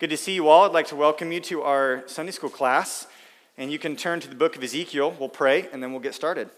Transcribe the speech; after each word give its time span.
Good 0.00 0.10
to 0.10 0.16
see 0.16 0.32
you 0.32 0.46
all. 0.46 0.64
I'd 0.64 0.70
like 0.70 0.86
to 0.88 0.94
welcome 0.96 1.32
you 1.32 1.40
to 1.40 1.62
our 1.62 2.04
Sunday 2.06 2.30
school 2.30 2.50
class. 2.50 3.08
And 3.56 3.72
you 3.72 3.80
can 3.80 3.96
turn 3.96 4.20
to 4.20 4.28
the 4.28 4.36
book 4.36 4.54
of 4.54 4.62
Ezekiel. 4.62 5.16
We'll 5.18 5.28
pray 5.28 5.68
and 5.72 5.82
then 5.82 5.90
we'll 5.90 6.00
get 6.00 6.14
started. 6.14 6.50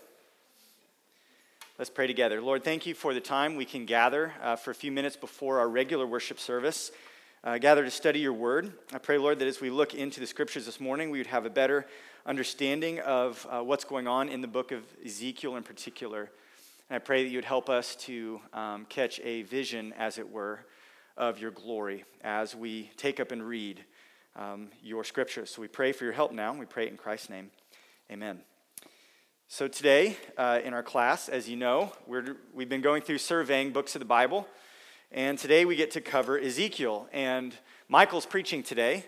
Let's 1.79 1.88
pray 1.88 2.06
together. 2.06 2.42
Lord, 2.42 2.64
thank 2.64 2.84
you 2.84 2.92
for 2.92 3.14
the 3.14 3.21
time 3.21 3.56
we 3.56 3.64
can 3.64 3.87
gather 3.87 4.34
uh, 4.42 4.56
for 4.56 4.72
a 4.72 4.74
few 4.74 4.92
minutes 4.92 5.16
before 5.16 5.58
our 5.58 5.71
regular 5.71 6.06
worship 6.06 6.38
service, 6.38 6.90
uh, 7.42 7.56
gather 7.56 7.82
to 7.82 7.90
study 7.90 8.21
your 8.21 8.34
word. 8.34 8.74
I 8.92 8.98
pray, 8.98 9.16
Lord, 9.16 9.38
that 9.38 9.48
as 9.48 9.59
we 9.59 9.70
look 9.70 9.95
into 9.95 10.20
the 10.20 10.27
scriptures 10.27 10.66
this 10.66 10.79
morning, 10.79 11.09
we 11.09 11.16
would 11.16 11.29
have 11.29 11.46
a 11.46 11.50
better 11.50 11.86
understanding 12.27 13.00
of 13.00 13.46
uh, 13.48 13.62
what's 13.62 13.84
going 13.84 14.07
on 14.07 14.29
in 14.29 14.43
the 14.43 14.48
book 14.48 14.70
of 14.70 14.82
Ezekiel 15.02 15.57
in 15.57 15.62
particular. 15.62 16.30
And 16.91 16.96
I 16.96 16.98
pray 16.98 17.22
that 17.22 17.30
you 17.30 17.38
would 17.38 17.46
help 17.46 17.70
us 17.70 17.96
to 18.00 18.38
um, 18.52 18.84
catch 18.91 19.18
a 19.20 19.45
vision, 19.45 19.95
as 19.96 20.18
it 20.18 20.30
were 20.30 20.61
of 21.16 21.38
your 21.38 21.50
glory 21.50 22.04
as 22.22 22.54
we 22.54 22.90
take 22.96 23.20
up 23.20 23.32
and 23.32 23.46
read 23.46 23.84
um, 24.36 24.68
your 24.82 25.04
scriptures. 25.04 25.50
So 25.50 25.62
we 25.62 25.68
pray 25.68 25.93
for 25.93 26.04
your 26.04 26.12
help 26.12 26.32
now. 26.32 26.52
We 26.52 26.66
pray 26.66 26.89
in 26.89 26.96
Christ's 26.96 27.30
name. 27.30 27.50
Amen. 28.11 28.40
So 29.49 29.66
today 29.66 30.16
uh, 30.38 30.61
in 30.64 30.75
our 30.75 30.82
class, 30.82 31.29
as 31.29 31.49
you 31.49 31.57
know, 31.57 31.93
we're, 32.06 32.36
we've 32.55 32.69
been 32.69 32.80
going 32.80 33.02
through 33.02 33.19
surveying 33.19 33.72
books 33.72 33.97
of 33.97 33.98
the 33.98 34.05
Bible. 34.05 34.47
And 35.11 35.36
today 35.36 35.64
we 35.64 35.75
get 35.75 35.91
to 35.92 36.00
cover 36.00 36.38
Ezekiel. 36.38 37.08
And 37.12 37.55
Michael's 37.88 38.27
preaching 38.27 38.62
today. 38.62 39.05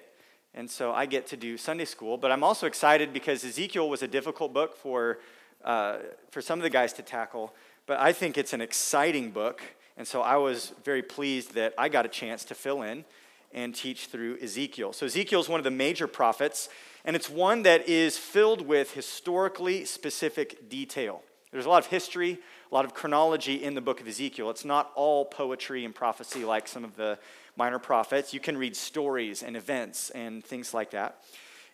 And 0.52 0.69
so 0.69 0.92
I 0.92 1.06
get 1.06 1.28
to 1.28 1.36
do 1.36 1.56
Sunday 1.56 1.84
school. 1.84 2.19
But 2.19 2.32
I'm 2.32 2.42
also 2.42 2.66
excited 2.66 3.12
because 3.12 3.44
Ezekiel 3.44 3.88
was 3.88 4.02
a 4.02 4.08
difficult 4.08 4.52
book 4.52 4.77
for, 4.77 5.20
uh, 5.64 5.98
for 6.30 6.42
some 6.42 6.58
of 6.58 6.64
the 6.64 6.70
guys 6.70 6.92
to 6.94 7.02
tackle. 7.02 7.55
But 7.86 8.00
I 8.00 8.12
think 8.12 8.36
it's 8.36 8.52
an 8.52 8.60
exciting 8.60 9.30
book. 9.30 9.62
And 9.96 10.06
so 10.06 10.23
I 10.23 10.37
was 10.37 10.73
very 10.84 11.02
pleased 11.02 11.55
that 11.55 11.74
I 11.77 11.88
got 11.88 12.06
a 12.06 12.09
chance 12.09 12.45
to 12.46 12.55
fill 12.55 12.83
in 12.83 13.05
and 13.52 13.74
teach 13.74 14.06
through 14.06 14.38
Ezekiel. 14.42 14.92
So 14.92 15.06
Ezekiel 15.06 15.41
is 15.41 15.48
one 15.48 15.60
of 15.60 15.64
the 15.64 15.70
major 15.70 16.06
prophets, 16.06 16.69
and 17.05 17.14
it's 17.14 17.28
one 17.28 17.62
that 17.62 17.88
is 17.88 18.16
filled 18.16 18.66
with 18.66 18.92
historically 18.92 19.84
specific 19.84 20.69
detail. 20.69 21.22
There's 21.50 21.66
a 21.66 21.69
lot 21.69 21.84
of 21.84 21.91
history, 21.91 22.39
a 22.70 22.75
lot 22.75 22.86
of 22.86 22.94
chronology 22.94 23.62
in 23.62 23.75
the 23.75 23.83
book 23.83 24.00
of 24.00 24.08
Ezekiel. 24.08 24.48
It's 24.48 24.64
not 24.64 24.91
all 24.94 25.27
poetry 25.27 25.84
and 25.84 25.94
prophecy 25.94 26.47
like 26.47 26.66
some 26.66 26.83
of 26.83 26.97
the 26.97 27.19
minor 27.56 27.78
prophets. 27.78 28.33
You 28.33 28.41
can 28.41 28.56
read 28.56 28.75
stories 28.75 29.42
and 29.42 29.55
events 29.55 30.09
and 30.11 30.42
things 30.42 30.72
like 30.72 30.92
that. 30.92 31.22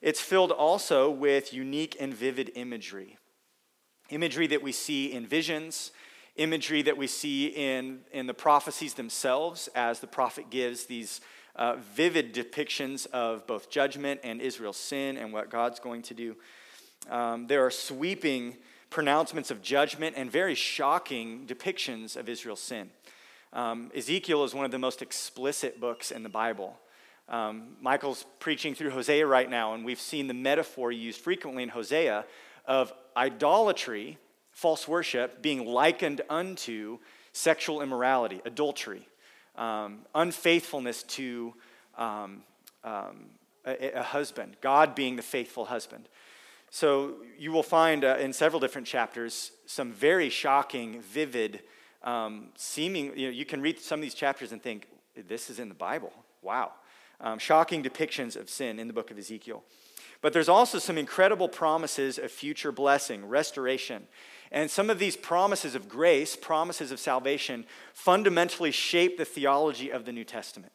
It's 0.03 0.21
filled 0.21 0.51
also 0.51 1.11
with 1.11 1.55
unique 1.55 1.97
and 2.01 2.13
vivid 2.13 2.51
imagery. 2.57 3.19
Imagery 4.11 4.49
that 4.49 4.63
we 4.63 4.73
see 4.73 5.13
in 5.13 5.27
visions, 5.27 5.93
imagery 6.39 6.83
that 6.83 6.97
we 6.97 7.07
see 7.07 7.47
in, 7.47 8.01
in 8.13 8.27
the 8.27 8.35
prophecies 8.35 8.95
themselves 8.95 9.69
as 9.75 10.01
the 10.01 10.07
prophet 10.07 10.51
gives 10.51 10.87
these 10.87 11.21
uh, 11.57 11.77
vivid 11.95 12.33
depictions 12.33 13.07
of 13.09 13.47
both 13.47 13.69
judgment 13.69 14.21
and 14.25 14.41
Israel's 14.41 14.77
sin 14.77 15.17
and 15.17 15.33
what 15.33 15.51
God's 15.51 15.81
going 15.81 16.03
to 16.03 16.15
do. 16.15 16.37
Um, 17.11 17.47
there 17.49 17.67
are 17.67 17.71
sweeping 17.71 18.57
pronouncements 18.91 19.51
of 19.51 19.61
judgment 19.61 20.15
and 20.17 20.31
very 20.31 20.55
shocking 20.55 21.47
depictions 21.47 22.17
of 22.17 22.29
Israel's 22.29 22.61
sin. 22.61 22.91
Um, 23.53 23.91
Ezekiel 23.95 24.45
is 24.45 24.55
one 24.55 24.65
of 24.65 24.71
the 24.71 24.79
most 24.79 25.03
explicit 25.03 25.81
books 25.81 26.11
in 26.11 26.23
the 26.23 26.29
Bible. 26.29 26.79
Um, 27.29 27.77
Michael's 27.81 28.25
preaching 28.39 28.75
through 28.75 28.91
Hosea 28.91 29.27
right 29.27 29.51
now, 29.51 29.75
and 29.75 29.85
we've 29.85 30.01
seen 30.01 30.29
the 30.29 30.35
metaphor 30.35 30.93
used 30.93 31.21
frequently 31.21 31.63
in 31.63 31.69
Hosea 31.69 32.25
of 32.67 32.93
idolatry 33.17 34.19
false 34.59 34.89
worship 34.89 35.41
being 35.41 35.65
likened 35.65 36.21
unto 36.29 36.99
sexual 37.31 37.81
immorality, 37.81 38.41
adultery, 38.45 39.07
um, 39.55 40.01
unfaithfulness 40.17 41.05
to 41.05 41.55
um, 41.97 42.43
um, 42.83 43.27
a, 43.65 44.01
a, 44.01 44.03
husband, 44.03 44.57
God 44.61 44.97
being 44.97 45.15
the 45.15 45.23
faithful 45.23 45.67
husband. 45.67 46.09
So 46.71 47.19
you 47.39 47.53
will 47.53 47.63
find 47.63 48.05
uh, 48.05 48.17
in 48.19 48.33
several 48.33 48.59
different 48.59 48.89
chapters 48.89 49.53
some 49.67 49.93
very 49.93 50.29
shocking, 50.29 51.03
vivid, 51.03 51.63
um, 52.03 52.49
seeming, 52.57 53.17
you 53.17 53.29
know, 53.29 53.33
you 53.33 53.45
can 53.45 53.61
read 53.61 53.79
some 53.79 54.01
of 54.01 54.03
these 54.03 54.15
chapters 54.15 54.51
and 54.51 54.61
think, 54.61 54.89
this 55.29 55.51
is 55.51 55.61
in 55.61 55.69
the 55.69 55.75
Bible. 55.77 56.13
Wow. 56.43 56.73
Um, 57.21 57.39
shocking 57.39 57.81
depictions 57.81 58.35
of 58.35 58.51
sin 58.51 58.81
in 58.81 58.89
the 58.89 58.93
book 58.93 59.13
of 59.13 59.19
Ezekiel. 59.19 59.63
But 60.21 60.33
there's 60.33 60.49
also 60.49 60.81
some 60.81 60.99
incredible 60.99 61.49
promises 61.49 62.19
of 62.19 62.33
future 62.33 62.73
blessing, 62.73 63.25
restoration. 63.25 64.09
And 64.51 64.71
some 64.71 64.91
of 64.91 64.99
these 64.99 65.17
promises 65.17 65.75
of 65.75 65.89
grace, 65.89 66.37
promises 66.37 66.91
of 66.91 66.99
salvation, 66.99 67.67
fundamentally 67.93 68.71
shape 68.71 69.19
the 69.19 69.25
theology 69.25 69.91
of 69.91 70.05
the 70.05 70.13
New 70.13 70.25
Testament. 70.25 70.73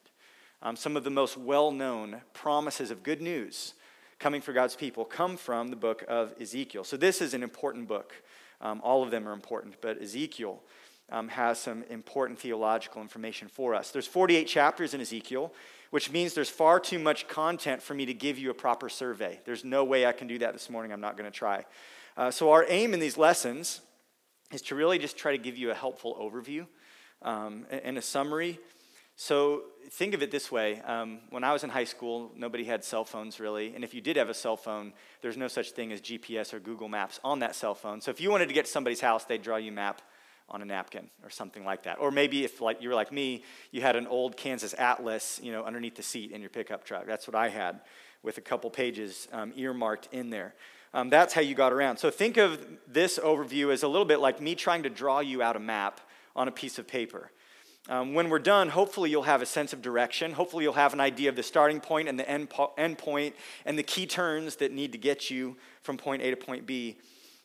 Um, 0.62 0.76
some 0.76 0.96
of 0.96 1.04
the 1.04 1.10
most 1.10 1.36
well 1.36 1.70
known 1.70 2.22
promises 2.32 2.90
of 2.90 3.02
good 3.02 3.20
news 3.20 3.74
coming 4.18 4.40
for 4.40 4.52
God's 4.52 4.76
people 4.76 5.04
come 5.04 5.36
from 5.36 5.68
the 5.68 5.76
book 5.76 6.04
of 6.08 6.34
Ezekiel. 6.40 6.84
So, 6.84 6.96
this 6.96 7.20
is 7.20 7.34
an 7.34 7.42
important 7.42 7.88
book. 7.88 8.14
Um, 8.60 8.80
all 8.82 9.02
of 9.02 9.10
them 9.10 9.28
are 9.28 9.32
important, 9.32 9.74
but 9.80 10.00
Ezekiel 10.00 10.62
um, 11.10 11.28
has 11.28 11.58
some 11.58 11.84
important 11.90 12.38
theological 12.38 13.02
information 13.02 13.48
for 13.48 13.74
us. 13.74 13.90
There's 13.90 14.06
48 14.06 14.46
chapters 14.46 14.94
in 14.94 15.00
Ezekiel, 15.00 15.52
which 15.90 16.10
means 16.10 16.34
there's 16.34 16.48
far 16.48 16.80
too 16.80 16.98
much 16.98 17.28
content 17.28 17.82
for 17.82 17.94
me 17.94 18.06
to 18.06 18.14
give 18.14 18.38
you 18.38 18.50
a 18.50 18.54
proper 18.54 18.88
survey. 18.88 19.40
There's 19.44 19.64
no 19.64 19.84
way 19.84 20.06
I 20.06 20.12
can 20.12 20.26
do 20.26 20.38
that 20.38 20.52
this 20.52 20.70
morning. 20.70 20.92
I'm 20.92 21.00
not 21.00 21.16
going 21.16 21.30
to 21.30 21.36
try. 21.36 21.64
Uh, 22.16 22.30
so, 22.30 22.52
our 22.52 22.64
aim 22.68 22.94
in 22.94 23.00
these 23.00 23.18
lessons 23.18 23.80
is 24.52 24.62
to 24.62 24.76
really 24.76 24.98
just 24.98 25.16
try 25.16 25.32
to 25.32 25.38
give 25.38 25.58
you 25.58 25.72
a 25.72 25.74
helpful 25.74 26.16
overview 26.20 26.66
um, 27.22 27.66
and 27.70 27.98
a 27.98 28.02
summary. 28.02 28.60
So, 29.16 29.62
think 29.90 30.14
of 30.14 30.22
it 30.22 30.30
this 30.30 30.52
way 30.52 30.80
um, 30.82 31.20
when 31.30 31.42
I 31.42 31.52
was 31.52 31.64
in 31.64 31.70
high 31.70 31.84
school, 31.84 32.30
nobody 32.36 32.62
had 32.62 32.84
cell 32.84 33.04
phones 33.04 33.40
really. 33.40 33.74
And 33.74 33.82
if 33.82 33.94
you 33.94 34.00
did 34.00 34.16
have 34.16 34.28
a 34.28 34.34
cell 34.34 34.56
phone, 34.56 34.92
there's 35.22 35.36
no 35.36 35.48
such 35.48 35.72
thing 35.72 35.90
as 35.90 36.00
GPS 36.00 36.54
or 36.54 36.60
Google 36.60 36.88
Maps 36.88 37.18
on 37.24 37.40
that 37.40 37.56
cell 37.56 37.74
phone. 37.74 38.00
So, 38.00 38.12
if 38.12 38.20
you 38.20 38.30
wanted 38.30 38.46
to 38.46 38.54
get 38.54 38.66
to 38.66 38.70
somebody's 38.70 39.00
house, 39.00 39.24
they'd 39.24 39.42
draw 39.42 39.56
you 39.56 39.72
a 39.72 39.74
map 39.74 40.00
on 40.48 40.62
a 40.62 40.64
napkin 40.64 41.08
or 41.24 41.30
something 41.30 41.64
like 41.64 41.82
that. 41.82 41.98
Or 41.98 42.12
maybe 42.12 42.44
if 42.44 42.60
like 42.60 42.80
you 42.80 42.90
were 42.90 42.94
like 42.94 43.10
me, 43.10 43.42
you 43.72 43.80
had 43.80 43.96
an 43.96 44.06
old 44.06 44.36
Kansas 44.36 44.74
Atlas, 44.74 45.40
you 45.42 45.50
know, 45.50 45.64
underneath 45.64 45.96
the 45.96 46.02
seat 46.02 46.30
in 46.30 46.40
your 46.40 46.50
pickup 46.50 46.84
truck. 46.84 47.06
That's 47.06 47.26
what 47.26 47.34
I 47.34 47.48
had 47.48 47.80
with 48.22 48.38
a 48.38 48.40
couple 48.40 48.70
pages 48.70 49.26
um, 49.32 49.52
earmarked 49.56 50.08
in 50.12 50.30
there. 50.30 50.54
Um, 50.94 51.10
that's 51.10 51.34
how 51.34 51.40
you 51.40 51.56
got 51.56 51.72
around. 51.72 51.96
So 51.96 52.08
think 52.08 52.36
of 52.36 52.64
this 52.86 53.18
overview 53.18 53.72
as 53.72 53.82
a 53.82 53.88
little 53.88 54.04
bit 54.04 54.20
like 54.20 54.40
me 54.40 54.54
trying 54.54 54.84
to 54.84 54.88
draw 54.88 55.18
you 55.18 55.42
out 55.42 55.56
a 55.56 55.60
map 55.60 56.00
on 56.36 56.46
a 56.46 56.52
piece 56.52 56.78
of 56.78 56.86
paper. 56.86 57.32
Um, 57.88 58.14
when 58.14 58.30
we're 58.30 58.38
done, 58.38 58.68
hopefully 58.68 59.10
you'll 59.10 59.24
have 59.24 59.42
a 59.42 59.46
sense 59.46 59.72
of 59.72 59.82
direction. 59.82 60.32
Hopefully 60.32 60.62
you'll 60.62 60.72
have 60.74 60.92
an 60.92 61.00
idea 61.00 61.28
of 61.28 61.36
the 61.36 61.42
starting 61.42 61.80
point 61.80 62.08
and 62.08 62.16
the 62.16 62.26
end, 62.30 62.48
po- 62.48 62.72
end 62.78 62.96
point 62.96 63.34
and 63.66 63.76
the 63.76 63.82
key 63.82 64.06
turns 64.06 64.56
that 64.56 64.70
need 64.70 64.92
to 64.92 64.98
get 64.98 65.30
you 65.30 65.56
from 65.82 65.96
point 65.96 66.22
A 66.22 66.30
to 66.30 66.36
point 66.36 66.64
B. 66.64 66.96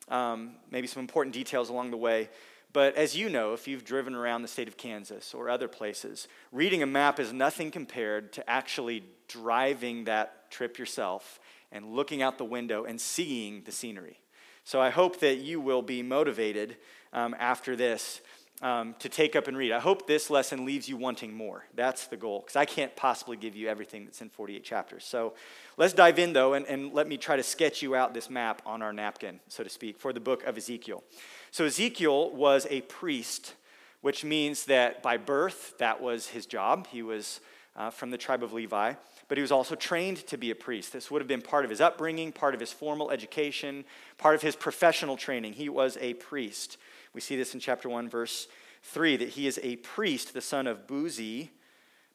Um, 0.08 0.52
maybe 0.70 0.86
some 0.86 1.00
important 1.00 1.34
details 1.34 1.70
along 1.70 1.90
the 1.90 1.96
way. 1.96 2.30
But 2.72 2.94
as 2.94 3.16
you 3.16 3.28
know, 3.28 3.52
if 3.52 3.66
you've 3.66 3.84
driven 3.84 4.14
around 4.14 4.42
the 4.42 4.48
state 4.48 4.68
of 4.68 4.76
Kansas 4.76 5.34
or 5.34 5.50
other 5.50 5.66
places, 5.66 6.28
reading 6.52 6.84
a 6.84 6.86
map 6.86 7.18
is 7.18 7.32
nothing 7.32 7.72
compared 7.72 8.32
to 8.34 8.48
actually 8.48 9.02
driving 9.26 10.04
that 10.04 10.52
trip 10.52 10.78
yourself 10.78 11.39
and 11.72 11.94
looking 11.94 12.22
out 12.22 12.38
the 12.38 12.44
window 12.44 12.84
and 12.84 13.00
seeing 13.00 13.62
the 13.64 13.72
scenery. 13.72 14.18
So 14.64 14.80
I 14.80 14.90
hope 14.90 15.20
that 15.20 15.38
you 15.38 15.60
will 15.60 15.82
be 15.82 16.02
motivated 16.02 16.76
um, 17.12 17.34
after 17.38 17.76
this 17.76 18.20
um, 18.62 18.94
to 18.98 19.08
take 19.08 19.34
up 19.34 19.48
and 19.48 19.56
read. 19.56 19.72
I 19.72 19.80
hope 19.80 20.06
this 20.06 20.28
lesson 20.28 20.64
leaves 20.64 20.88
you 20.88 20.96
wanting 20.96 21.34
more. 21.34 21.64
That's 21.74 22.06
the 22.06 22.16
goal, 22.16 22.40
because 22.40 22.56
I 22.56 22.66
can't 22.66 22.94
possibly 22.94 23.36
give 23.36 23.56
you 23.56 23.68
everything 23.68 24.04
that's 24.04 24.20
in 24.20 24.28
48 24.28 24.62
chapters. 24.62 25.04
So 25.04 25.34
let's 25.76 25.94
dive 25.94 26.18
in, 26.18 26.34
though, 26.34 26.52
and, 26.52 26.66
and 26.66 26.92
let 26.92 27.08
me 27.08 27.16
try 27.16 27.36
to 27.36 27.42
sketch 27.42 27.80
you 27.80 27.94
out 27.94 28.12
this 28.12 28.28
map 28.28 28.60
on 28.66 28.82
our 28.82 28.92
napkin, 28.92 29.40
so 29.48 29.64
to 29.64 29.70
speak, 29.70 29.98
for 29.98 30.12
the 30.12 30.20
book 30.20 30.44
of 30.44 30.58
Ezekiel. 30.58 31.02
So 31.50 31.64
Ezekiel 31.64 32.30
was 32.32 32.66
a 32.68 32.82
priest, 32.82 33.54
which 34.02 34.24
means 34.24 34.66
that 34.66 35.02
by 35.02 35.16
birth, 35.16 35.74
that 35.78 36.02
was 36.02 36.28
his 36.28 36.44
job. 36.44 36.86
He 36.88 37.02
was 37.02 37.40
uh, 37.76 37.88
from 37.90 38.10
the 38.10 38.18
tribe 38.18 38.42
of 38.42 38.52
Levi 38.52 38.94
but 39.30 39.38
he 39.38 39.42
was 39.42 39.52
also 39.52 39.76
trained 39.76 40.26
to 40.26 40.36
be 40.36 40.50
a 40.50 40.56
priest. 40.56 40.92
This 40.92 41.08
would 41.08 41.20
have 41.20 41.28
been 41.28 41.40
part 41.40 41.62
of 41.62 41.70
his 41.70 41.80
upbringing, 41.80 42.32
part 42.32 42.52
of 42.52 42.58
his 42.58 42.72
formal 42.72 43.12
education, 43.12 43.84
part 44.18 44.34
of 44.34 44.42
his 44.42 44.56
professional 44.56 45.16
training. 45.16 45.52
He 45.52 45.68
was 45.68 45.96
a 46.00 46.14
priest. 46.14 46.78
We 47.14 47.20
see 47.20 47.36
this 47.36 47.54
in 47.54 47.60
chapter 47.60 47.88
1, 47.88 48.08
verse 48.08 48.48
3, 48.82 49.18
that 49.18 49.28
he 49.28 49.46
is 49.46 49.60
a 49.62 49.76
priest, 49.76 50.34
the 50.34 50.40
son 50.40 50.66
of 50.66 50.88
Buzi, 50.88 51.50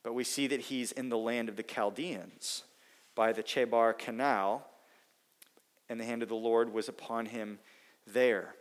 but 0.03 0.11
we 0.13 0.25
see 0.25 0.45
that 0.47 0.59
he's 0.59 0.91
in 0.91 1.07
the 1.07 1.17
land 1.17 1.47
of 1.47 1.55
the 1.55 1.63
Chaldeans 1.63 2.63
by 3.15 3.31
the 3.31 3.43
Chebar 3.43 3.97
Canal, 3.97 4.67
and 5.87 5.97
the 5.97 6.05
hand 6.05 6.21
of 6.21 6.27
the 6.27 6.35
Lord 6.35 6.73
was 6.73 6.89
upon 6.89 7.27
him 7.27 7.59
there. 8.05 8.55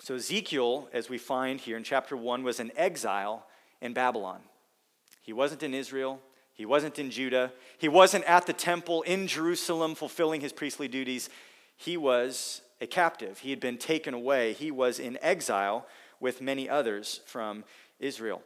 So, 0.00 0.16
Ezekiel, 0.16 0.88
as 0.92 1.08
we 1.08 1.18
find 1.18 1.60
here 1.60 1.76
in 1.76 1.84
chapter 1.84 2.16
1, 2.16 2.42
was 2.42 2.58
an 2.58 2.72
exile 2.74 3.46
in 3.80 3.92
Babylon. 3.92 4.40
He 5.22 5.32
wasn't 5.32 5.62
in 5.62 5.72
Israel, 5.72 6.20
he 6.60 6.66
wasn't 6.66 6.98
in 6.98 7.10
Judah. 7.10 7.52
He 7.78 7.88
wasn't 7.88 8.24
at 8.24 8.46
the 8.46 8.52
temple 8.52 9.00
in 9.00 9.26
Jerusalem 9.26 9.94
fulfilling 9.94 10.42
his 10.42 10.52
priestly 10.52 10.88
duties. 10.88 11.30
He 11.78 11.96
was 11.96 12.60
a 12.82 12.86
captive. 12.86 13.38
He 13.38 13.48
had 13.48 13.60
been 13.60 13.78
taken 13.78 14.12
away. 14.12 14.52
He 14.52 14.70
was 14.70 14.98
in 14.98 15.18
exile 15.22 15.86
with 16.20 16.42
many 16.42 16.68
others 16.68 17.22
from 17.24 17.64
Israel. 17.98 18.42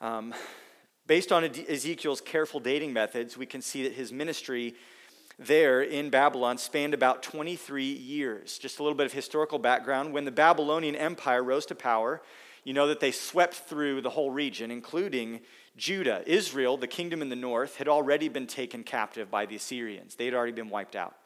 Um, 0.00 0.32
Based 1.06 1.30
on 1.30 1.44
Ezekiel's 1.44 2.22
careful 2.22 2.58
dating 2.58 2.94
methods, 2.94 3.36
we 3.36 3.44
can 3.44 3.60
see 3.60 3.82
that 3.82 3.92
his 3.92 4.10
ministry 4.10 4.74
there 5.38 5.82
in 5.82 6.08
Babylon 6.08 6.56
spanned 6.56 6.94
about 6.94 7.22
23 7.22 7.84
years. 7.84 8.56
Just 8.56 8.78
a 8.78 8.82
little 8.82 8.96
bit 8.96 9.04
of 9.04 9.12
historical 9.12 9.58
background. 9.58 10.14
When 10.14 10.24
the 10.24 10.30
Babylonian 10.30 10.96
Empire 10.96 11.44
rose 11.44 11.66
to 11.66 11.74
power, 11.74 12.22
you 12.64 12.72
know 12.72 12.86
that 12.86 13.00
they 13.00 13.12
swept 13.12 13.52
through 13.54 14.00
the 14.00 14.08
whole 14.08 14.30
region, 14.30 14.70
including 14.70 15.40
Judah. 15.76 16.22
Israel, 16.26 16.76
the 16.76 16.86
kingdom 16.86 17.22
in 17.22 17.28
the 17.28 17.36
north, 17.36 17.76
had 17.76 17.88
already 17.88 18.28
been 18.28 18.46
taken 18.46 18.84
captive 18.84 19.30
by 19.30 19.46
the 19.46 19.56
Assyrians, 19.56 20.14
they 20.14 20.24
had 20.26 20.34
already 20.34 20.52
been 20.52 20.70
wiped 20.70 20.96
out. 20.96 21.16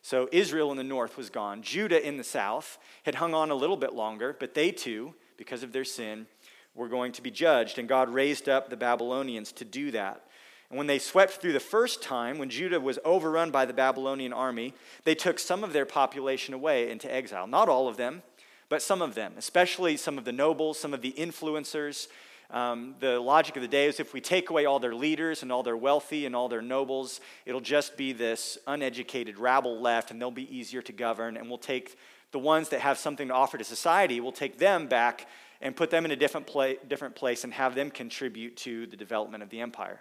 So 0.00 0.28
Israel 0.32 0.70
in 0.70 0.76
the 0.76 0.84
north 0.84 1.16
was 1.16 1.28
gone. 1.28 1.60
Judah 1.62 2.06
in 2.06 2.16
the 2.16 2.24
south 2.24 2.78
had 3.02 3.16
hung 3.16 3.34
on 3.34 3.50
a 3.50 3.54
little 3.54 3.76
bit 3.76 3.92
longer, 3.92 4.34
but 4.38 4.54
they 4.54 4.70
too, 4.70 5.14
because 5.36 5.62
of 5.62 5.72
their 5.72 5.84
sin, 5.84 6.26
were 6.74 6.88
going 6.88 7.12
to 7.12 7.22
be 7.22 7.30
judged. 7.30 7.78
And 7.78 7.88
God 7.88 8.08
raised 8.08 8.48
up 8.48 8.70
the 8.70 8.76
Babylonians 8.76 9.52
to 9.52 9.64
do 9.64 9.90
that. 9.90 10.24
And 10.70 10.78
when 10.78 10.86
they 10.86 10.98
swept 10.98 11.34
through 11.34 11.54
the 11.54 11.60
first 11.60 12.02
time, 12.02 12.38
when 12.38 12.50
Judah 12.50 12.80
was 12.80 12.98
overrun 13.04 13.50
by 13.50 13.64
the 13.64 13.72
Babylonian 13.72 14.32
army, 14.32 14.74
they 15.04 15.14
took 15.14 15.38
some 15.38 15.64
of 15.64 15.72
their 15.72 15.86
population 15.86 16.54
away 16.54 16.90
into 16.90 17.12
exile. 17.12 17.46
Not 17.46 17.68
all 17.68 17.88
of 17.88 17.96
them, 17.96 18.22
but 18.68 18.82
some 18.82 19.00
of 19.00 19.14
them, 19.14 19.32
especially 19.36 19.96
some 19.96 20.18
of 20.18 20.24
the 20.24 20.32
nobles, 20.32 20.78
some 20.78 20.92
of 20.92 21.00
the 21.00 21.12
influencers. 21.12 22.06
Um, 22.50 22.94
the 22.98 23.20
logic 23.20 23.56
of 23.56 23.62
the 23.62 23.68
day 23.68 23.86
is 23.86 24.00
if 24.00 24.14
we 24.14 24.20
take 24.22 24.48
away 24.48 24.64
all 24.64 24.78
their 24.78 24.94
leaders 24.94 25.42
and 25.42 25.52
all 25.52 25.62
their 25.62 25.76
wealthy 25.76 26.24
and 26.24 26.34
all 26.34 26.48
their 26.48 26.62
nobles, 26.62 27.20
it'll 27.44 27.60
just 27.60 27.96
be 27.96 28.12
this 28.12 28.56
uneducated 28.66 29.38
rabble 29.38 29.80
left, 29.80 30.10
and 30.10 30.20
they'll 30.20 30.30
be 30.30 30.56
easier 30.56 30.80
to 30.82 30.92
govern. 30.92 31.36
And 31.36 31.48
we'll 31.48 31.58
take 31.58 31.98
the 32.32 32.38
ones 32.38 32.70
that 32.70 32.80
have 32.80 32.98
something 32.98 33.28
to 33.28 33.34
offer 33.34 33.58
to 33.58 33.64
society, 33.64 34.20
we'll 34.20 34.32
take 34.32 34.58
them 34.58 34.86
back 34.86 35.26
and 35.60 35.74
put 35.74 35.90
them 35.90 36.04
in 36.04 36.10
a 36.10 36.16
different, 36.16 36.46
pla- 36.46 36.74
different 36.86 37.16
place 37.16 37.44
and 37.44 37.52
have 37.52 37.74
them 37.74 37.90
contribute 37.90 38.56
to 38.56 38.86
the 38.86 38.96
development 38.96 39.42
of 39.42 39.50
the 39.50 39.60
empire. 39.60 40.00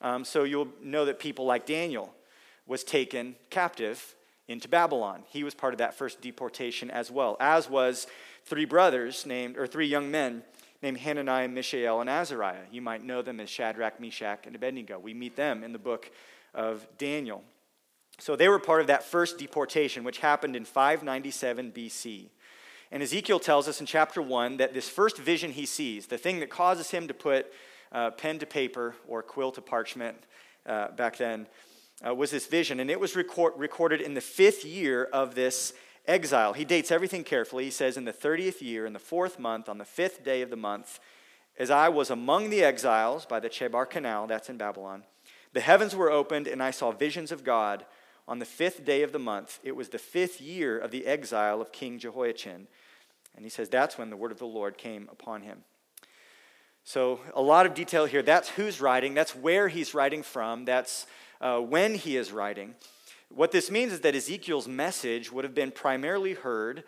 Um, 0.00 0.24
so 0.24 0.44
you'll 0.44 0.68
know 0.82 1.04
that 1.04 1.18
people 1.18 1.44
like 1.44 1.66
Daniel 1.66 2.12
was 2.66 2.84
taken 2.84 3.36
captive 3.50 4.14
into 4.48 4.68
Babylon. 4.68 5.22
He 5.28 5.44
was 5.44 5.54
part 5.54 5.74
of 5.74 5.78
that 5.78 5.94
first 5.94 6.20
deportation 6.20 6.90
as 6.90 7.10
well, 7.10 7.36
as 7.40 7.68
was 7.68 8.06
three 8.44 8.64
brothers 8.64 9.26
named, 9.26 9.56
or 9.56 9.66
three 9.66 9.86
young 9.86 10.10
men 10.10 10.42
named 10.82 10.98
Hananiah, 10.98 11.48
Mishael, 11.48 12.00
and 12.00 12.10
Azariah. 12.10 12.64
You 12.70 12.82
might 12.82 13.04
know 13.04 13.22
them 13.22 13.40
as 13.40 13.48
Shadrach, 13.48 14.00
Meshach, 14.00 14.46
and 14.46 14.56
Abednego. 14.56 14.98
We 14.98 15.14
meet 15.14 15.36
them 15.36 15.62
in 15.62 15.72
the 15.72 15.78
book 15.78 16.10
of 16.54 16.86
Daniel. 16.98 17.44
So 18.18 18.36
they 18.36 18.48
were 18.48 18.58
part 18.58 18.80
of 18.80 18.88
that 18.88 19.04
first 19.04 19.38
deportation, 19.38 20.04
which 20.04 20.18
happened 20.18 20.56
in 20.56 20.64
597 20.64 21.72
BC. 21.72 22.28
And 22.90 23.02
Ezekiel 23.02 23.40
tells 23.40 23.68
us 23.68 23.80
in 23.80 23.86
chapter 23.86 24.20
1 24.20 24.58
that 24.58 24.74
this 24.74 24.88
first 24.88 25.16
vision 25.16 25.52
he 25.52 25.64
sees, 25.64 26.06
the 26.06 26.18
thing 26.18 26.40
that 26.40 26.50
causes 26.50 26.90
him 26.90 27.08
to 27.08 27.14
put 27.14 27.52
uh, 27.90 28.10
pen 28.10 28.38
to 28.38 28.46
paper 28.46 28.94
or 29.08 29.22
quill 29.22 29.52
to 29.52 29.62
parchment 29.62 30.16
uh, 30.66 30.90
back 30.92 31.16
then, 31.16 31.46
uh, 32.06 32.14
was 32.14 32.30
this 32.30 32.46
vision. 32.46 32.80
And 32.80 32.90
it 32.90 33.00
was 33.00 33.16
record- 33.16 33.54
recorded 33.56 34.00
in 34.00 34.14
the 34.14 34.20
fifth 34.20 34.64
year 34.64 35.04
of 35.04 35.34
this 35.34 35.72
exile. 36.06 36.52
He 36.52 36.64
dates 36.64 36.90
everything 36.90 37.24
carefully. 37.24 37.64
He 37.64 37.70
says, 37.70 37.96
In 37.96 38.04
the 38.04 38.12
30th 38.12 38.60
year, 38.60 38.86
in 38.86 38.92
the 38.92 38.98
fourth 38.98 39.38
month, 39.38 39.68
on 39.68 39.78
the 39.78 39.84
fifth 39.84 40.24
day 40.24 40.42
of 40.42 40.50
the 40.50 40.56
month, 40.56 41.00
as 41.58 41.70
I 41.70 41.88
was 41.88 42.10
among 42.10 42.50
the 42.50 42.64
exiles 42.64 43.26
by 43.26 43.40
the 43.40 43.50
Chebar 43.50 43.88
Canal, 43.88 44.26
that's 44.26 44.48
in 44.48 44.56
Babylon, 44.56 45.04
the 45.52 45.60
heavens 45.60 45.94
were 45.94 46.10
opened, 46.10 46.46
and 46.46 46.62
I 46.62 46.70
saw 46.70 46.92
visions 46.92 47.30
of 47.30 47.44
God 47.44 47.84
on 48.26 48.38
the 48.38 48.44
fifth 48.44 48.84
day 48.84 49.02
of 49.02 49.12
the 49.12 49.18
month. 49.18 49.60
It 49.62 49.76
was 49.76 49.90
the 49.90 49.98
fifth 49.98 50.40
year 50.40 50.78
of 50.78 50.90
the 50.90 51.06
exile 51.06 51.60
of 51.60 51.72
King 51.72 51.98
Jehoiachin. 51.98 52.68
And 53.34 53.44
he 53.44 53.50
says 53.50 53.68
that's 53.68 53.98
when 53.98 54.10
the 54.10 54.16
word 54.16 54.32
of 54.32 54.38
the 54.38 54.46
Lord 54.46 54.78
came 54.78 55.08
upon 55.10 55.42
him. 55.42 55.64
So, 56.84 57.20
a 57.34 57.42
lot 57.42 57.66
of 57.66 57.74
detail 57.74 58.06
here. 58.06 58.22
That's 58.22 58.48
who's 58.48 58.80
writing, 58.80 59.14
that's 59.14 59.36
where 59.36 59.68
he's 59.68 59.94
writing 59.94 60.22
from, 60.22 60.64
that's 60.64 61.06
uh, 61.40 61.60
when 61.60 61.94
he 61.94 62.16
is 62.16 62.32
writing. 62.32 62.74
What 63.34 63.50
this 63.50 63.70
means 63.70 63.92
is 63.92 64.00
that 64.00 64.14
Ezekiel's 64.14 64.68
message 64.68 65.32
would 65.32 65.44
have 65.44 65.54
been 65.54 65.70
primarily 65.70 66.34
heard 66.34 66.84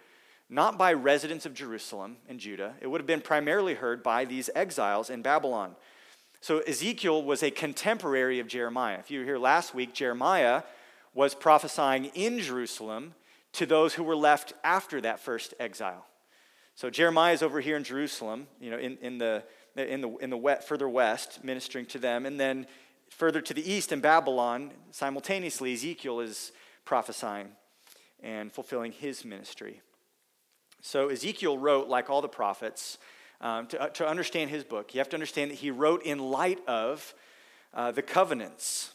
not 0.50 0.76
by 0.76 0.92
residents 0.92 1.46
of 1.46 1.54
Jerusalem 1.54 2.18
and 2.28 2.38
Judah, 2.38 2.74
it 2.80 2.86
would 2.86 3.00
have 3.00 3.06
been 3.06 3.22
primarily 3.22 3.74
heard 3.74 4.02
by 4.02 4.24
these 4.24 4.50
exiles 4.54 5.08
in 5.08 5.22
Babylon. 5.22 5.74
So, 6.40 6.58
Ezekiel 6.58 7.22
was 7.22 7.42
a 7.42 7.50
contemporary 7.50 8.38
of 8.38 8.46
Jeremiah. 8.46 8.98
If 8.98 9.10
you 9.10 9.20
were 9.20 9.24
here 9.24 9.38
last 9.38 9.74
week, 9.74 9.94
Jeremiah 9.94 10.62
was 11.14 11.34
prophesying 11.34 12.06
in 12.14 12.38
Jerusalem 12.40 13.14
to 13.52 13.64
those 13.64 13.94
who 13.94 14.02
were 14.02 14.16
left 14.16 14.52
after 14.62 15.00
that 15.00 15.20
first 15.20 15.54
exile. 15.58 16.04
So, 16.74 16.90
Jeremiah 16.90 17.32
is 17.32 17.42
over 17.42 17.62
here 17.62 17.78
in 17.78 17.84
Jerusalem, 17.84 18.46
you 18.60 18.70
know, 18.70 18.78
in, 18.78 18.98
in 19.00 19.16
the 19.16 19.44
in 19.76 20.02
the, 20.02 20.16
in 20.18 20.30
the 20.30 20.36
wet, 20.36 20.66
further 20.68 20.88
west, 20.88 21.42
ministering 21.42 21.86
to 21.86 21.98
them. 21.98 22.26
And 22.26 22.38
then 22.38 22.66
further 23.14 23.40
to 23.40 23.54
the 23.54 23.70
east 23.70 23.92
in 23.92 24.00
Babylon, 24.00 24.72
simultaneously, 24.90 25.72
Ezekiel 25.72 26.20
is 26.20 26.52
prophesying 26.84 27.48
and 28.22 28.52
fulfilling 28.52 28.92
his 28.92 29.24
ministry. 29.24 29.80
So 30.82 31.08
Ezekiel 31.08 31.56
wrote, 31.56 31.88
like 31.88 32.10
all 32.10 32.20
the 32.20 32.28
prophets, 32.28 32.98
um, 33.40 33.66
to, 33.68 33.80
uh, 33.80 33.88
to 33.90 34.06
understand 34.06 34.50
his 34.50 34.64
book, 34.64 34.94
you 34.94 35.00
have 35.00 35.08
to 35.10 35.16
understand 35.16 35.50
that 35.50 35.58
he 35.58 35.70
wrote 35.70 36.02
in 36.02 36.18
light 36.18 36.58
of 36.66 37.14
uh, 37.72 37.92
the 37.92 38.02
covenants. 38.02 38.90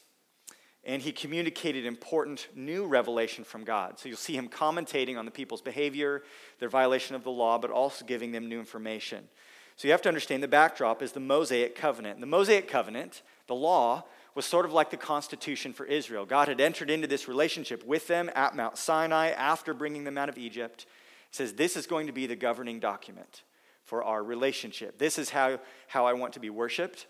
And 0.83 1.01
he 1.01 1.11
communicated 1.11 1.85
important 1.85 2.47
new 2.55 2.85
revelation 2.87 3.43
from 3.43 3.63
God. 3.63 3.99
So 3.99 4.07
you'll 4.07 4.17
see 4.17 4.35
him 4.35 4.47
commentating 4.47 5.17
on 5.17 5.25
the 5.25 5.31
people's 5.31 5.61
behavior, 5.61 6.23
their 6.59 6.69
violation 6.69 7.15
of 7.15 7.23
the 7.23 7.31
law, 7.31 7.57
but 7.57 7.69
also 7.69 8.05
giving 8.05 8.31
them 8.31 8.47
new 8.47 8.59
information. 8.59 9.27
So 9.75 9.87
you 9.87 9.91
have 9.91 10.01
to 10.03 10.09
understand 10.09 10.41
the 10.41 10.47
backdrop 10.47 11.01
is 11.01 11.11
the 11.11 11.19
Mosaic 11.19 11.75
covenant. 11.75 12.19
The 12.19 12.25
Mosaic 12.25 12.67
covenant, 12.67 13.21
the 13.49 13.55
law, 13.55 14.05
was 14.33 14.45
sort 14.45 14.65
of 14.65 14.71
like 14.71 14.89
the 14.89 14.95
constitution 14.95 15.73
for 15.73 15.85
Israel. 15.85 16.25
God 16.25 16.47
had 16.47 16.61
entered 16.61 16.89
into 16.89 17.07
this 17.07 17.27
relationship 17.27 17.85
with 17.85 18.07
them 18.07 18.31
at 18.33 18.55
Mount 18.55 18.77
Sinai 18.77 19.31
after 19.31 19.73
bringing 19.73 20.05
them 20.05 20.17
out 20.17 20.29
of 20.29 20.37
Egypt. 20.37 20.85
Says, 21.31 21.53
This 21.53 21.75
is 21.75 21.85
going 21.85 22.07
to 22.07 22.13
be 22.13 22.25
the 22.25 22.37
governing 22.37 22.79
document 22.79 23.43
for 23.83 24.01
our 24.01 24.23
relationship. 24.23 24.97
This 24.97 25.19
is 25.19 25.29
how, 25.29 25.59
how 25.87 26.05
I 26.05 26.13
want 26.13 26.33
to 26.33 26.39
be 26.39 26.49
worshiped. 26.49 27.07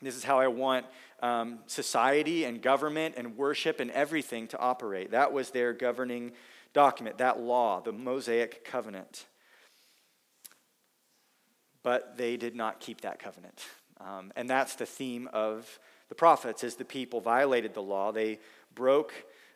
This 0.00 0.16
is 0.16 0.24
how 0.24 0.40
I 0.40 0.46
want 0.46 0.86
um, 1.22 1.58
society 1.66 2.44
and 2.44 2.62
government 2.62 3.16
and 3.18 3.36
worship 3.36 3.80
and 3.80 3.90
everything 3.90 4.48
to 4.48 4.58
operate. 4.58 5.10
That 5.10 5.32
was 5.32 5.50
their 5.50 5.74
governing 5.74 6.32
document, 6.72 7.18
that 7.18 7.40
law, 7.40 7.80
the 7.80 7.92
Mosaic 7.92 8.64
covenant 8.64 9.26
but 11.84 12.16
they 12.16 12.36
did 12.36 12.56
not 12.56 12.80
keep 12.80 13.02
that 13.02 13.20
covenant. 13.20 13.62
Um, 14.00 14.32
and 14.36 14.48
that's 14.48 14.74
the 14.74 14.86
theme 14.86 15.28
of 15.32 15.78
the 16.08 16.14
prophets 16.14 16.64
as 16.64 16.76
the 16.76 16.84
people 16.84 17.20
violated 17.20 17.74
the 17.74 17.82
law. 17.82 18.12
They 18.12 18.38
broke 18.74 19.12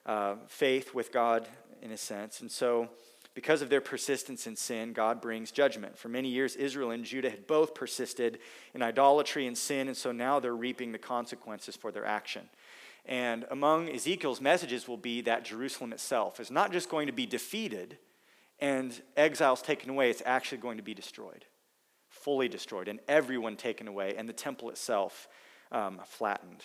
uh, 0.06 0.36
faith 0.48 0.94
with 0.94 1.12
God 1.12 1.46
in 1.82 1.90
a 1.90 1.96
sense. 1.96 2.40
And 2.40 2.50
so 2.50 2.88
because 3.34 3.62
of 3.62 3.68
their 3.68 3.80
persistence 3.80 4.46
in 4.46 4.56
sin, 4.56 4.92
God 4.92 5.20
brings 5.20 5.50
judgment. 5.52 5.98
For 5.98 6.08
many 6.08 6.28
years, 6.28 6.56
Israel 6.56 6.90
and 6.90 7.04
Judah 7.04 7.30
had 7.30 7.46
both 7.46 7.74
persisted 7.74 8.38
in 8.74 8.82
idolatry 8.82 9.46
and 9.46 9.56
sin, 9.56 9.86
and 9.86 9.96
so 9.96 10.10
now 10.10 10.40
they're 10.40 10.56
reaping 10.56 10.92
the 10.92 10.98
consequences 10.98 11.76
for 11.76 11.92
their 11.92 12.04
action. 12.04 12.48
And 13.04 13.46
among 13.50 13.90
Ezekiel's 13.90 14.40
messages 14.40 14.88
will 14.88 14.96
be 14.96 15.20
that 15.22 15.44
Jerusalem 15.44 15.92
itself 15.92 16.40
is 16.40 16.50
not 16.50 16.72
just 16.72 16.88
going 16.88 17.06
to 17.06 17.12
be 17.12 17.26
defeated 17.26 17.98
and 18.58 19.00
exiles 19.16 19.62
taken 19.62 19.88
away, 19.88 20.10
it's 20.10 20.22
actually 20.26 20.58
going 20.58 20.78
to 20.78 20.82
be 20.82 20.94
destroyed 20.94 21.44
fully 22.18 22.48
destroyed 22.48 22.88
and 22.88 23.00
everyone 23.08 23.56
taken 23.56 23.88
away, 23.88 24.14
and 24.16 24.28
the 24.28 24.32
temple 24.32 24.70
itself 24.70 25.28
um, 25.72 26.00
flattened. 26.04 26.64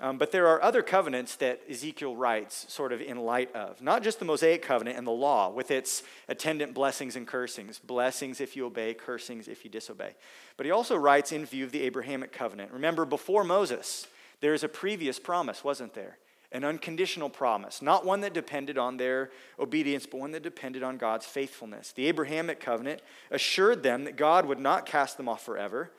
Um, 0.00 0.18
but 0.18 0.32
there 0.32 0.48
are 0.48 0.60
other 0.62 0.82
covenants 0.82 1.36
that 1.36 1.60
Ezekiel 1.70 2.16
writes 2.16 2.66
sort 2.72 2.92
of 2.92 3.00
in 3.00 3.18
light 3.18 3.54
of. 3.54 3.80
Not 3.80 4.02
just 4.02 4.18
the 4.18 4.24
Mosaic 4.24 4.62
covenant 4.62 4.98
and 4.98 5.06
the 5.06 5.12
law 5.12 5.50
with 5.50 5.70
its 5.70 6.02
attendant 6.28 6.74
blessings 6.74 7.14
and 7.14 7.26
cursings 7.26 7.78
blessings 7.78 8.40
if 8.40 8.56
you 8.56 8.66
obey, 8.66 8.94
cursings 8.94 9.46
if 9.48 9.64
you 9.64 9.70
disobey. 9.70 10.14
But 10.56 10.66
he 10.66 10.72
also 10.72 10.96
writes 10.96 11.30
in 11.30 11.46
view 11.46 11.64
of 11.64 11.72
the 11.72 11.82
Abrahamic 11.82 12.32
covenant. 12.32 12.72
Remember, 12.72 13.04
before 13.04 13.44
Moses, 13.44 14.08
there 14.40 14.54
is 14.54 14.64
a 14.64 14.68
previous 14.68 15.20
promise, 15.20 15.62
wasn't 15.62 15.94
there? 15.94 16.18
An 16.52 16.64
unconditional 16.64 17.30
promise, 17.30 17.82
not 17.82 18.04
one 18.04 18.20
that 18.20 18.34
depended 18.34 18.78
on 18.78 18.96
their 18.96 19.30
obedience, 19.58 20.06
but 20.06 20.20
one 20.20 20.32
that 20.32 20.42
depended 20.42 20.82
on 20.82 20.98
God's 20.98 21.26
faithfulness. 21.26 21.92
The 21.92 22.06
Abrahamic 22.08 22.60
covenant 22.60 23.00
assured 23.30 23.82
them 23.82 24.04
that 24.04 24.16
God 24.16 24.46
would 24.46 24.60
not 24.60 24.86
cast 24.86 25.16
them 25.16 25.28
off 25.28 25.44
forever. 25.44 25.90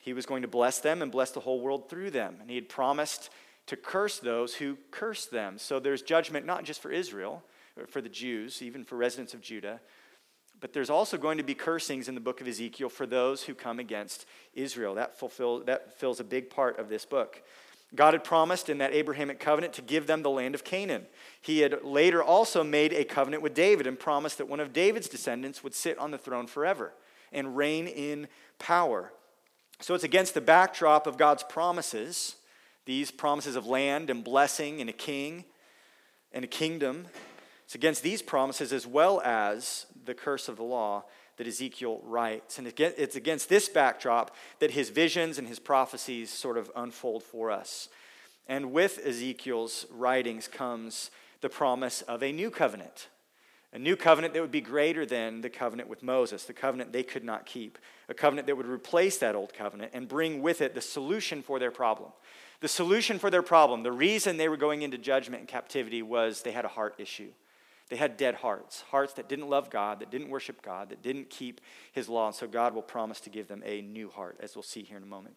He 0.00 0.12
was 0.12 0.26
going 0.26 0.42
to 0.42 0.48
bless 0.48 0.78
them 0.78 1.02
and 1.02 1.10
bless 1.10 1.30
the 1.30 1.40
whole 1.40 1.60
world 1.60 1.88
through 1.88 2.10
them. 2.10 2.36
And 2.40 2.48
he 2.48 2.56
had 2.56 2.68
promised 2.68 3.30
to 3.66 3.76
curse 3.76 4.18
those 4.18 4.54
who 4.54 4.78
cursed 4.90 5.30
them. 5.30 5.58
So 5.58 5.80
there's 5.80 6.02
judgment 6.02 6.46
not 6.46 6.64
just 6.64 6.80
for 6.80 6.92
Israel, 6.92 7.42
for 7.88 8.00
the 8.00 8.08
Jews, 8.08 8.62
even 8.62 8.84
for 8.84 8.96
residents 8.96 9.34
of 9.34 9.40
Judah, 9.40 9.80
but 10.60 10.72
there's 10.72 10.90
also 10.90 11.18
going 11.18 11.36
to 11.38 11.44
be 11.44 11.54
cursings 11.54 12.08
in 12.08 12.14
the 12.14 12.20
book 12.20 12.40
of 12.40 12.48
Ezekiel 12.48 12.88
for 12.88 13.06
those 13.06 13.42
who 13.42 13.54
come 13.54 13.78
against 13.78 14.24
Israel. 14.54 14.94
That, 14.94 15.18
fulfill, 15.18 15.60
that 15.64 15.98
fills 15.98 16.18
a 16.18 16.24
big 16.24 16.48
part 16.48 16.78
of 16.78 16.88
this 16.88 17.04
book. 17.04 17.42
God 17.94 18.14
had 18.14 18.24
promised 18.24 18.68
in 18.68 18.78
that 18.78 18.92
Abrahamic 18.92 19.38
covenant 19.38 19.72
to 19.74 19.82
give 19.82 20.06
them 20.06 20.22
the 20.22 20.30
land 20.30 20.54
of 20.54 20.64
Canaan. 20.64 21.06
He 21.40 21.60
had 21.60 21.84
later 21.84 22.22
also 22.22 22.64
made 22.64 22.92
a 22.92 23.04
covenant 23.04 23.42
with 23.42 23.54
David 23.54 23.86
and 23.86 23.98
promised 23.98 24.38
that 24.38 24.48
one 24.48 24.60
of 24.60 24.72
David's 24.72 25.08
descendants 25.08 25.62
would 25.62 25.74
sit 25.74 25.98
on 25.98 26.10
the 26.10 26.18
throne 26.18 26.46
forever 26.46 26.92
and 27.32 27.56
reign 27.56 27.86
in 27.86 28.28
power. 28.58 29.12
So 29.80 29.94
it's 29.94 30.04
against 30.04 30.34
the 30.34 30.40
backdrop 30.40 31.06
of 31.06 31.16
God's 31.16 31.44
promises, 31.44 32.36
these 32.86 33.10
promises 33.10 33.56
of 33.56 33.66
land 33.66 34.10
and 34.10 34.24
blessing 34.24 34.80
and 34.80 34.90
a 34.90 34.94
king 34.94 35.44
and 36.32 36.44
a 36.44 36.48
kingdom. 36.48 37.06
It's 37.64 37.74
against 37.74 38.02
these 38.02 38.22
promises 38.22 38.72
as 38.72 38.86
well 38.86 39.20
as 39.24 39.86
the 40.04 40.14
curse 40.14 40.48
of 40.48 40.56
the 40.56 40.62
law 40.62 41.04
that 41.36 41.46
Ezekiel 41.46 42.00
writes. 42.04 42.58
And 42.58 42.66
it's 42.66 43.16
against 43.16 43.48
this 43.48 43.68
backdrop 43.68 44.34
that 44.58 44.70
his 44.70 44.90
visions 44.90 45.38
and 45.38 45.46
his 45.46 45.58
prophecies 45.58 46.30
sort 46.30 46.58
of 46.58 46.70
unfold 46.74 47.22
for 47.22 47.50
us. 47.50 47.88
And 48.46 48.72
with 48.72 49.04
Ezekiel's 49.04 49.86
writings 49.90 50.48
comes 50.48 51.10
the 51.40 51.48
promise 51.48 52.02
of 52.02 52.22
a 52.22 52.32
new 52.32 52.50
covenant. 52.50 53.08
A 53.72 53.78
new 53.78 53.96
covenant 53.96 54.32
that 54.32 54.40
would 54.40 54.52
be 54.52 54.62
greater 54.62 55.04
than 55.04 55.42
the 55.42 55.50
covenant 55.50 55.90
with 55.90 56.02
Moses, 56.02 56.44
the 56.44 56.54
covenant 56.54 56.92
they 56.92 57.02
could 57.02 57.24
not 57.24 57.44
keep. 57.44 57.76
A 58.08 58.14
covenant 58.14 58.46
that 58.46 58.56
would 58.56 58.66
replace 58.66 59.18
that 59.18 59.34
old 59.34 59.52
covenant 59.52 59.90
and 59.92 60.08
bring 60.08 60.40
with 60.40 60.62
it 60.62 60.74
the 60.74 60.80
solution 60.80 61.42
for 61.42 61.58
their 61.58 61.72
problem. 61.72 62.12
The 62.60 62.68
solution 62.68 63.18
for 63.18 63.28
their 63.28 63.42
problem, 63.42 63.82
the 63.82 63.92
reason 63.92 64.38
they 64.38 64.48
were 64.48 64.56
going 64.56 64.80
into 64.80 64.96
judgment 64.96 65.40
and 65.40 65.48
captivity 65.48 66.00
was 66.00 66.40
they 66.40 66.52
had 66.52 66.64
a 66.64 66.68
heart 66.68 66.94
issue. 66.96 67.32
They 67.88 67.96
had 67.96 68.16
dead 68.16 68.36
hearts, 68.36 68.82
hearts 68.90 69.12
that 69.14 69.28
didn't 69.28 69.48
love 69.48 69.70
God, 69.70 70.00
that 70.00 70.10
didn't 70.10 70.28
worship 70.28 70.60
God, 70.60 70.88
that 70.90 71.02
didn't 71.02 71.30
keep 71.30 71.60
His 71.92 72.08
law. 72.08 72.26
And 72.26 72.34
so 72.34 72.48
God 72.48 72.74
will 72.74 72.82
promise 72.82 73.20
to 73.20 73.30
give 73.30 73.46
them 73.46 73.62
a 73.64 73.80
new 73.80 74.10
heart, 74.10 74.38
as 74.40 74.56
we'll 74.56 74.62
see 74.62 74.82
here 74.82 74.96
in 74.96 75.02
a 75.02 75.06
moment. 75.06 75.36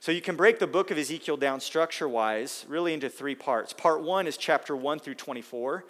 So 0.00 0.12
you 0.12 0.20
can 0.20 0.36
break 0.36 0.58
the 0.58 0.66
book 0.66 0.90
of 0.90 0.98
Ezekiel 0.98 1.36
down 1.36 1.60
structure 1.60 2.08
wise, 2.08 2.66
really 2.68 2.92
into 2.92 3.08
three 3.08 3.34
parts. 3.34 3.72
Part 3.72 4.02
one 4.02 4.26
is 4.26 4.36
chapter 4.36 4.76
1 4.76 4.98
through 4.98 5.14
24, 5.14 5.84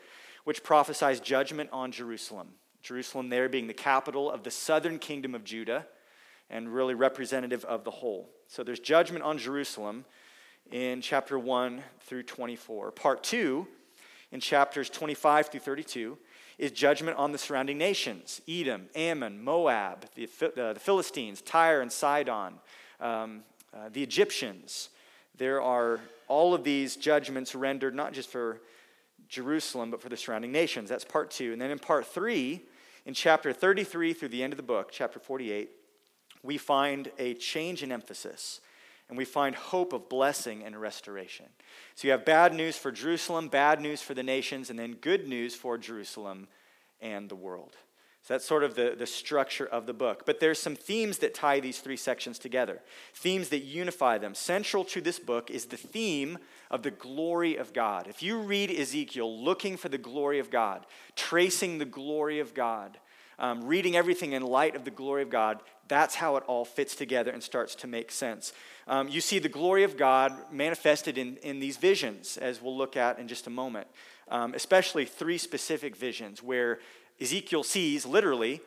which 0.45 0.63
prophesies 0.63 1.19
judgment 1.19 1.71
on 1.73 1.91
Jerusalem. 1.93 2.49
Jerusalem, 2.83 3.31
there 3.31 3.49
being 3.49 3.67
the 3.67 3.75
capital 3.75 4.31
of 4.31 4.45
the 4.45 4.51
southern 4.51 4.99
kingdom 4.99 5.35
of 5.35 5.45
Judah 5.45 5.87
and 6.49 6.73
really 6.73 6.95
representative 6.95 7.65
of 7.65 7.85
the 7.85 7.91
whole. 7.91 8.31
So 8.47 8.63
there's 8.63 8.79
judgment 8.79 9.25
on 9.25 9.39
Jerusalem 9.39 10.05
in 10.71 11.01
chapter 11.01 11.39
1 11.39 11.83
through 12.01 12.23
24. 12.25 12.93
Part 12.93 13.25
2 13.25 13.67
in 14.33 14.41
chapters 14.41 14.91
25 14.91 15.49
through 15.49 15.61
32 15.61 16.19
is 16.59 16.71
judgment 16.71 17.17
on 17.19 17.33
the 17.33 17.39
surrounding 17.39 17.79
nations 17.79 18.41
Edom, 18.49 18.89
Ammon, 18.95 19.43
Moab, 19.43 20.07
the, 20.15 20.29
uh, 20.43 20.73
the 20.73 20.81
Philistines, 20.81 21.41
Tyre 21.41 21.81
and 21.81 21.93
Sidon, 21.93 22.55
um, 23.01 23.43
uh, 23.75 23.89
the 23.93 24.03
Egyptians. 24.03 24.91
There 25.37 25.61
are 25.61 26.01
all 26.29 26.55
of 26.55 26.65
these 26.65 26.97
judgments 26.97 27.55
rendered 27.55 27.95
not 27.95 28.13
just 28.13 28.31
for 28.31 28.61
Jerusalem, 29.29 29.91
but 29.91 30.01
for 30.01 30.09
the 30.09 30.17
surrounding 30.17 30.53
nations. 30.53 30.89
That's 30.89 31.05
part 31.05 31.31
two. 31.31 31.53
And 31.53 31.61
then 31.61 31.71
in 31.71 31.79
part 31.79 32.07
three, 32.07 32.63
in 33.05 33.15
chapter 33.15 33.53
33 33.53 34.13
through 34.13 34.29
the 34.29 34.43
end 34.43 34.53
of 34.53 34.57
the 34.57 34.63
book, 34.63 34.91
chapter 34.93 35.19
48, 35.19 35.71
we 36.43 36.59
find 36.59 37.11
a 37.19 37.35
change 37.35 37.83
in 37.83 37.93
emphasis 37.93 38.61
and 39.09 39.17
we 39.17 39.25
find 39.25 39.55
hope 39.55 39.93
of 39.93 40.09
blessing 40.09 40.65
and 40.65 40.81
restoration. 40.81 41.47
So 41.95 42.09
you 42.09 42.13
have 42.13 42.25
bad 42.25 42.55
news 42.55 42.77
for 42.77 42.91
Jerusalem, 42.91 43.49
bad 43.49 43.81
news 43.81 44.03
for 44.03 44.15
the 44.15 44.23
nations, 44.23 44.71
and 44.71 44.79
then 44.79 44.95
good 44.95 45.29
news 45.29 45.55
for 45.55 45.79
Jerusalem 45.79 46.49
and 47.01 47.29
the 47.29 47.37
world. 47.37 47.77
So 48.27 48.35
that's 48.35 48.45
sort 48.45 48.65
of 48.65 48.75
the, 48.75 48.97
the 48.99 49.07
structure 49.07 49.67
of 49.67 49.87
the 49.87 49.93
book. 49.93 50.25
But 50.27 50.41
there's 50.41 50.59
some 50.59 50.75
themes 50.75 51.19
that 51.19 51.33
tie 51.33 51.61
these 51.61 51.79
three 51.79 51.97
sections 51.97 52.41
together, 52.41 52.83
themes 53.15 53.51
that 53.51 53.61
unify 53.61 54.19
them. 54.19 54.35
Central 54.35 54.85
to 54.87 55.01
this 55.01 55.21
book 55.21 55.49
is 55.49 55.67
the 55.67 55.77
theme 55.77 56.39
of 56.69 56.83
the 56.83 56.91
glory 56.91 57.55
of 57.55 57.73
God. 57.73 58.09
If 58.09 58.25
you 58.25 58.39
read 58.41 58.73
Ezekiel 58.73 59.45
looking 59.45 59.77
for 59.77 59.89
the 59.89 59.97
glory 59.97 60.41
of 60.41 60.51
God, 60.51 60.87
tracing 61.15 61.79
the 61.79 61.85
glory 61.85 62.41
of 62.41 62.53
God, 62.53 62.99
um, 63.39 63.65
reading 63.65 63.97
everything 63.97 64.33
in 64.33 64.43
light 64.43 64.75
of 64.75 64.85
the 64.85 64.91
glory 64.91 65.23
of 65.23 65.31
God, 65.31 65.61
that's 65.87 66.17
how 66.17 66.35
it 66.35 66.43
all 66.49 66.65
fits 66.65 66.97
together 66.97 67.31
and 67.31 67.41
starts 67.41 67.77
to 67.77 67.87
make 67.87 68.11
sense. 68.11 68.53
Um, 68.89 69.09
you 69.09 69.21
see 69.21 69.39
the 69.39 69.49
glory 69.49 69.83
of 69.83 69.97
God 69.97 70.33
manifested 70.53 71.19
in, 71.19 71.37
in 71.39 71.59
these 71.59 71.77
visions, 71.77 72.37
as 72.37 72.63
we'll 72.63 72.77
look 72.77 72.97
at 72.97 73.19
in 73.19 73.27
just 73.27 73.47
a 73.47 73.51
moment, 73.51 73.89
um, 74.29 74.55
especially 74.55 75.05
three 75.05 75.39
specific 75.39 75.97
visions 75.97 76.43
where 76.43 76.79
Ezekiel 77.21 77.65
sees 77.65 78.07
literally 78.07 78.61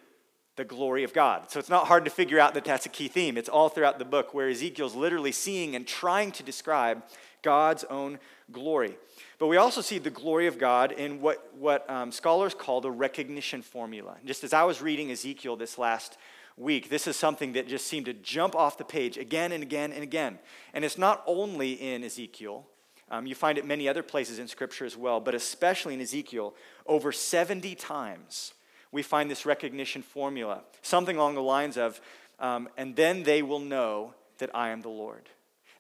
the 0.58 0.66
glory 0.66 1.06
of 1.06 1.14
God. 1.14 1.50
So 1.50 1.58
it's 1.58 1.70
not 1.70 1.88
hard 1.88 2.04
to 2.04 2.12
figure 2.12 2.38
out 2.38 2.54
that 2.56 2.66
that's 2.66 2.86
a 2.86 2.90
key 2.90 3.08
theme. 3.08 3.38
It's 3.38 3.48
all 3.48 3.70
throughout 3.70 3.98
the 3.98 4.04
book 4.04 4.34
where 4.34 4.50
Ezekiel's 4.50 4.94
literally 4.94 5.32
seeing 5.32 5.74
and 5.74 5.88
trying 5.88 6.34
to 6.34 6.44
describe 6.44 7.02
God's 7.42 7.86
own 7.86 8.20
glory. 8.52 8.98
But 9.38 9.48
we 9.48 9.56
also 9.56 9.80
see 9.80 10.00
the 10.00 10.10
glory 10.10 10.48
of 10.48 10.60
God 10.60 10.92
in 10.92 11.22
what, 11.22 11.50
what 11.58 11.90
um, 11.90 12.12
scholars 12.12 12.54
call 12.54 12.82
the 12.82 12.92
recognition 12.92 13.62
formula. 13.62 14.18
Just 14.26 14.44
as 14.44 14.52
I 14.52 14.64
was 14.64 14.82
reading 14.82 15.12
Ezekiel 15.12 15.56
this 15.56 15.78
last 15.78 16.18
week, 16.60 16.90
this 16.90 17.08
is 17.08 17.16
something 17.16 17.54
that 17.54 17.68
just 17.68 17.88
seemed 17.88 18.06
to 18.06 18.14
jump 18.14 18.56
off 18.56 18.78
the 18.78 18.84
page 18.84 19.18
again 19.18 19.52
and 19.52 19.64
again 19.64 19.92
and 19.92 20.04
again. 20.04 20.40
And 20.74 20.84
it's 20.84 20.98
not 20.98 21.24
only 21.26 21.74
in 21.74 22.04
Ezekiel, 22.04 22.68
um, 23.12 23.26
you 23.26 23.34
find 23.34 23.58
it 23.58 23.66
many 23.66 23.88
other 23.88 24.04
places 24.04 24.40
in 24.40 24.48
Scripture 24.48 24.86
as 24.86 24.96
well, 24.96 25.20
but 25.20 25.34
especially 25.34 25.94
in 25.94 26.02
Ezekiel, 26.02 26.54
over 26.86 27.12
70 27.12 27.76
times 27.76 28.54
we 28.92 29.02
find 29.02 29.30
this 29.30 29.46
recognition 29.46 30.02
formula, 30.02 30.62
something 30.82 31.16
along 31.16 31.36
the 31.36 31.42
lines 31.42 31.78
of, 31.78 32.02
um, 32.40 32.70
and 32.78 32.96
then 32.96 33.24
they 33.24 33.42
will 33.42 33.60
know 33.60 34.14
that 34.40 34.50
I 34.56 34.70
am 34.70 34.82
the 34.82 34.90
Lord. 34.90 35.30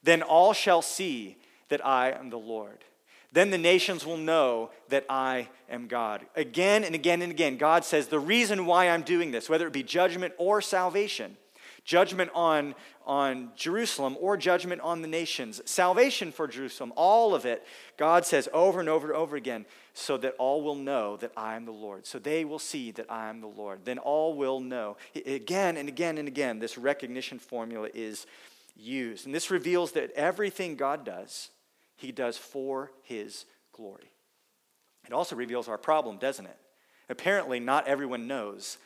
Then 0.04 0.22
all 0.22 0.54
shall 0.54 0.82
see 0.82 1.38
that 1.70 1.86
I 1.86 2.12
am 2.12 2.30
the 2.30 2.40
Lord. 2.40 2.84
Then 3.32 3.52
the 3.52 3.58
nations 3.58 4.06
will 4.06 4.18
know 4.18 4.72
that 4.90 5.06
I 5.08 5.50
am 5.70 5.88
God. 5.88 6.26
Again 6.36 6.84
and 6.84 6.96
again 6.96 7.22
and 7.22 7.32
again, 7.32 7.58
God 7.58 7.86
says, 7.86 8.08
The 8.08 8.20
reason 8.20 8.66
why 8.66 8.90
I'm 8.90 9.04
doing 9.04 9.32
this, 9.32 9.50
whether 9.50 9.68
it 9.68 9.74
be 9.74 9.84
judgment 9.84 10.34
or 10.38 10.62
salvation, 10.62 11.38
judgment 11.84 12.32
on, 12.34 12.74
on 13.06 13.52
Jerusalem 13.56 14.18
or 14.20 14.36
judgment 14.36 14.82
on 14.82 15.04
the 15.04 15.08
nations, 15.08 15.62
salvation 15.66 16.32
for 16.32 16.48
Jerusalem, 16.48 16.92
all 16.96 17.36
of 17.36 17.46
it, 17.46 17.66
God 17.98 18.26
says 18.26 18.50
over 18.52 18.80
and 18.80 18.90
over 18.90 19.08
and 19.08 19.16
over 19.16 19.36
again, 19.36 19.66
so 19.94 20.18
that 20.18 20.34
all 20.40 20.64
will 20.64 20.76
know 20.76 21.18
that 21.18 21.32
I 21.38 21.56
am 21.56 21.66
the 21.66 21.72
Lord. 21.72 22.08
So 22.08 22.18
they 22.18 22.46
will 22.46 22.60
see 22.60 22.92
that 22.92 23.12
I 23.12 23.30
am 23.30 23.42
the 23.42 23.48
Lord. 23.48 23.82
Then 23.86 24.00
all 24.00 24.34
will 24.36 24.60
know. 24.60 24.98
Again 25.26 25.78
and 25.78 25.88
again 25.88 26.18
and 26.18 26.28
again, 26.28 26.60
this 26.60 26.78
recognition 26.78 27.38
formula 27.38 27.90
is 27.94 28.26
used. 28.76 29.26
And 29.26 29.36
this 29.36 29.52
reveals 29.52 29.92
that 29.92 30.12
everything 30.12 30.76
God 30.76 31.04
does, 31.06 31.50
He 32.00 32.12
does 32.12 32.38
for 32.38 32.92
His 33.04 33.46
glory. 33.72 34.12
It 35.06 35.14
also 35.14 35.36
reveals 35.36 35.68
our 35.68 35.78
problem, 35.78 36.18
doesn't 36.18 36.46
it? 36.46 36.58
Apparently, 37.10 37.60
not 37.60 37.88
everyone 37.88 38.28
knows 38.28 38.78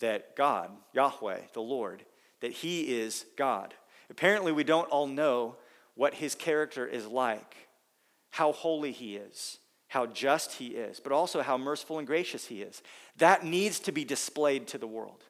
that 0.00 0.36
God, 0.36 0.70
Yahweh, 0.92 1.40
the 1.52 1.62
Lord, 1.62 2.04
that 2.40 2.52
he 2.52 2.98
is 2.98 3.26
God. 3.36 3.74
Apparently, 4.10 4.52
we 4.52 4.64
don't 4.64 4.88
all 4.88 5.06
know 5.06 5.56
what 5.94 6.14
his 6.14 6.34
character 6.34 6.86
is 6.86 7.06
like, 7.06 7.56
how 8.30 8.52
holy 8.52 8.92
he 8.92 9.16
is, 9.16 9.58
how 9.88 10.06
just 10.06 10.54
he 10.54 10.68
is, 10.68 11.00
but 11.00 11.12
also 11.12 11.42
how 11.42 11.56
merciful 11.58 11.98
and 11.98 12.06
gracious 12.06 12.46
he 12.46 12.62
is. 12.62 12.82
That 13.18 13.44
needs 13.44 13.80
to 13.80 13.92
be 13.92 14.04
displayed 14.04 14.66
to 14.68 14.78
the 14.78 14.86
world. 14.86 15.24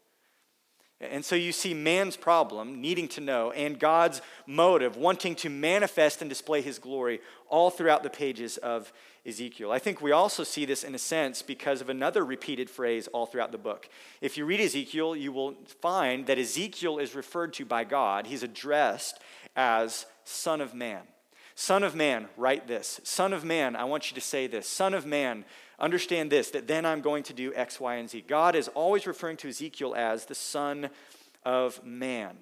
And 1.00 1.24
so 1.24 1.34
you 1.34 1.52
see 1.52 1.72
man's 1.72 2.16
problem, 2.16 2.82
needing 2.82 3.08
to 3.08 3.22
know, 3.22 3.52
and 3.52 3.78
God's 3.78 4.20
motive, 4.46 4.98
wanting 4.98 5.34
to 5.36 5.48
manifest 5.48 6.20
and 6.20 6.28
display 6.28 6.60
his 6.60 6.78
glory 6.78 7.20
all 7.48 7.70
throughout 7.70 8.02
the 8.02 8.10
pages 8.10 8.58
of 8.58 8.92
Ezekiel. 9.24 9.72
I 9.72 9.78
think 9.78 10.02
we 10.02 10.12
also 10.12 10.44
see 10.44 10.66
this 10.66 10.84
in 10.84 10.94
a 10.94 10.98
sense 10.98 11.40
because 11.40 11.80
of 11.80 11.88
another 11.88 12.22
repeated 12.22 12.68
phrase 12.68 13.06
all 13.08 13.24
throughout 13.24 13.50
the 13.50 13.58
book. 13.58 13.88
If 14.20 14.36
you 14.36 14.44
read 14.44 14.60
Ezekiel, 14.60 15.16
you 15.16 15.32
will 15.32 15.54
find 15.80 16.26
that 16.26 16.38
Ezekiel 16.38 16.98
is 16.98 17.14
referred 17.14 17.54
to 17.54 17.64
by 17.64 17.84
God, 17.84 18.26
he's 18.26 18.42
addressed 18.42 19.20
as 19.56 20.04
Son 20.24 20.60
of 20.60 20.74
Man. 20.74 21.02
Son 21.60 21.82
of 21.82 21.94
man, 21.94 22.26
write 22.38 22.66
this. 22.66 23.02
Son 23.04 23.34
of 23.34 23.44
man, 23.44 23.76
I 23.76 23.84
want 23.84 24.10
you 24.10 24.14
to 24.14 24.20
say 24.22 24.46
this. 24.46 24.66
Son 24.66 24.94
of 24.94 25.04
man, 25.04 25.44
understand 25.78 26.32
this, 26.32 26.52
that 26.52 26.66
then 26.66 26.86
I'm 26.86 27.02
going 27.02 27.22
to 27.24 27.34
do 27.34 27.52
X, 27.54 27.78
Y, 27.78 27.96
and 27.96 28.08
Z. 28.08 28.24
God 28.26 28.54
is 28.54 28.68
always 28.68 29.06
referring 29.06 29.36
to 29.36 29.48
Ezekiel 29.50 29.94
as 29.94 30.24
the 30.24 30.34
Son 30.34 30.88
of 31.44 31.84
Man. 31.84 32.38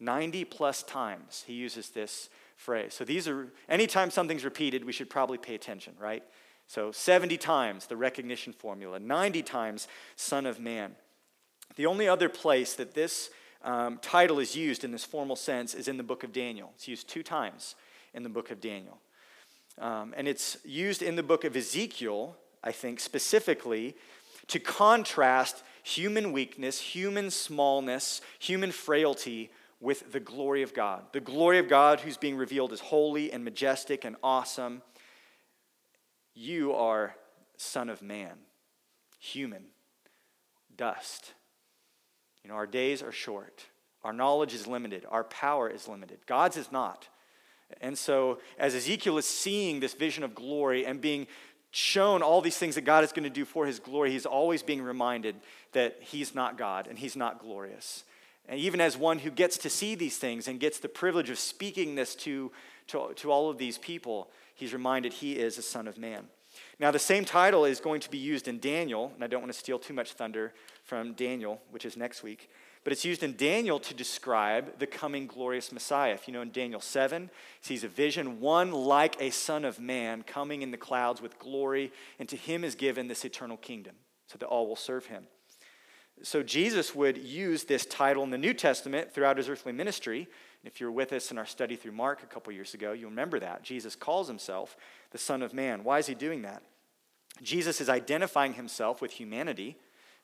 90 0.00 0.44
plus 0.46 0.82
times 0.82 1.44
he 1.46 1.52
uses 1.52 1.90
this 1.90 2.30
phrase. 2.56 2.94
So 2.94 3.04
these 3.04 3.28
are, 3.28 3.46
anytime 3.68 4.10
something's 4.10 4.44
repeated, 4.44 4.84
we 4.84 4.92
should 4.92 5.08
probably 5.08 5.38
pay 5.38 5.54
attention, 5.54 5.94
right? 5.96 6.24
So 6.66 6.90
70 6.90 7.38
times 7.38 7.86
the 7.86 7.96
recognition 7.96 8.52
formula, 8.52 8.98
90 8.98 9.44
times 9.44 9.86
Son 10.16 10.46
of 10.46 10.58
Man. 10.58 10.96
The 11.76 11.86
only 11.86 12.08
other 12.08 12.28
place 12.28 12.74
that 12.74 12.94
this 12.94 13.30
um, 13.62 13.98
title 13.98 14.40
is 14.40 14.56
used 14.56 14.82
in 14.82 14.90
this 14.90 15.04
formal 15.04 15.36
sense 15.36 15.74
is 15.74 15.86
in 15.86 15.96
the 15.96 16.02
book 16.02 16.24
of 16.24 16.32
Daniel. 16.32 16.72
It's 16.74 16.88
used 16.88 17.08
two 17.08 17.22
times 17.22 17.76
in 18.18 18.24
the 18.24 18.28
book 18.28 18.50
of 18.50 18.60
Daniel. 18.60 18.98
Um, 19.78 20.12
and 20.16 20.26
it's 20.26 20.56
used 20.64 21.02
in 21.02 21.14
the 21.14 21.22
book 21.22 21.44
of 21.44 21.54
Ezekiel, 21.54 22.36
I 22.64 22.72
think, 22.72 22.98
specifically 22.98 23.94
to 24.48 24.58
contrast 24.58 25.62
human 25.84 26.32
weakness, 26.32 26.80
human 26.80 27.30
smallness, 27.30 28.20
human 28.40 28.72
frailty 28.72 29.52
with 29.80 30.10
the 30.10 30.18
glory 30.18 30.62
of 30.62 30.74
God. 30.74 31.04
The 31.12 31.20
glory 31.20 31.60
of 31.60 31.68
God 31.68 32.00
who's 32.00 32.16
being 32.16 32.36
revealed 32.36 32.72
as 32.72 32.80
holy 32.80 33.30
and 33.30 33.44
majestic 33.44 34.04
and 34.04 34.16
awesome. 34.20 34.82
You 36.34 36.74
are 36.74 37.14
Son 37.56 37.88
of 37.88 38.02
Man, 38.02 38.36
human, 39.20 39.66
dust. 40.76 41.34
You 42.42 42.50
know, 42.50 42.56
our 42.56 42.66
days 42.66 43.00
are 43.00 43.12
short, 43.12 43.66
Our 44.02 44.12
knowledge 44.12 44.54
is 44.54 44.66
limited. 44.66 45.06
Our 45.08 45.22
power 45.22 45.70
is 45.70 45.86
limited. 45.86 46.18
God's 46.26 46.56
is 46.56 46.72
not. 46.72 47.06
And 47.80 47.96
so, 47.96 48.38
as 48.58 48.74
Ezekiel 48.74 49.18
is 49.18 49.26
seeing 49.26 49.80
this 49.80 49.94
vision 49.94 50.24
of 50.24 50.34
glory 50.34 50.86
and 50.86 51.00
being 51.00 51.26
shown 51.70 52.22
all 52.22 52.40
these 52.40 52.56
things 52.56 52.74
that 52.76 52.82
God 52.82 53.04
is 53.04 53.12
going 53.12 53.24
to 53.24 53.30
do 53.30 53.44
for 53.44 53.66
his 53.66 53.78
glory, 53.78 54.10
he's 54.10 54.26
always 54.26 54.62
being 54.62 54.82
reminded 54.82 55.36
that 55.72 55.98
he's 56.00 56.34
not 56.34 56.56
God 56.56 56.86
and 56.86 56.98
he's 56.98 57.16
not 57.16 57.40
glorious. 57.40 58.04
And 58.48 58.58
even 58.58 58.80
as 58.80 58.96
one 58.96 59.18
who 59.18 59.30
gets 59.30 59.58
to 59.58 59.70
see 59.70 59.94
these 59.94 60.16
things 60.16 60.48
and 60.48 60.58
gets 60.58 60.78
the 60.78 60.88
privilege 60.88 61.28
of 61.28 61.38
speaking 61.38 61.94
this 61.94 62.14
to, 62.16 62.50
to, 62.88 63.12
to 63.16 63.30
all 63.30 63.50
of 63.50 63.58
these 63.58 63.76
people, 63.76 64.30
he's 64.54 64.72
reminded 64.72 65.12
he 65.12 65.32
is 65.32 65.58
a 65.58 65.62
son 65.62 65.86
of 65.86 65.98
man. 65.98 66.24
Now, 66.80 66.90
the 66.90 66.98
same 66.98 67.26
title 67.26 67.66
is 67.66 67.78
going 67.78 68.00
to 68.00 68.10
be 68.10 68.18
used 68.18 68.48
in 68.48 68.58
Daniel, 68.58 69.12
and 69.14 69.22
I 69.22 69.26
don't 69.26 69.42
want 69.42 69.52
to 69.52 69.58
steal 69.58 69.78
too 69.78 69.92
much 69.92 70.12
thunder 70.12 70.54
from 70.82 71.12
Daniel, 71.12 71.60
which 71.70 71.84
is 71.84 71.96
next 71.96 72.22
week, 72.22 72.50
but 72.84 72.92
it's 72.92 73.04
used 73.04 73.22
in 73.22 73.36
Daniel 73.36 73.78
to 73.80 73.94
describe 73.94 74.78
the 74.78 74.86
coming 74.86 75.26
glorious 75.26 75.72
Messiah. 75.72 76.14
If 76.14 76.26
you 76.26 76.34
know 76.34 76.42
in 76.42 76.50
Daniel 76.50 76.80
7, 76.80 77.30
sees 77.60 77.84
a 77.84 77.88
vision, 77.88 78.40
one 78.40 78.72
like 78.72 79.20
a 79.20 79.30
son 79.30 79.64
of 79.64 79.80
man 79.80 80.22
coming 80.22 80.62
in 80.62 80.70
the 80.70 80.76
clouds 80.76 81.20
with 81.20 81.38
glory, 81.38 81.92
and 82.18 82.28
to 82.28 82.36
him 82.36 82.64
is 82.64 82.74
given 82.74 83.08
this 83.08 83.24
eternal 83.24 83.56
kingdom, 83.56 83.94
so 84.26 84.38
that 84.38 84.46
all 84.46 84.66
will 84.66 84.76
serve 84.76 85.06
him. 85.06 85.24
So 86.22 86.42
Jesus 86.42 86.94
would 86.94 87.18
use 87.18 87.64
this 87.64 87.86
title 87.86 88.24
in 88.24 88.30
the 88.30 88.38
New 88.38 88.54
Testament 88.54 89.12
throughout 89.12 89.36
his 89.36 89.48
earthly 89.48 89.72
ministry. 89.72 90.20
And 90.20 90.72
if 90.72 90.80
you're 90.80 90.90
with 90.90 91.12
us 91.12 91.30
in 91.30 91.38
our 91.38 91.46
study 91.46 91.76
through 91.76 91.92
Mark 91.92 92.22
a 92.22 92.26
couple 92.26 92.52
years 92.52 92.74
ago, 92.74 92.92
you 92.92 93.06
remember 93.06 93.38
that. 93.38 93.62
Jesus 93.62 93.94
calls 93.94 94.26
himself 94.26 94.76
the 95.10 95.18
Son 95.18 95.42
of 95.42 95.54
Man. 95.54 95.84
Why 95.84 95.98
is 95.98 96.06
he 96.06 96.14
doing 96.14 96.42
that? 96.42 96.62
Jesus 97.42 97.80
is 97.80 97.88
identifying 97.88 98.54
himself 98.54 99.00
with 99.00 99.12
humanity, 99.12 99.76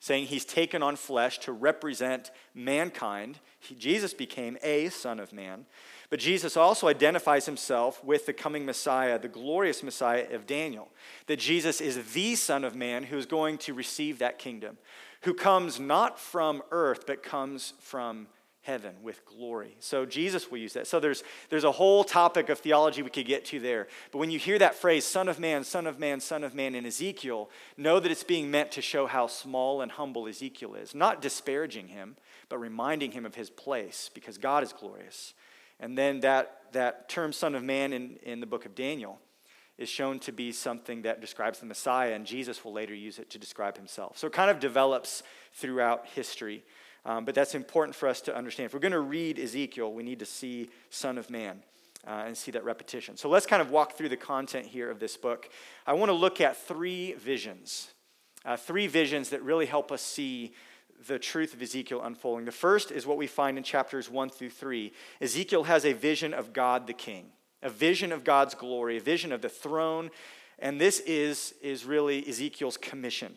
saying 0.05 0.27
he's 0.27 0.45
taken 0.45 0.83
on 0.83 0.97
flesh 0.97 1.39
to 1.39 1.51
represent 1.51 2.31
mankind. 2.55 3.39
He, 3.59 3.75
Jesus 3.75 4.13
became 4.13 4.59
a 4.63 4.91
Son 4.91 5.19
of 5.19 5.33
Man. 5.33 5.65
But 6.11 6.19
Jesus 6.19 6.59
also 6.59 6.89
identifies 6.89 7.47
himself 7.47 8.05
with 8.05 8.27
the 8.27 8.35
coming 8.35 8.67
Messiah, 8.67 9.19
the 9.19 9.29
glorious 9.29 9.83
Messiah 9.83 10.27
of 10.31 10.47
Daniel, 10.47 10.91
that 11.25 11.39
Jesus 11.39 11.81
is 11.81 12.13
the 12.13 12.35
Son 12.35 12.65
of 12.65 12.77
Man 12.77 13.05
who 13.05 13.17
is 13.17 13.25
going 13.25 13.57
to 13.57 13.73
receive 13.73 14.19
that 14.19 14.39
kingdom, 14.39 14.77
who 15.23 15.33
comes 15.33 15.81
not 15.81 16.21
from 16.21 16.63
earth, 16.71 17.07
but 17.07 17.23
comes 17.23 17.73
from 17.81 18.27
heaven 18.65 18.95
with 19.03 19.25
glory. 19.27 19.77
So 19.79 20.05
Jesus 20.05 20.51
will 20.51 20.59
use 20.59 20.73
that. 20.73 20.87
So 20.87 20.99
there's, 20.99 21.23
there's 21.51 21.65
a 21.65 21.73
whole 21.73 22.03
topic 22.03 22.49
of 22.49 22.59
theology 22.59 23.03
we 23.03 23.11
could 23.11 23.27
get 23.27 23.45
to 23.47 23.61
there. 23.61 23.89
But 24.11 24.19
when 24.19 24.31
you 24.31 24.39
hear 24.39 24.59
that 24.59 24.75
phrase, 24.75 25.05
Son 25.05 25.29
of 25.29 25.39
Man, 25.39 25.65
Son 25.65 25.87
of 25.87 25.99
Man, 25.99 26.21
Son 26.21 26.43
of 26.43 26.55
Man 26.55 26.75
in 26.75 26.87
Ezekiel, 26.87 27.51
know 27.77 28.01
that 28.01 28.11
it's 28.11 28.25
being 28.25 28.51
meant 28.51 28.73
to 28.73 28.83
show 28.83 29.07
how 29.07 29.27
small 29.27 29.83
and 29.83 29.93
humble 29.93 30.27
Ezekiel 30.27 30.75
is. 30.75 30.95
Not 30.95 31.23
disparaging 31.23 31.89
him, 31.89 32.17
but 32.49 32.59
reminding 32.59 33.13
him 33.13 33.27
of 33.27 33.35
his 33.35 33.51
place 33.51 34.11
because 34.15 34.39
God 34.39 34.63
is 34.63 34.73
glorious. 34.73 35.35
And 35.79 35.97
then 35.97 36.21
that, 36.21 36.63
that 36.73 37.09
term 37.09 37.33
Son 37.33 37.55
of 37.55 37.63
Man 37.63 37.93
in, 37.93 38.17
in 38.23 38.41
the 38.41 38.47
book 38.47 38.65
of 38.65 38.75
Daniel 38.75 39.21
is 39.77 39.89
shown 39.89 40.21
to 40.21 40.33
be 40.33 40.53
something 40.53 41.03
that 41.03 41.21
describes 41.21 41.59
the 41.59 41.67
Messiah, 41.67 42.13
and 42.13 42.25
Jesus 42.25 42.65
will 42.65 42.73
later 42.73 42.95
use 42.95 43.19
it 43.19 43.29
to 43.31 43.39
describe 43.39 43.77
himself. 43.77 44.17
So 44.17 44.29
it 44.29 44.33
kind 44.33 44.51
of 44.51 44.61
develops 44.61 45.23
throughout 45.53 46.07
history. 46.15 46.65
Um, 47.07 47.25
but 47.25 47.35
that's 47.35 47.55
important 47.55 47.95
for 47.95 48.09
us 48.09 48.21
to 48.23 48.37
understand. 48.37 48.67
If 48.67 48.75
we're 48.75 48.81
going 48.81 48.93
to 48.93 49.01
read 49.01 49.39
Ezekiel, 49.39 49.93
we 49.93 50.03
need 50.03 50.19
to 50.21 50.27
see 50.27 50.71
Son 50.91 51.19
of 51.19 51.31
Man. 51.31 51.63
Uh, 52.07 52.25
and 52.27 52.37
see 52.37 52.51
that 52.51 52.63
repetition. 52.65 53.17
So 53.17 53.31
let's 53.31 53.47
kind 53.47 53.63
of 53.63 53.71
walk 53.71 53.97
through 53.97 54.11
the 54.11 54.17
content 54.19 54.67
here 54.67 54.91
of 54.91 55.01
this 55.01 55.17
book. 55.17 55.49
I 55.87 55.95
want 55.95 56.11
to 56.11 56.15
look 56.15 56.39
at 56.39 56.55
three 56.55 57.15
visions, 57.15 57.95
uh, 58.45 58.59
three 58.59 58.89
visions 58.89 59.31
that 59.31 59.43
really 59.43 59.65
help 59.65 59.91
us 59.91 60.03
see 60.03 60.53
the 61.07 61.19
truth 61.19 61.55
of 61.55 61.63
Ezekiel 61.63 62.03
unfolding. 62.03 62.45
The 62.45 62.53
first 62.53 62.91
is 62.91 63.07
what 63.07 63.17
we 63.17 63.27
find 63.27 63.57
in 63.57 63.65
chapters 63.65 64.11
one 64.11 64.29
through 64.29 64.51
three. 64.51 64.93
Ezekiel 65.21 65.65
has 65.65 65.87
a 65.87 65.95
vision 65.95 66.35
of 66.35 66.53
God 66.53 66.87
the 66.87 66.93
King, 66.93 67.27
a 67.63 67.71
vision 67.71 68.13
of 68.13 68.23
God's 68.23 68.55
glory, 68.55 68.99
a 68.99 69.01
vision 69.01 69.33
of 69.33 69.41
the 69.41 69.49
throne, 69.49 70.11
and 70.59 70.79
this 70.81 71.01
is, 71.01 71.55
is 71.63 71.85
really 71.85 72.29
Ezekiel's 72.29 72.77
commission. 72.77 73.35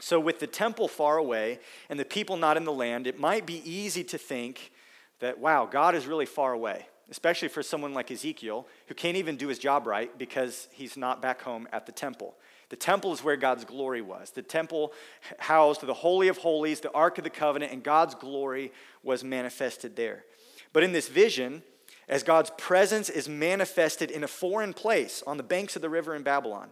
So, 0.00 0.18
with 0.18 0.40
the 0.40 0.46
temple 0.46 0.88
far 0.88 1.16
away 1.16 1.60
and 1.88 1.98
the 1.98 2.04
people 2.04 2.36
not 2.36 2.56
in 2.56 2.64
the 2.64 2.72
land, 2.72 3.06
it 3.06 3.20
might 3.20 3.46
be 3.46 3.62
easy 3.70 4.02
to 4.04 4.18
think 4.18 4.72
that, 5.20 5.38
wow, 5.38 5.64
God 5.64 5.94
is 5.94 6.06
really 6.06 6.26
far 6.26 6.52
away, 6.52 6.86
especially 7.10 7.48
for 7.48 7.62
someone 7.62 7.94
like 7.94 8.10
Ezekiel 8.10 8.66
who 8.88 8.94
can't 8.94 9.16
even 9.16 9.36
do 9.36 9.48
his 9.48 9.58
job 9.58 9.86
right 9.86 10.16
because 10.18 10.68
he's 10.72 10.96
not 10.96 11.22
back 11.22 11.42
home 11.42 11.68
at 11.72 11.86
the 11.86 11.92
temple. 11.92 12.34
The 12.72 12.76
temple 12.76 13.12
is 13.12 13.22
where 13.22 13.36
God's 13.36 13.64
glory 13.64 14.00
was. 14.00 14.30
The 14.30 14.42
temple 14.42 14.92
housed 15.38 15.82
the 15.82 15.94
Holy 15.94 16.28
of 16.28 16.38
Holies, 16.38 16.80
the 16.80 16.90
Ark 16.92 17.18
of 17.18 17.24
the 17.24 17.30
Covenant, 17.30 17.70
and 17.70 17.82
God's 17.82 18.14
glory 18.14 18.72
was 19.02 19.22
manifested 19.22 19.94
there. 19.94 20.24
But 20.72 20.82
in 20.82 20.92
this 20.92 21.08
vision, 21.08 21.62
as 22.08 22.22
God's 22.22 22.50
presence 22.56 23.08
is 23.08 23.28
manifested 23.28 24.10
in 24.10 24.24
a 24.24 24.28
foreign 24.28 24.72
place 24.72 25.22
on 25.26 25.36
the 25.36 25.42
banks 25.42 25.76
of 25.76 25.82
the 25.82 25.90
river 25.90 26.14
in 26.14 26.22
Babylon, 26.22 26.70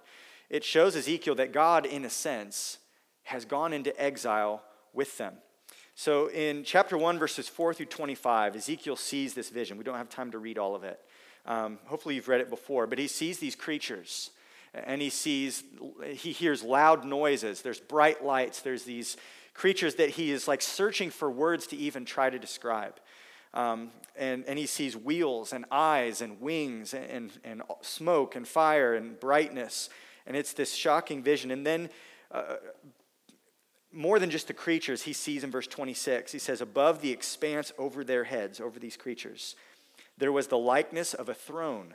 it 0.49 0.65
shows 0.65 0.97
Ezekiel 0.97 1.37
that 1.37 1.53
God, 1.53 1.87
in 1.87 2.05
a 2.05 2.11
sense, 2.11 2.79
has 3.31 3.45
gone 3.45 3.73
into 3.73 3.99
exile 4.01 4.61
with 4.93 5.17
them. 5.17 5.35
So 5.95 6.29
in 6.31 6.65
chapter 6.65 6.99
1, 6.99 7.19
verses 7.19 7.49
4 7.49 7.75
through 7.75 7.87
25, 7.87 8.57
Ezekiel 8.57 8.97
sees 8.97 9.35
this 9.35 9.51
vision. 9.51 9.79
We 9.79 9.85
don't 9.85 9.97
have 9.97 10.09
time 10.09 10.33
to 10.33 10.39
read 10.39 10.59
all 10.59 10.75
of 10.75 10.83
it. 10.83 11.01
Um, 11.47 11.79
hopefully, 11.87 12.17
you've 12.17 12.29
read 12.29 12.41
it 12.41 12.51
before, 12.51 12.87
but 12.89 12.99
he 12.99 13.07
sees 13.07 13.39
these 13.39 13.55
creatures 13.55 14.31
and 14.75 15.01
he 15.01 15.11
sees, 15.11 15.63
he 16.13 16.33
hears 16.33 16.63
loud 16.65 17.05
noises. 17.05 17.63
There's 17.63 17.81
bright 17.81 18.25
lights. 18.25 18.63
There's 18.63 18.83
these 18.83 19.17
creatures 19.55 19.97
that 19.97 20.11
he 20.11 20.33
is 20.33 20.49
like 20.49 20.63
searching 20.63 21.11
for 21.11 21.31
words 21.31 21.69
to 21.69 21.77
even 21.77 22.05
try 22.05 22.31
to 22.31 22.39
describe. 22.39 22.99
Um, 23.55 23.91
and, 24.17 24.45
and 24.47 24.59
he 24.59 24.67
sees 24.67 24.97
wheels 24.97 25.53
and 25.53 25.65
eyes 25.71 26.21
and 26.21 26.41
wings 26.41 26.95
and, 26.95 27.33
and, 27.45 27.63
smoke 27.83 28.37
and 28.37 28.47
fire 28.47 28.95
and 28.95 29.19
brightness. 29.19 29.89
And 30.27 30.37
it's 30.37 30.53
this 30.53 30.75
shocking 30.75 31.23
vision. 31.23 31.51
And 31.51 31.67
then 31.67 31.91
uh, 32.31 32.57
more 33.93 34.19
than 34.19 34.31
just 34.31 34.47
the 34.47 34.55
creatures 34.55 35.03
he 35.03 35.13
sees 35.13 35.43
in 35.43 35.51
verse 35.51 35.67
26. 35.67 36.33
He 36.33 36.39
says, 36.39 36.61
Above 36.61 37.01
the 37.01 37.11
expanse 37.11 37.73
over 37.79 38.05
their 38.05 38.25
heads, 38.25 38.61
over 38.61 38.79
these 38.79 38.97
creatures, 38.97 39.57
there 40.17 40.33
was 40.33 40.47
the 40.47 40.59
likeness 40.59 41.15
of 41.15 41.29
a 41.29 41.35
throne, 41.35 41.95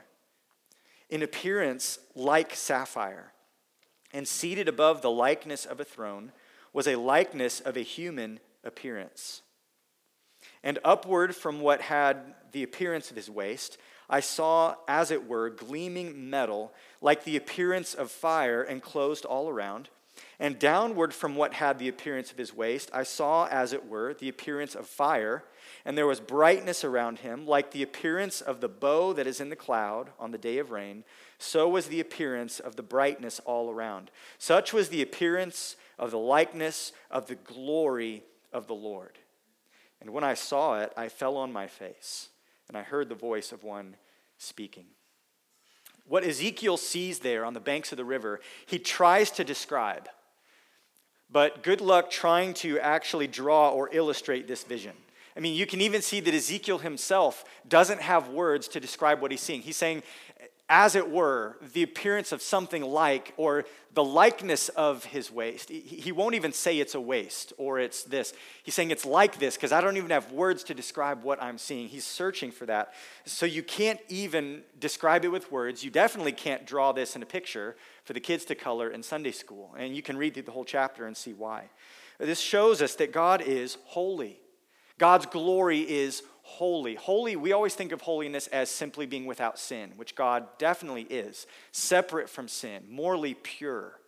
in 1.09 1.21
appearance 1.21 1.99
like 2.15 2.55
sapphire. 2.55 3.31
And 4.13 4.27
seated 4.27 4.69
above 4.69 5.01
the 5.01 5.11
likeness 5.11 5.65
of 5.65 5.79
a 5.79 5.83
throne 5.83 6.31
was 6.71 6.87
a 6.87 6.95
likeness 6.95 7.59
of 7.59 7.75
a 7.75 7.81
human 7.81 8.39
appearance. 8.63 9.41
And 10.63 10.79
upward 10.83 11.35
from 11.35 11.59
what 11.59 11.81
had 11.81 12.33
the 12.51 12.63
appearance 12.63 13.09
of 13.09 13.17
his 13.17 13.29
waist, 13.29 13.77
I 14.09 14.19
saw, 14.19 14.75
as 14.87 15.11
it 15.11 15.27
were, 15.27 15.49
gleaming 15.49 16.29
metal, 16.29 16.73
like 17.01 17.23
the 17.23 17.37
appearance 17.37 17.93
of 17.93 18.11
fire, 18.11 18.63
enclosed 18.63 19.25
all 19.25 19.49
around. 19.49 19.89
And 20.39 20.59
downward 20.59 21.13
from 21.13 21.35
what 21.35 21.53
had 21.53 21.79
the 21.79 21.87
appearance 21.87 22.31
of 22.31 22.37
his 22.37 22.53
waist, 22.53 22.89
I 22.93 23.03
saw, 23.03 23.47
as 23.47 23.71
it 23.71 23.87
were, 23.87 24.13
the 24.13 24.29
appearance 24.29 24.75
of 24.75 24.85
fire, 24.85 25.43
and 25.85 25.97
there 25.97 26.07
was 26.07 26.19
brightness 26.19 26.83
around 26.83 27.19
him, 27.19 27.45
like 27.45 27.71
the 27.71 27.83
appearance 27.83 28.41
of 28.41 28.59
the 28.59 28.67
bow 28.67 29.13
that 29.13 29.27
is 29.27 29.39
in 29.39 29.49
the 29.49 29.55
cloud 29.55 30.09
on 30.19 30.31
the 30.31 30.37
day 30.37 30.57
of 30.57 30.71
rain. 30.71 31.03
So 31.37 31.69
was 31.69 31.87
the 31.87 31.99
appearance 31.99 32.59
of 32.59 32.75
the 32.75 32.83
brightness 32.83 33.39
all 33.45 33.71
around. 33.71 34.11
Such 34.37 34.73
was 34.73 34.89
the 34.89 35.01
appearance 35.01 35.77
of 35.97 36.11
the 36.11 36.19
likeness 36.19 36.91
of 37.09 37.27
the 37.27 37.35
glory 37.35 38.23
of 38.51 38.67
the 38.67 38.75
Lord. 38.75 39.17
And 40.01 40.09
when 40.09 40.23
I 40.23 40.33
saw 40.33 40.81
it, 40.81 40.91
I 40.97 41.07
fell 41.07 41.37
on 41.37 41.53
my 41.53 41.67
face, 41.67 42.29
and 42.67 42.77
I 42.77 42.83
heard 42.83 43.07
the 43.07 43.15
voice 43.15 43.51
of 43.51 43.63
one 43.63 43.95
speaking. 44.37 44.85
What 46.07 46.23
Ezekiel 46.23 46.77
sees 46.77 47.19
there 47.19 47.45
on 47.45 47.53
the 47.53 47.59
banks 47.59 47.91
of 47.91 47.97
the 47.97 48.05
river, 48.05 48.39
he 48.65 48.77
tries 48.77 49.31
to 49.31 49.43
describe. 49.43 50.07
But 51.31 51.63
good 51.63 51.81
luck 51.81 52.09
trying 52.09 52.53
to 52.55 52.79
actually 52.79 53.27
draw 53.27 53.69
or 53.69 53.89
illustrate 53.91 54.47
this 54.47 54.63
vision. 54.63 54.93
I 55.35 55.41
mean, 55.41 55.55
you 55.55 55.65
can 55.65 55.81
even 55.81 56.01
see 56.01 56.21
that 56.21 56.33
Ezekiel 56.33 56.77
himself 56.77 57.43
doesn't 57.67 58.01
have 58.01 58.29
words 58.29 58.67
to 58.69 58.79
describe 58.79 59.21
what 59.21 59.31
he's 59.31 59.41
seeing. 59.41 59.61
He's 59.61 59.75
saying, 59.75 60.03
as 60.69 60.95
it 60.95 61.11
were, 61.11 61.57
the 61.73 61.83
appearance 61.83 62.31
of 62.31 62.41
something 62.41 62.81
like, 62.81 63.33
or 63.37 63.65
the 63.93 64.03
likeness 64.03 64.69
of 64.69 65.05
his 65.05 65.31
waist. 65.31 65.69
He 65.69 66.11
won't 66.11 66.35
even 66.35 66.51
say 66.51 66.79
it's 66.79 66.95
a 66.95 67.01
waist 67.01 67.53
or 67.57 67.79
it's 67.79 68.03
this. 68.03 68.33
He's 68.63 68.73
saying 68.73 68.91
it's 68.91 69.05
like 69.05 69.39
this 69.39 69.55
because 69.55 69.71
I 69.71 69.79
don't 69.79 69.95
even 69.95 70.09
have 70.09 70.31
words 70.31 70.63
to 70.65 70.73
describe 70.73 71.23
what 71.23 71.41
I'm 71.41 71.57
seeing. 71.57 71.87
He's 71.87 72.05
searching 72.05 72.51
for 72.51 72.65
that. 72.65 72.93
So 73.25 73.45
you 73.45 73.63
can't 73.63 73.99
even 74.09 74.63
describe 74.79 75.23
it 75.23 75.29
with 75.29 75.51
words. 75.51 75.83
You 75.83 75.91
definitely 75.91 76.33
can't 76.33 76.65
draw 76.65 76.91
this 76.91 77.15
in 77.15 77.23
a 77.23 77.25
picture 77.25 77.75
for 78.05 78.13
the 78.13 78.19
kids 78.19 78.45
to 78.45 78.55
color 78.55 78.89
in 78.89 79.03
Sunday 79.03 79.31
school. 79.31 79.75
And 79.77 79.95
you 79.95 80.01
can 80.01 80.17
read 80.17 80.33
through 80.33 80.43
the 80.43 80.51
whole 80.51 80.63
chapter 80.63 81.05
and 81.05 81.17
see 81.17 81.33
why. 81.33 81.65
This 82.19 82.39
shows 82.39 82.81
us 82.81 82.95
that 82.95 83.11
God 83.11 83.41
is 83.41 83.77
holy, 83.85 84.39
God's 84.97 85.25
glory 85.25 85.81
is 85.81 86.23
holy. 86.43 86.95
Holy, 86.95 87.35
we 87.35 87.51
always 87.51 87.73
think 87.73 87.91
of 87.91 88.01
holiness 88.01 88.47
as 88.47 88.69
simply 88.69 89.05
being 89.05 89.25
without 89.25 89.59
sin, 89.59 89.91
which 89.97 90.15
God 90.15 90.47
definitely 90.57 91.01
is, 91.03 91.47
separate 91.71 92.29
from 92.29 92.47
sin, 92.47 92.83
morally 92.87 93.33
pure, 93.33 93.99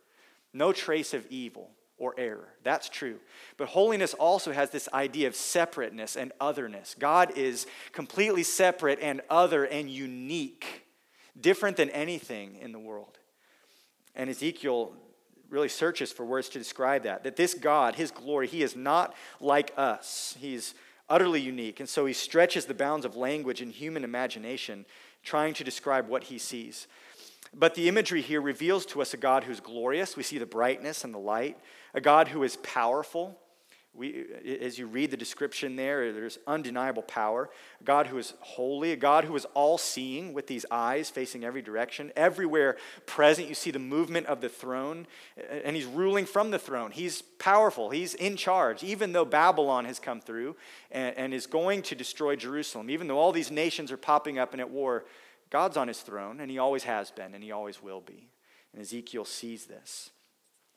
no 0.53 0.71
trace 0.71 1.13
of 1.13 1.25
evil, 1.29 1.71
or 1.97 2.13
error. 2.17 2.47
That's 2.63 2.89
true. 2.89 3.19
But 3.57 3.69
holiness 3.69 4.13
also 4.13 4.51
has 4.53 4.69
this 4.69 4.87
idea 4.93 5.27
of 5.27 5.35
separateness 5.35 6.15
and 6.15 6.31
otherness. 6.39 6.95
God 6.97 7.35
is 7.35 7.65
completely 7.91 8.43
separate 8.43 8.99
and 9.01 9.21
other 9.31 9.63
and 9.65 9.89
unique, 9.89 10.85
different 11.39 11.75
than 11.75 11.89
anything 11.89 12.55
in 12.61 12.71
the 12.71 12.79
world. 12.79 13.16
And 14.17 14.29
Ezekiel 14.29 14.91
really 15.49 15.69
searches 15.69 16.11
for 16.11 16.25
words 16.25 16.49
to 16.49 16.59
describe 16.59 17.03
that. 17.03 17.23
That 17.23 17.37
this 17.37 17.53
God, 17.53 17.95
his 17.95 18.11
glory, 18.11 18.47
he 18.47 18.63
is 18.63 18.75
not 18.75 19.15
like 19.39 19.71
us. 19.77 20.35
He's 20.39 20.73
utterly 21.07 21.39
unique. 21.39 21.79
And 21.79 21.87
so 21.87 22.05
he 22.05 22.13
stretches 22.13 22.65
the 22.65 22.73
bounds 22.73 23.05
of 23.05 23.15
language 23.15 23.61
and 23.61 23.71
human 23.71 24.03
imagination, 24.03 24.85
trying 25.23 25.53
to 25.53 25.63
describe 25.63 26.09
what 26.09 26.25
he 26.25 26.37
sees. 26.37 26.87
But 27.53 27.75
the 27.75 27.87
imagery 27.87 28.21
here 28.21 28.41
reveals 28.41 28.85
to 28.87 29.01
us 29.01 29.13
a 29.13 29.17
God 29.17 29.45
who's 29.45 29.61
glorious. 29.61 30.17
We 30.17 30.23
see 30.23 30.37
the 30.37 30.45
brightness 30.45 31.05
and 31.05 31.13
the 31.13 31.19
light, 31.19 31.57
a 31.93 32.01
God 32.01 32.27
who 32.27 32.43
is 32.43 32.57
powerful. 32.57 33.39
We, 33.97 34.25
as 34.61 34.77
you 34.77 34.85
read 34.85 35.09
the 35.09 35.17
description 35.17 35.75
there, 35.75 36.13
there's 36.13 36.37
undeniable 36.45 37.01
power. 37.01 37.49
A 37.81 37.83
God 37.83 38.05
who 38.07 38.19
is 38.19 38.35
holy, 38.41 38.91
a 38.91 38.95
God 38.95 39.23
who 39.23 39.35
is 39.35 39.45
all 39.55 39.79
seeing 39.79 40.33
with 40.33 40.45
these 40.45 40.67
eyes 40.69 41.09
facing 41.09 41.43
every 41.43 41.63
direction. 41.63 42.11
Everywhere 42.15 42.77
present, 43.07 43.49
you 43.49 43.55
see 43.55 43.71
the 43.71 43.79
movement 43.79 44.27
of 44.27 44.39
the 44.39 44.49
throne, 44.49 45.07
and 45.49 45.75
he's 45.75 45.85
ruling 45.85 46.27
from 46.27 46.51
the 46.51 46.59
throne. 46.59 46.91
He's 46.91 47.23
powerful, 47.23 47.89
he's 47.89 48.13
in 48.13 48.37
charge, 48.37 48.83
even 48.83 49.13
though 49.13 49.25
Babylon 49.25 49.85
has 49.85 49.99
come 49.99 50.21
through 50.21 50.55
and, 50.91 51.17
and 51.17 51.33
is 51.33 51.47
going 51.47 51.81
to 51.83 51.95
destroy 51.95 52.35
Jerusalem. 52.35 52.91
Even 52.91 53.07
though 53.07 53.17
all 53.17 53.31
these 53.31 53.49
nations 53.49 53.91
are 53.91 53.97
popping 53.97 54.37
up 54.37 54.51
and 54.51 54.61
at 54.61 54.69
war, 54.69 55.05
God's 55.49 55.75
on 55.75 55.87
his 55.87 56.01
throne, 56.01 56.39
and 56.39 56.51
he 56.51 56.59
always 56.59 56.83
has 56.83 57.09
been, 57.09 57.33
and 57.33 57.43
he 57.43 57.51
always 57.51 57.81
will 57.81 58.01
be. 58.01 58.29
And 58.73 58.81
Ezekiel 58.81 59.25
sees 59.25 59.65
this. 59.65 60.11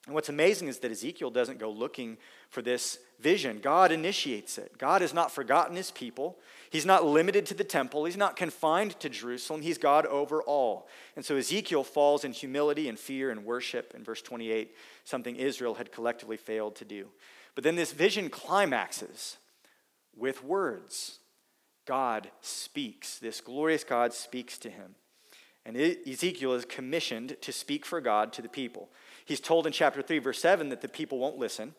And 0.06 0.14
what's 0.14 0.28
amazing 0.28 0.68
is 0.68 0.78
that 0.78 0.90
Ezekiel 0.90 1.30
doesn't 1.30 1.58
go 1.58 1.70
looking 1.70 2.16
for 2.48 2.62
this 2.62 2.98
vision. 3.20 3.60
God 3.62 3.92
initiates 3.92 4.56
it. 4.56 4.78
God 4.78 5.02
has 5.02 5.12
not 5.12 5.30
forgotten 5.30 5.76
his 5.76 5.90
people. 5.90 6.38
He's 6.70 6.86
not 6.86 7.04
limited 7.04 7.44
to 7.46 7.54
the 7.54 7.64
temple. 7.64 8.06
He's 8.06 8.16
not 8.16 8.34
confined 8.34 8.98
to 9.00 9.10
Jerusalem. 9.10 9.60
He's 9.60 9.76
God 9.76 10.06
over 10.06 10.42
all. 10.42 10.88
And 11.16 11.24
so 11.24 11.36
Ezekiel 11.36 11.84
falls 11.84 12.24
in 12.24 12.32
humility 12.32 12.88
and 12.88 12.98
fear 12.98 13.30
and 13.30 13.44
worship 13.44 13.92
in 13.94 14.02
verse 14.02 14.22
28, 14.22 14.74
something 15.04 15.36
Israel 15.36 15.74
had 15.74 15.92
collectively 15.92 16.38
failed 16.38 16.76
to 16.76 16.84
do. 16.84 17.08
But 17.54 17.64
then 17.64 17.76
this 17.76 17.92
vision 17.92 18.30
climaxes 18.30 19.36
with 20.16 20.42
words. 20.42 21.18
God 21.86 22.30
speaks. 22.40 23.18
This 23.18 23.40
glorious 23.40 23.84
God 23.84 24.12
speaks 24.14 24.56
to 24.58 24.70
him. 24.70 24.94
And 25.66 25.76
Ezekiel 25.76 26.54
is 26.54 26.64
commissioned 26.64 27.36
to 27.42 27.52
speak 27.52 27.84
for 27.84 28.00
God 28.00 28.32
to 28.32 28.42
the 28.42 28.48
people. 28.48 28.88
He's 29.24 29.40
told 29.40 29.66
in 29.66 29.72
chapter 29.72 30.02
3, 30.02 30.18
verse 30.18 30.40
7, 30.40 30.68
that 30.70 30.80
the 30.80 30.88
people 30.88 31.18
won't 31.18 31.38
listen. 31.38 31.74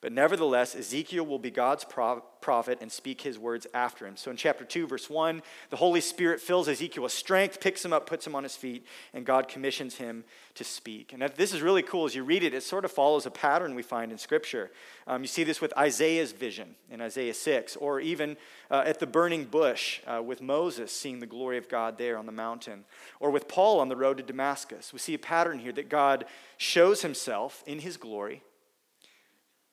But 0.00 0.12
nevertheless, 0.12 0.76
Ezekiel 0.76 1.26
will 1.26 1.40
be 1.40 1.50
God's 1.50 1.84
prophet 1.84 2.78
and 2.80 2.90
speak 2.90 3.22
his 3.22 3.36
words 3.36 3.66
after 3.74 4.06
him. 4.06 4.16
So 4.16 4.30
in 4.30 4.36
chapter 4.36 4.64
2, 4.64 4.86
verse 4.86 5.10
1, 5.10 5.42
the 5.70 5.76
Holy 5.76 6.00
Spirit 6.00 6.40
fills 6.40 6.68
Ezekiel 6.68 7.02
with 7.02 7.12
strength, 7.12 7.60
picks 7.60 7.84
him 7.84 7.92
up, 7.92 8.06
puts 8.06 8.24
him 8.24 8.36
on 8.36 8.44
his 8.44 8.54
feet, 8.54 8.86
and 9.12 9.26
God 9.26 9.48
commissions 9.48 9.96
him 9.96 10.22
to 10.54 10.62
speak. 10.62 11.12
And 11.12 11.22
this 11.36 11.52
is 11.52 11.62
really 11.62 11.82
cool. 11.82 12.04
As 12.04 12.14
you 12.14 12.22
read 12.22 12.44
it, 12.44 12.54
it 12.54 12.62
sort 12.62 12.84
of 12.84 12.92
follows 12.92 13.26
a 13.26 13.30
pattern 13.30 13.74
we 13.74 13.82
find 13.82 14.12
in 14.12 14.18
Scripture. 14.18 14.70
Um, 15.08 15.22
you 15.22 15.28
see 15.28 15.42
this 15.42 15.60
with 15.60 15.76
Isaiah's 15.76 16.30
vision 16.30 16.76
in 16.90 17.00
Isaiah 17.00 17.34
6, 17.34 17.74
or 17.76 17.98
even 17.98 18.36
uh, 18.70 18.84
at 18.86 19.00
the 19.00 19.06
burning 19.06 19.46
bush 19.46 20.00
uh, 20.06 20.22
with 20.22 20.40
Moses 20.40 20.92
seeing 20.92 21.18
the 21.18 21.26
glory 21.26 21.58
of 21.58 21.68
God 21.68 21.98
there 21.98 22.16
on 22.16 22.26
the 22.26 22.32
mountain, 22.32 22.84
or 23.18 23.32
with 23.32 23.48
Paul 23.48 23.80
on 23.80 23.88
the 23.88 23.96
road 23.96 24.18
to 24.18 24.22
Damascus. 24.22 24.92
We 24.92 25.00
see 25.00 25.14
a 25.14 25.18
pattern 25.18 25.58
here 25.58 25.72
that 25.72 25.88
God 25.88 26.24
shows 26.56 27.02
himself 27.02 27.64
in 27.66 27.80
his 27.80 27.96
glory 27.96 28.42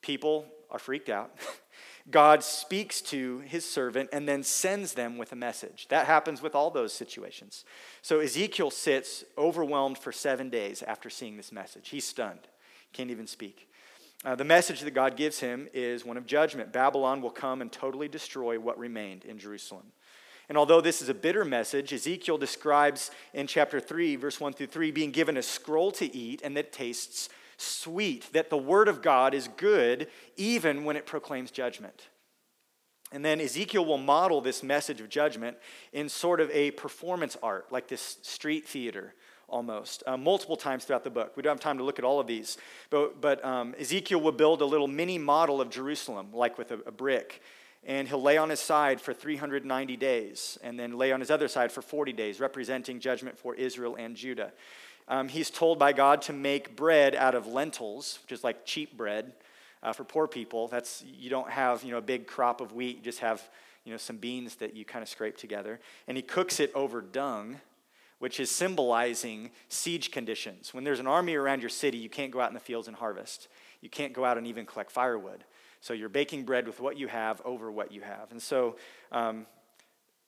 people 0.06 0.46
are 0.70 0.78
freaked 0.80 1.10
out. 1.10 1.32
God 2.12 2.44
speaks 2.44 3.02
to 3.02 3.40
his 3.40 3.68
servant 3.68 4.10
and 4.14 4.30
then 4.30 4.44
sends 4.44 4.94
them 4.94 5.18
with 5.18 5.32
a 5.32 5.36
message. 5.36 5.88
That 5.90 6.06
happens 6.06 6.42
with 6.42 6.54
all 6.54 6.70
those 6.70 6.94
situations. 6.94 7.66
So 8.04 8.20
Ezekiel 8.20 8.70
sits 8.70 9.24
overwhelmed 9.36 9.98
for 9.98 10.12
seven 10.12 10.52
days 10.52 10.84
after 10.84 11.10
seeing 11.10 11.36
this 11.36 11.52
message. 11.52 11.90
He's 11.90 12.06
stunned, 12.06 12.48
can't 12.94 13.10
even 13.10 13.26
speak. 13.26 13.68
Uh, 14.24 14.36
the 14.36 14.44
message 14.44 14.82
that 14.82 14.92
God 14.94 15.18
gives 15.18 15.40
him 15.40 15.68
is 15.74 16.06
one 16.06 16.18
of 16.18 16.28
judgment. 16.28 16.72
Babylon 16.72 17.22
will 17.22 17.32
come 17.32 17.62
and 17.62 17.72
totally 17.72 18.08
destroy 18.08 18.60
what 18.60 18.78
remained 18.78 19.26
in 19.26 19.40
Jerusalem. 19.40 19.92
And 20.48 20.60
although 20.60 20.82
this 20.82 21.02
is 21.02 21.10
a 21.10 21.14
bitter 21.16 21.44
message, 21.44 21.92
Ezekiel 21.92 22.38
describes 22.38 23.10
in 23.34 23.48
chapter 23.48 23.80
3, 23.80 24.16
verse 24.16 24.40
1 24.40 24.54
through 24.54 24.68
3, 24.68 24.92
being 24.92 25.12
given 25.12 25.38
a 25.38 25.42
scroll 25.42 25.92
to 25.94 26.16
eat 26.16 26.42
and 26.44 26.56
that 26.56 26.72
tastes 26.72 27.30
sweet, 27.58 28.32
that 28.34 28.50
the 28.50 28.58
word 28.58 28.88
of 28.88 29.02
God 29.02 29.34
is 29.34 29.48
good 29.58 30.08
even 30.36 30.84
when 30.84 30.96
it 30.96 31.06
proclaims 31.06 31.52
judgment. 31.52 32.10
And 33.12 33.24
then 33.24 33.40
Ezekiel 33.40 33.86
will 33.86 33.98
model 33.98 34.42
this 34.42 34.64
message 34.64 35.00
of 35.00 35.10
judgment 35.10 35.58
in 35.94 36.10
sort 36.10 36.42
of 36.42 36.50
a 36.52 36.72
performance 36.72 37.38
art, 37.42 37.72
like 37.72 37.88
this 37.88 38.18
street 38.24 38.68
theater 38.68 39.14
almost, 39.48 40.04
uh, 40.08 40.18
multiple 40.18 40.58
times 40.58 40.86
throughout 40.86 41.04
the 41.04 41.10
book. 41.10 41.34
We 41.36 41.44
don't 41.44 41.54
have 41.54 41.60
time 41.60 41.78
to 41.78 41.84
look 41.84 42.00
at 42.00 42.06
all 42.06 42.20
of 42.20 42.28
these. 42.28 42.58
But, 42.90 43.22
but 43.22 43.44
um, 43.46 43.76
Ezekiel 43.80 44.20
will 44.20 44.32
build 44.32 44.62
a 44.62 44.66
little 44.66 44.88
mini 44.88 45.18
model 45.18 45.62
of 45.62 45.70
Jerusalem, 45.70 46.30
like 46.34 46.58
with 46.58 46.72
a, 46.72 46.80
a 46.86 46.92
brick. 46.92 47.42
And 47.84 48.08
he'll 48.08 48.22
lay 48.22 48.38
on 48.38 48.50
his 48.50 48.60
side 48.60 49.00
for 49.00 49.14
390 49.14 49.96
days, 49.98 50.58
and 50.64 50.80
then 50.80 50.98
lay 50.98 51.12
on 51.12 51.20
his 51.20 51.30
other 51.30 51.48
side 51.48 51.72
for 51.72 51.84
40 51.84 52.14
days, 52.14 52.40
representing 52.40 53.00
judgment 53.00 53.38
for 53.38 53.54
Israel 53.54 53.96
and 53.96 54.16
Judah. 54.16 54.52
Um, 55.08 55.28
he's 55.28 55.50
told 55.50 55.78
by 55.78 55.94
God 55.94 56.22
to 56.24 56.34
make 56.34 56.76
bread 56.76 57.16
out 57.16 57.36
of 57.36 57.48
lentils, 57.48 58.20
which 58.24 58.32
is 58.32 58.44
like 58.44 58.66
cheap 58.66 58.98
bread 58.98 59.34
uh, 59.84 59.94
for 59.94 60.04
poor 60.04 60.28
people. 60.28 60.68
That's 60.68 61.04
you 61.06 61.30
don't 61.30 61.50
have 61.50 61.84
you 61.84 61.92
know 61.92 61.98
a 61.98 62.02
big 62.02 62.28
crop 62.28 62.62
of 62.62 62.74
wheat. 62.74 62.98
You 62.98 63.04
just 63.04 63.20
have 63.20 63.48
you 63.84 63.92
know 63.92 63.98
some 63.98 64.18
beans 64.18 64.56
that 64.56 64.76
you 64.76 64.84
kind 64.84 65.04
of 65.04 65.10
scrape 65.10 65.38
together. 65.38 65.80
And 66.08 66.18
he 66.18 66.24
cooks 66.24 66.60
it 66.60 66.72
over 66.74 67.02
dung, 67.02 67.62
which 68.18 68.40
is 68.40 68.50
symbolizing 68.50 69.52
siege 69.70 70.10
conditions. 70.12 70.74
When 70.74 70.84
there's 70.84 71.00
an 71.00 71.08
army 71.08 71.36
around 71.36 71.62
your 71.62 71.70
city, 71.70 72.00
you 72.00 72.10
can't 72.10 72.32
go 72.32 72.42
out 72.42 72.50
in 72.50 72.56
the 72.56 72.60
fields 72.60 72.88
and 72.88 72.98
harvest. 72.98 73.48
You 73.82 73.90
can't 73.90 74.14
go 74.14 74.26
out 74.26 74.38
and 74.40 74.48
even 74.48 74.66
collect 74.66 74.92
firewood. 74.92 75.44
So 75.82 75.94
you're 75.94 76.10
baking 76.10 76.46
bread 76.46 76.66
with 76.66 76.80
what 76.80 76.98
you 76.98 77.08
have 77.08 77.40
over 77.46 77.72
what 77.72 77.92
you 77.92 78.02
have. 78.02 78.32
And 78.32 78.42
so 78.42 78.78
um, 79.12 79.46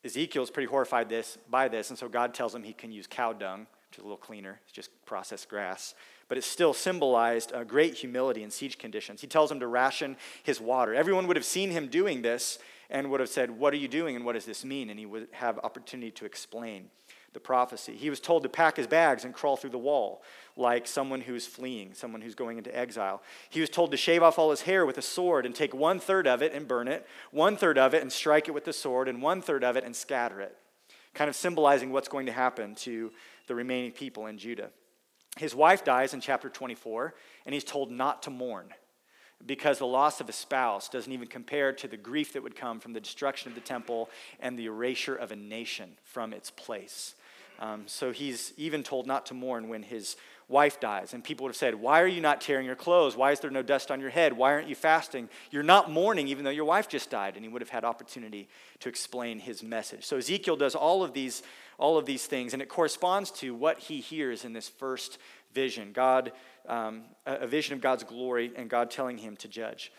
Ezekiel's 0.06 0.52
pretty 0.52 0.70
horrified 0.70 1.10
this 1.10 1.40
by 1.50 1.68
this, 1.68 1.90
and 1.90 1.98
so 1.98 2.08
God 2.08 2.36
tells 2.36 2.54
him 2.54 2.62
he 2.62 2.74
can 2.74 2.92
use 2.92 3.08
cow 3.08 3.34
dung 3.34 3.66
which 3.89 4.00
is 4.00 4.04
a 4.04 4.06
little 4.06 4.17
cleaner. 4.17 4.60
It's 4.63 4.73
just 4.73 4.89
processed 5.06 5.50
grass. 5.50 5.95
But 6.28 6.38
it 6.38 6.43
still 6.43 6.73
symbolized 6.73 7.54
great 7.67 7.95
humility 7.95 8.43
in 8.43 8.52
siege 8.52 8.78
conditions. 8.78 9.21
He 9.21 9.28
tells 9.28 9.52
him 9.52 9.60
to 9.62 9.67
ration 9.67 10.17
his 10.43 10.60
water. 10.60 10.93
Everyone 10.93 11.28
would 11.28 11.38
have 11.38 11.45
seen 11.45 11.71
him 11.71 11.88
doing 11.88 12.21
this 12.21 12.60
and 12.89 13.10
would 13.10 13.19
have 13.19 13.30
said, 13.30 13.52
What 13.52 13.73
are 13.73 13.78
you 13.78 13.88
doing 13.88 14.15
and 14.15 14.26
what 14.26 14.34
does 14.34 14.45
this 14.45 14.65
mean? 14.65 14.89
And 14.89 15.00
he 15.00 15.06
would 15.06 15.28
have 15.32 15.60
opportunity 15.60 16.12
to 16.12 16.26
explain 16.26 16.89
the 17.34 17.39
prophecy. 17.39 17.95
He 17.95 18.10
was 18.10 18.19
told 18.19 18.43
to 18.43 18.50
pack 18.50 18.78
his 18.78 18.88
bags 18.88 19.23
and 19.23 19.34
crawl 19.34 19.58
through 19.58 19.69
the 19.69 19.78
wall 19.78 20.23
like 20.56 20.88
someone 20.88 21.21
who's 21.21 21.45
fleeing, 21.45 21.93
someone 21.93 22.21
who's 22.21 22.36
going 22.36 22.58
into 22.58 22.76
exile. 22.76 23.21
He 23.50 23.62
was 23.62 23.69
told 23.69 23.91
to 23.91 23.97
shave 23.97 24.23
off 24.23 24.39
all 24.39 24.50
his 24.50 24.62
hair 24.62 24.86
with 24.86 24.97
a 24.97 25.04
sword 25.04 25.45
and 25.45 25.54
take 25.54 25.73
one 25.73 26.00
third 26.00 26.26
of 26.26 26.41
it 26.41 26.54
and 26.54 26.67
burn 26.67 26.88
it, 26.88 27.06
one 27.32 27.56
third 27.56 27.78
of 27.78 27.93
it 27.93 28.02
and 28.02 28.12
strike 28.12 28.47
it 28.47 28.54
with 28.54 28.65
the 28.65 28.73
sword, 28.73 29.08
and 29.08 29.21
one 29.21 29.41
third 29.41 29.63
of 29.63 29.78
it 29.78 29.84
and 29.84 29.95
scatter 29.95 30.41
it, 30.41 30.58
kind 31.13 31.30
of 31.30 31.36
symbolizing 31.36 31.91
what's 31.91 32.08
going 32.08 32.26
to 32.26 32.32
happen 32.32 32.73
to 32.76 33.12
the 33.48 33.56
remaining 33.56 33.92
people 33.92 34.28
in 34.28 34.38
Judah. 34.38 34.70
His 35.38 35.56
wife 35.56 35.84
dies 35.84 36.14
in 36.14 36.22
chapter 36.22 36.50
24, 36.50 37.14
and 37.46 37.54
he's 37.54 37.64
told 37.64 37.92
not 37.92 38.24
to 38.24 38.30
mourn 38.30 38.74
because 39.46 39.78
the 39.78 39.86
loss 39.86 40.20
of 40.20 40.30
a 40.30 40.34
spouse 40.34 40.90
doesn't 40.90 41.12
even 41.12 41.28
compare 41.28 41.72
to 41.72 41.88
the 41.88 41.98
grief 41.98 42.34
that 42.34 42.44
would 42.44 42.56
come 42.56 42.80
from 42.80 42.94
the 42.94 43.00
destruction 43.00 43.50
of 43.50 43.56
the 43.56 43.62
temple 43.62 44.10
and 44.40 44.58
the 44.58 44.66
erasure 44.66 45.16
of 45.16 45.32
a 45.32 45.36
nation 45.36 45.92
from 46.04 46.34
its 46.34 46.50
place. 46.50 47.14
Um, 47.60 47.84
so 47.86 48.12
he's 48.12 48.54
even 48.58 48.84
told 48.84 49.08
not 49.08 49.28
to 49.28 49.34
mourn 49.34 49.68
when 49.68 49.84
his 49.84 50.16
wife 50.48 50.80
dies. 50.80 51.14
And 51.14 51.24
people 51.24 51.44
would 51.44 51.50
have 51.50 51.58
said, 51.58 51.76
Why 51.76 52.02
are 52.02 52.08
you 52.08 52.22
not 52.22 52.40
tearing 52.40 52.66
your 52.66 52.76
clothes? 52.76 53.16
Why 53.16 53.32
is 53.32 53.40
there 53.40 53.52
no 53.52 53.64
dust 53.64 53.92
on 53.92 54.00
your 54.00 54.10
head? 54.10 54.34
Why 54.34 54.54
aren't 54.54 54.70
you 54.70 54.76
fasting? 54.76 55.30
You're 55.52 55.64
not 55.64 55.92
mourning 55.92 56.28
even 56.28 56.44
though 56.46 56.52
your 56.52 56.66
wife 56.66 56.88
just 56.88 57.10
died. 57.10 57.36
And 57.36 57.44
he 57.44 57.50
would 57.50 57.62
have 57.62 57.70
had 57.70 57.84
opportunity 57.84 58.48
to 58.80 58.90
explain 58.90 59.40
his 59.40 59.64
message. 59.64 60.06
So 60.06 60.18
Ezekiel 60.18 60.56
does 60.56 60.76
all 60.76 61.04
of 61.04 61.14
these, 61.14 61.44
all 61.78 61.98
of 61.98 62.06
these 62.06 62.26
things, 62.26 62.54
and 62.54 62.62
it 62.62 62.70
corresponds 62.70 63.32
to 63.32 63.54
what 63.54 63.80
he 63.80 64.00
hears 64.00 64.46
in 64.46 64.54
this 64.54 64.68
first 64.68 65.18
vision 65.54 65.92
God, 65.94 66.32
um, 66.68 67.04
a 67.26 67.48
vision 67.48 67.74
of 67.74 67.82
God's 67.82 68.04
glory 68.04 68.52
and 68.56 68.70
God 68.70 68.92
telling 68.92 69.18
him 69.18 69.36
to 69.38 69.48
judge. 69.48 69.92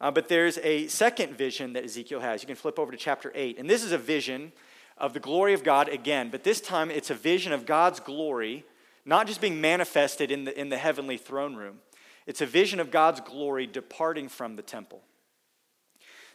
Uh, 0.00 0.10
but 0.10 0.28
there's 0.28 0.58
a 0.58 0.86
second 0.86 1.36
vision 1.36 1.74
that 1.74 1.84
Ezekiel 1.84 2.20
has. 2.20 2.42
You 2.42 2.46
can 2.46 2.56
flip 2.56 2.78
over 2.78 2.90
to 2.90 2.96
chapter 2.96 3.30
8. 3.34 3.58
And 3.58 3.68
this 3.68 3.84
is 3.84 3.92
a 3.92 3.98
vision 3.98 4.52
of 4.96 5.12
the 5.12 5.20
glory 5.20 5.52
of 5.52 5.62
God 5.62 5.88
again, 5.88 6.30
but 6.30 6.42
this 6.42 6.60
time 6.60 6.90
it's 6.90 7.10
a 7.10 7.14
vision 7.14 7.52
of 7.52 7.66
God's 7.66 8.00
glory 8.00 8.64
not 9.04 9.26
just 9.26 9.40
being 9.40 9.60
manifested 9.60 10.30
in 10.30 10.44
the, 10.44 10.58
in 10.58 10.68
the 10.68 10.76
heavenly 10.76 11.16
throne 11.16 11.56
room. 11.56 11.78
It's 12.26 12.40
a 12.40 12.46
vision 12.46 12.80
of 12.80 12.90
God's 12.90 13.20
glory 13.20 13.66
departing 13.66 14.28
from 14.28 14.56
the 14.56 14.62
temple. 14.62 15.02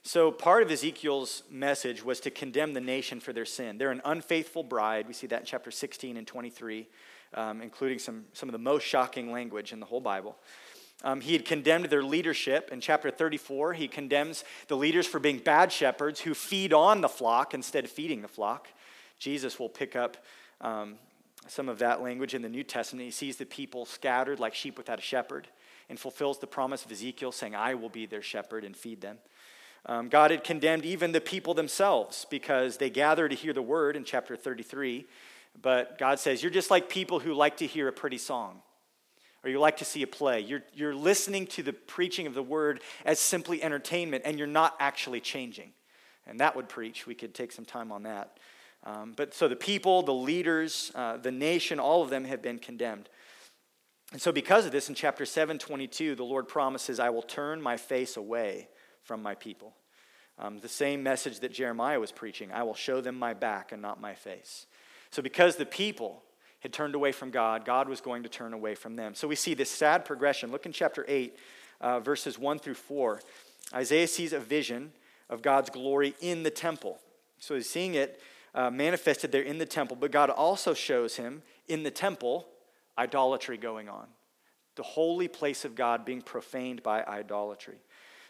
So, 0.08 0.30
part 0.30 0.62
of 0.62 0.70
Ezekiel's 0.70 1.42
message 1.50 2.06
was 2.06 2.20
to 2.20 2.30
condemn 2.30 2.74
the 2.74 2.80
nation 2.80 3.20
for 3.20 3.34
their 3.34 3.44
sin. 3.44 3.80
They're 3.80 3.90
an 3.90 4.04
unfaithful 4.06 4.62
bride. 4.62 5.08
We 5.08 5.16
see 5.16 5.26
that 5.26 5.40
in 5.40 5.46
chapter 5.48 5.72
16 5.72 6.16
and 6.16 6.28
23, 6.28 6.88
um, 7.34 7.60
including 7.60 7.98
some, 7.98 8.26
some 8.34 8.48
of 8.48 8.54
the 8.54 8.60
most 8.60 8.84
shocking 8.84 9.32
language 9.32 9.74
in 9.74 9.80
the 9.80 9.88
whole 9.88 10.00
Bible. 10.00 10.38
Um, 11.04 11.22
he 11.22 11.34
had 11.34 11.44
condemned 11.44 11.86
their 11.86 12.04
leadership. 12.04 12.70
In 12.72 12.82
chapter 12.82 13.10
34, 13.10 13.74
he 13.74 13.88
condemns 13.88 14.44
the 14.68 14.78
leaders 14.78 15.08
for 15.08 15.20
being 15.20 15.40
bad 15.40 15.72
shepherds 15.72 16.20
who 16.20 16.36
feed 16.36 16.72
on 16.72 17.02
the 17.02 17.10
flock 17.10 17.56
instead 17.56 17.84
of 17.84 17.90
feeding 17.90 18.22
the 18.22 18.28
flock. 18.28 18.68
Jesus 19.18 19.58
will 19.58 19.70
pick 19.70 19.96
up 19.96 20.18
um, 20.62 20.98
some 21.48 21.68
of 21.68 21.80
that 21.80 22.04
language 22.04 22.36
in 22.36 22.44
the 22.44 22.50
New 22.50 22.64
Testament. 22.64 23.06
He 23.06 23.12
sees 23.12 23.38
the 23.38 23.46
people 23.46 23.88
scattered 23.88 24.40
like 24.40 24.54
sheep 24.54 24.78
without 24.78 25.00
a 25.00 25.02
shepherd 25.02 25.48
and 25.90 26.00
fulfills 26.00 26.38
the 26.38 26.48
promise 26.48 26.86
of 26.86 26.92
Ezekiel, 26.92 27.32
saying, 27.32 27.56
I 27.56 27.74
will 27.74 27.90
be 27.90 28.06
their 28.06 28.22
shepherd 28.22 28.64
and 28.64 28.78
feed 28.78 29.02
them. 29.02 29.18
Um, 29.88 30.10
God 30.10 30.32
had 30.32 30.44
condemned 30.44 30.86
even 30.86 31.12
the 31.12 31.22
people 31.22 31.54
themselves 31.54 32.26
because 32.30 32.78
they 32.78 32.90
gather 32.90 33.30
to 33.30 33.36
hear 33.36 33.54
the 33.54 33.62
word 33.62 33.96
in 33.96 34.04
chapter 34.04 34.36
33. 34.36 35.06
But 35.62 35.98
God 35.98 36.20
says, 36.20 36.42
You're 36.42 36.52
just 36.52 36.72
like 36.72 36.90
people 36.90 37.20
who 37.20 37.34
like 37.34 37.58
to 37.58 37.68
hear 37.68 37.88
a 37.88 37.94
pretty 37.94 38.18
song 38.18 38.62
or 39.46 39.50
you 39.50 39.60
like 39.60 39.78
to 39.78 39.86
see 39.86 40.02
a 40.02 40.08
play. 40.08 40.40
You're, 40.40 40.64
you're 40.74 40.96
listening 40.96 41.46
to 41.48 41.62
the 41.62 41.72
preaching 41.72 42.26
of 42.26 42.34
the 42.34 42.42
word 42.42 42.82
as 43.06 43.20
simply 43.20 43.62
entertainment, 43.62 44.24
and 44.26 44.40
you're 44.40 44.48
not 44.48 44.76
actually 44.80 45.22
changing. 45.22 45.72
And 46.26 46.40
that 46.40 46.56
would 46.56 46.68
preach. 46.68 47.06
We 47.06 47.14
could 47.14 47.36
take 47.36 47.52
some 47.52 47.64
time 47.64 47.92
on 47.92 48.04
that. 48.04 48.40
Um, 48.84 49.14
but 49.16 49.36
so 49.36 49.48
the 49.48 49.56
people, 49.56 50.02
the 50.02 50.14
leaders, 50.14 50.92
uh, 50.96 51.18
the 51.18 51.32
nation, 51.32 51.80
all 51.80 52.02
of 52.02 52.10
them 52.10 52.26
have 52.26 52.42
been 52.42 52.58
condemned. 52.58 53.08
And 54.12 54.22
so, 54.22 54.32
because 54.32 54.66
of 54.66 54.72
this, 54.72 54.90
in 54.90 54.96
chapter 54.96 55.26
7 55.26 55.58
22, 55.58 56.16
the 56.16 56.24
Lord 56.24 56.48
promises, 56.48 57.00
I 57.00 57.10
will 57.10 57.24
turn 57.24 57.62
my 57.62 57.78
face 57.78 58.18
away 58.18 58.68
from 59.06 59.24
my 59.24 59.36
people. 59.36 59.74
Um, 60.38 60.60
the 60.60 60.68
same 60.68 61.02
message 61.02 61.40
that 61.40 61.54
Jeremiah 61.54 62.00
was 62.00 62.12
preaching 62.12 62.52
I 62.52 62.64
will 62.64 62.76
show 62.76 63.00
them 63.00 63.18
my 63.18 63.34
back 63.34 63.72
and 63.72 63.82
not 63.82 64.02
my 64.02 64.14
face. 64.14 64.66
So, 65.12 65.22
because 65.22 65.56
the 65.56 65.66
people 65.66 66.24
had 66.60 66.74
turned 66.74 66.96
away 66.96 67.12
from 67.12 67.30
God, 67.30 67.64
God 67.64 67.88
was 67.88 68.02
going 68.02 68.24
to 68.24 68.30
turn 68.30 68.52
away 68.52 68.76
from 68.76 68.96
them. 68.96 69.14
So 69.14 69.28
we 69.28 69.36
see 69.36 69.54
this 69.54 69.70
sad 69.70 70.04
progression. 70.04 70.52
Look 70.52 70.66
in 70.66 70.72
chapter 70.72 71.06
8, 71.08 71.38
uh, 71.80 72.00
verses 72.00 72.40
1 72.40 72.58
through 72.58 72.74
4. 72.74 73.22
Isaiah 73.76 74.08
sees 74.08 74.34
a 74.34 74.40
vision 74.40 74.92
of 75.30 75.44
God's 75.44 75.70
glory 75.70 76.16
in 76.22 76.42
the 76.42 76.50
temple. 76.50 77.00
So 77.38 77.54
he's 77.54 77.70
seeing 77.70 77.94
it 77.94 78.20
uh, 78.56 78.72
manifested 78.72 79.32
there 79.32 79.44
in 79.44 79.60
the 79.60 79.66
temple, 79.66 79.96
but 79.96 80.12
God 80.12 80.32
also 80.32 80.74
shows 80.74 81.18
him 81.18 81.44
in 81.68 81.84
the 81.84 81.92
temple 81.92 82.48
idolatry 82.98 83.58
going 83.58 83.88
on, 83.88 84.08
the 84.76 84.84
holy 84.84 85.28
place 85.28 85.66
of 85.66 85.76
God 85.76 86.04
being 86.04 86.22
profaned 86.22 86.82
by 86.82 87.04
idolatry. 87.04 87.78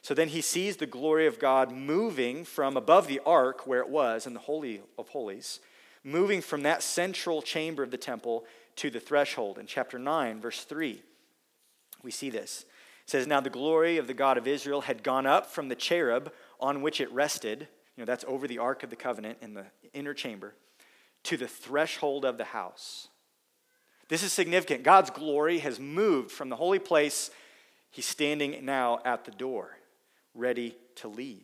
So 0.05 0.13
then 0.13 0.27
he 0.27 0.41
sees 0.41 0.77
the 0.77 0.85
glory 0.85 1.25
of 1.25 1.39
God 1.39 1.71
moving 1.71 2.45
from 2.45 2.77
above 2.77 3.07
the 3.07 3.21
ark 3.25 3.65
where 3.65 3.79
it 3.79 3.89
was 3.89 4.27
in 4.27 4.35
the 4.35 4.39
Holy 4.39 4.83
of 4.99 5.09
Holies 5.09 5.61
moving 6.03 6.41
from 6.41 6.61
that 6.61 6.83
central 6.83 7.41
chamber 7.41 7.81
of 7.81 7.89
the 7.89 7.97
temple 7.97 8.45
to 8.75 8.91
the 8.91 8.99
threshold. 8.99 9.57
In 9.57 9.65
chapter 9.65 9.97
9, 9.97 10.39
verse 10.39 10.63
3, 10.63 11.01
we 12.03 12.11
see 12.11 12.29
this. 12.29 12.65
It 13.03 13.09
says, 13.09 13.25
Now 13.25 13.39
the 13.39 13.49
glory 13.49 13.97
of 13.97 14.05
the 14.05 14.13
God 14.13 14.37
of 14.37 14.47
Israel 14.47 14.81
had 14.81 15.01
gone 15.01 15.25
up 15.25 15.47
from 15.47 15.69
the 15.69 15.75
cherub 15.75 16.31
on 16.59 16.83
which 16.83 17.01
it 17.01 17.11
rested. 17.11 17.61
You 17.97 18.01
know, 18.01 18.05
that's 18.05 18.25
over 18.27 18.47
the 18.47 18.59
Ark 18.59 18.83
of 18.83 18.91
the 18.91 18.95
Covenant 18.95 19.39
in 19.41 19.55
the 19.55 19.65
inner 19.91 20.13
chamber, 20.13 20.53
to 21.23 21.35
the 21.35 21.47
threshold 21.47 22.25
of 22.25 22.37
the 22.37 22.43
house. 22.43 23.07
This 24.07 24.21
is 24.21 24.31
significant. 24.31 24.83
God's 24.83 25.09
glory 25.09 25.57
has 25.59 25.79
moved 25.79 26.29
from 26.29 26.49
the 26.49 26.57
holy 26.57 26.77
place. 26.77 27.31
He's 27.89 28.05
standing 28.05 28.63
now 28.63 28.99
at 29.03 29.25
the 29.25 29.31
door, 29.31 29.79
ready 30.35 30.75
to 30.95 31.07
leave. 31.07 31.41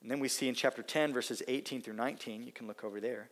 And 0.00 0.10
then 0.10 0.20
we 0.20 0.28
see 0.28 0.48
in 0.48 0.54
chapter 0.54 0.82
10, 0.82 1.12
verses 1.12 1.42
18 1.46 1.82
through 1.82 1.94
19, 1.94 2.42
you 2.42 2.52
can 2.52 2.66
look 2.66 2.84
over 2.84 3.00
there. 3.00 3.28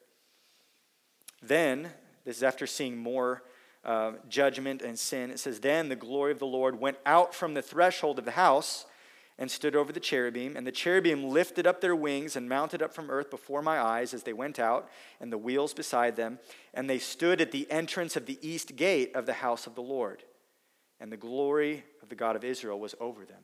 Then, 1.42 1.90
this 2.24 2.36
is 2.36 2.42
after 2.42 2.66
seeing 2.66 2.96
more 2.96 3.42
uh, 3.84 4.12
judgment 4.28 4.82
and 4.82 4.98
sin, 4.98 5.30
it 5.30 5.38
says, 5.38 5.60
Then 5.60 5.88
the 5.88 5.96
glory 5.96 6.32
of 6.32 6.38
the 6.38 6.46
Lord 6.46 6.78
went 6.78 6.98
out 7.06 7.34
from 7.34 7.54
the 7.54 7.62
threshold 7.62 8.18
of 8.18 8.24
the 8.24 8.32
house 8.32 8.84
and 9.38 9.50
stood 9.50 9.76
over 9.76 9.92
the 9.92 10.00
cherubim. 10.00 10.56
And 10.56 10.66
the 10.66 10.72
cherubim 10.72 11.28
lifted 11.28 11.66
up 11.66 11.80
their 11.80 11.94
wings 11.94 12.34
and 12.34 12.48
mounted 12.48 12.82
up 12.82 12.92
from 12.92 13.08
earth 13.08 13.30
before 13.30 13.62
my 13.62 13.80
eyes 13.80 14.12
as 14.12 14.24
they 14.24 14.32
went 14.32 14.58
out, 14.58 14.90
and 15.20 15.32
the 15.32 15.38
wheels 15.38 15.72
beside 15.72 16.16
them. 16.16 16.40
And 16.74 16.90
they 16.90 16.98
stood 16.98 17.40
at 17.40 17.52
the 17.52 17.70
entrance 17.70 18.16
of 18.16 18.26
the 18.26 18.38
east 18.46 18.74
gate 18.76 19.14
of 19.14 19.26
the 19.26 19.34
house 19.34 19.66
of 19.66 19.74
the 19.74 19.80
Lord. 19.80 20.24
And 21.00 21.12
the 21.12 21.16
glory 21.16 21.84
of 22.02 22.08
the 22.08 22.14
God 22.14 22.36
of 22.36 22.44
Israel 22.44 22.78
was 22.78 22.94
over 23.00 23.24
them 23.24 23.42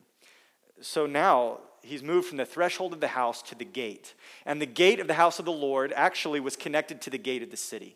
so 0.81 1.05
now 1.05 1.59
he's 1.81 2.03
moved 2.03 2.27
from 2.27 2.37
the 2.37 2.45
threshold 2.45 2.93
of 2.93 2.99
the 2.99 3.07
house 3.07 3.41
to 3.43 3.55
the 3.55 3.65
gate. 3.65 4.13
And 4.45 4.61
the 4.61 4.65
gate 4.65 4.99
of 4.99 5.07
the 5.07 5.13
house 5.13 5.39
of 5.39 5.45
the 5.45 5.51
Lord 5.51 5.93
actually 5.95 6.39
was 6.39 6.55
connected 6.55 7.01
to 7.01 7.09
the 7.09 7.17
gate 7.17 7.43
of 7.43 7.51
the 7.51 7.57
city. 7.57 7.95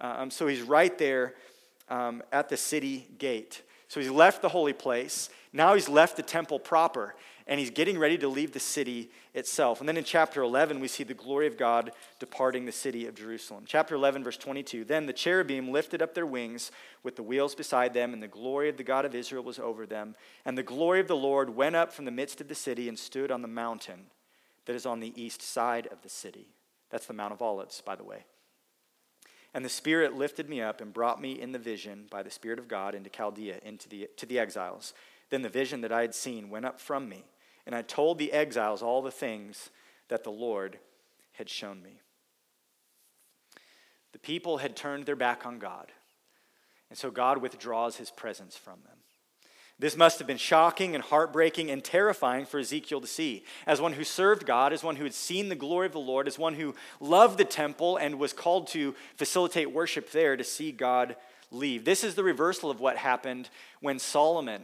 Um, 0.00 0.30
so 0.30 0.46
he's 0.46 0.62
right 0.62 0.96
there 0.98 1.34
um, 1.88 2.22
at 2.32 2.48
the 2.48 2.56
city 2.56 3.08
gate. 3.18 3.62
So 3.88 4.00
he's 4.00 4.10
left 4.10 4.42
the 4.42 4.48
holy 4.48 4.72
place. 4.72 5.30
Now 5.52 5.74
he's 5.74 5.88
left 5.88 6.16
the 6.16 6.22
temple 6.22 6.58
proper 6.58 7.14
and 7.46 7.60
he's 7.60 7.70
getting 7.70 7.98
ready 7.98 8.16
to 8.18 8.28
leave 8.28 8.52
the 8.52 8.60
city 8.60 9.10
itself. 9.34 9.80
And 9.80 9.88
then 9.88 9.98
in 9.98 10.04
chapter 10.04 10.40
11, 10.42 10.80
we 10.80 10.88
see 10.88 11.04
the 11.04 11.12
glory 11.12 11.46
of 11.46 11.58
God 11.58 11.92
departing 12.18 12.64
the 12.64 12.72
city 12.72 13.06
of 13.06 13.14
Jerusalem. 13.14 13.64
Chapter 13.66 13.94
11, 13.94 14.24
verse 14.24 14.38
22 14.38 14.84
Then 14.84 15.04
the 15.06 15.12
cherubim 15.12 15.70
lifted 15.70 16.00
up 16.00 16.14
their 16.14 16.26
wings 16.26 16.70
with 17.02 17.16
the 17.16 17.22
wheels 17.22 17.54
beside 17.54 17.92
them, 17.92 18.14
and 18.14 18.22
the 18.22 18.28
glory 18.28 18.70
of 18.70 18.78
the 18.78 18.82
God 18.82 19.04
of 19.04 19.14
Israel 19.14 19.44
was 19.44 19.58
over 19.58 19.84
them. 19.84 20.14
And 20.46 20.56
the 20.56 20.62
glory 20.62 21.00
of 21.00 21.08
the 21.08 21.16
Lord 21.16 21.50
went 21.50 21.76
up 21.76 21.92
from 21.92 22.06
the 22.06 22.10
midst 22.10 22.40
of 22.40 22.48
the 22.48 22.54
city 22.54 22.88
and 22.88 22.98
stood 22.98 23.30
on 23.30 23.42
the 23.42 23.48
mountain 23.48 24.06
that 24.64 24.76
is 24.76 24.86
on 24.86 25.00
the 25.00 25.12
east 25.20 25.42
side 25.42 25.86
of 25.88 26.00
the 26.02 26.08
city. 26.08 26.48
That's 26.90 27.06
the 27.06 27.12
Mount 27.12 27.34
of 27.34 27.42
Olives, 27.42 27.82
by 27.84 27.94
the 27.94 28.04
way. 28.04 28.24
And 29.52 29.64
the 29.64 29.68
Spirit 29.68 30.16
lifted 30.16 30.48
me 30.48 30.62
up 30.62 30.80
and 30.80 30.92
brought 30.92 31.20
me 31.20 31.40
in 31.40 31.52
the 31.52 31.58
vision 31.58 32.06
by 32.10 32.22
the 32.22 32.30
Spirit 32.30 32.58
of 32.58 32.68
God 32.68 32.94
into 32.94 33.10
Chaldea, 33.10 33.60
into 33.62 33.88
the, 33.88 34.08
to 34.16 34.26
the 34.26 34.38
exiles. 34.38 34.94
Then 35.28 35.42
the 35.42 35.48
vision 35.48 35.82
that 35.82 35.92
I 35.92 36.00
had 36.00 36.14
seen 36.14 36.48
went 36.48 36.64
up 36.64 36.80
from 36.80 37.08
me 37.08 37.24
and 37.66 37.74
I 37.74 37.82
told 37.82 38.18
the 38.18 38.32
exiles 38.32 38.82
all 38.82 39.02
the 39.02 39.10
things 39.10 39.70
that 40.08 40.24
the 40.24 40.30
Lord 40.30 40.78
had 41.32 41.48
shown 41.48 41.82
me. 41.82 42.00
The 44.12 44.18
people 44.18 44.58
had 44.58 44.76
turned 44.76 45.06
their 45.06 45.16
back 45.16 45.44
on 45.44 45.58
God, 45.58 45.90
and 46.88 46.98
so 46.98 47.10
God 47.10 47.38
withdraws 47.38 47.96
his 47.96 48.10
presence 48.10 48.56
from 48.56 48.80
them. 48.84 48.98
This 49.76 49.96
must 49.96 50.18
have 50.18 50.28
been 50.28 50.36
shocking 50.36 50.94
and 50.94 51.02
heartbreaking 51.02 51.68
and 51.68 51.82
terrifying 51.82 52.46
for 52.46 52.60
Ezekiel 52.60 53.00
to 53.00 53.08
see. 53.08 53.44
As 53.66 53.80
one 53.80 53.94
who 53.94 54.04
served 54.04 54.46
God, 54.46 54.72
as 54.72 54.84
one 54.84 54.96
who 54.96 55.04
had 55.04 55.14
seen 55.14 55.48
the 55.48 55.56
glory 55.56 55.86
of 55.86 55.92
the 55.92 55.98
Lord, 55.98 56.28
as 56.28 56.38
one 56.38 56.54
who 56.54 56.76
loved 57.00 57.38
the 57.38 57.44
temple 57.44 57.96
and 57.96 58.20
was 58.20 58.32
called 58.32 58.68
to 58.68 58.94
facilitate 59.16 59.72
worship 59.72 60.12
there, 60.12 60.36
to 60.36 60.44
see 60.44 60.70
God 60.70 61.16
leave. 61.50 61.84
This 61.84 62.04
is 62.04 62.14
the 62.14 62.22
reversal 62.22 62.70
of 62.70 62.78
what 62.78 62.96
happened 62.96 63.48
when 63.80 63.98
Solomon 63.98 64.62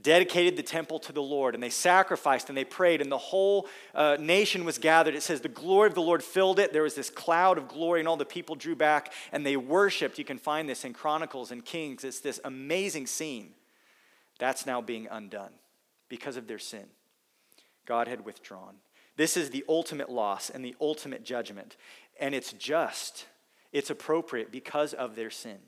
dedicated 0.00 0.56
the 0.56 0.62
temple 0.62 0.98
to 0.98 1.12
the 1.12 1.22
Lord, 1.22 1.54
and 1.54 1.62
they 1.62 1.70
sacrificed 1.70 2.48
and 2.48 2.58
they 2.58 2.64
prayed, 2.64 3.00
and 3.00 3.10
the 3.10 3.18
whole 3.18 3.68
uh, 3.94 4.16
nation 4.18 4.64
was 4.64 4.78
gathered. 4.78 5.14
It 5.14 5.22
says 5.22 5.40
the 5.40 5.48
glory 5.48 5.88
of 5.88 5.94
the 5.94 6.02
Lord 6.02 6.22
filled 6.22 6.58
it. 6.58 6.72
There 6.72 6.82
was 6.82 6.94
this 6.94 7.10
cloud 7.10 7.58
of 7.58 7.68
glory, 7.68 8.00
and 8.00 8.08
all 8.08 8.16
the 8.16 8.24
people 8.24 8.56
drew 8.56 8.74
back 8.74 9.12
and 9.32 9.46
they 9.46 9.56
worshiped. 9.56 10.18
You 10.18 10.24
can 10.24 10.38
find 10.38 10.68
this 10.68 10.84
in 10.84 10.92
Chronicles 10.92 11.50
and 11.50 11.64
Kings. 11.64 12.04
It's 12.04 12.20
this 12.20 12.40
amazing 12.44 13.06
scene. 13.06 13.54
That's 14.38 14.66
now 14.66 14.80
being 14.80 15.06
undone 15.10 15.52
because 16.08 16.36
of 16.36 16.48
their 16.48 16.58
sin. 16.58 16.86
God 17.86 18.08
had 18.08 18.24
withdrawn. 18.24 18.76
This 19.16 19.36
is 19.36 19.50
the 19.50 19.64
ultimate 19.68 20.10
loss 20.10 20.50
and 20.50 20.64
the 20.64 20.74
ultimate 20.80 21.24
judgment, 21.24 21.76
and 22.18 22.34
it's 22.34 22.52
just, 22.52 23.26
it's 23.72 23.90
appropriate 23.90 24.50
because 24.50 24.92
of 24.92 25.14
their 25.14 25.30
sin. 25.30 25.58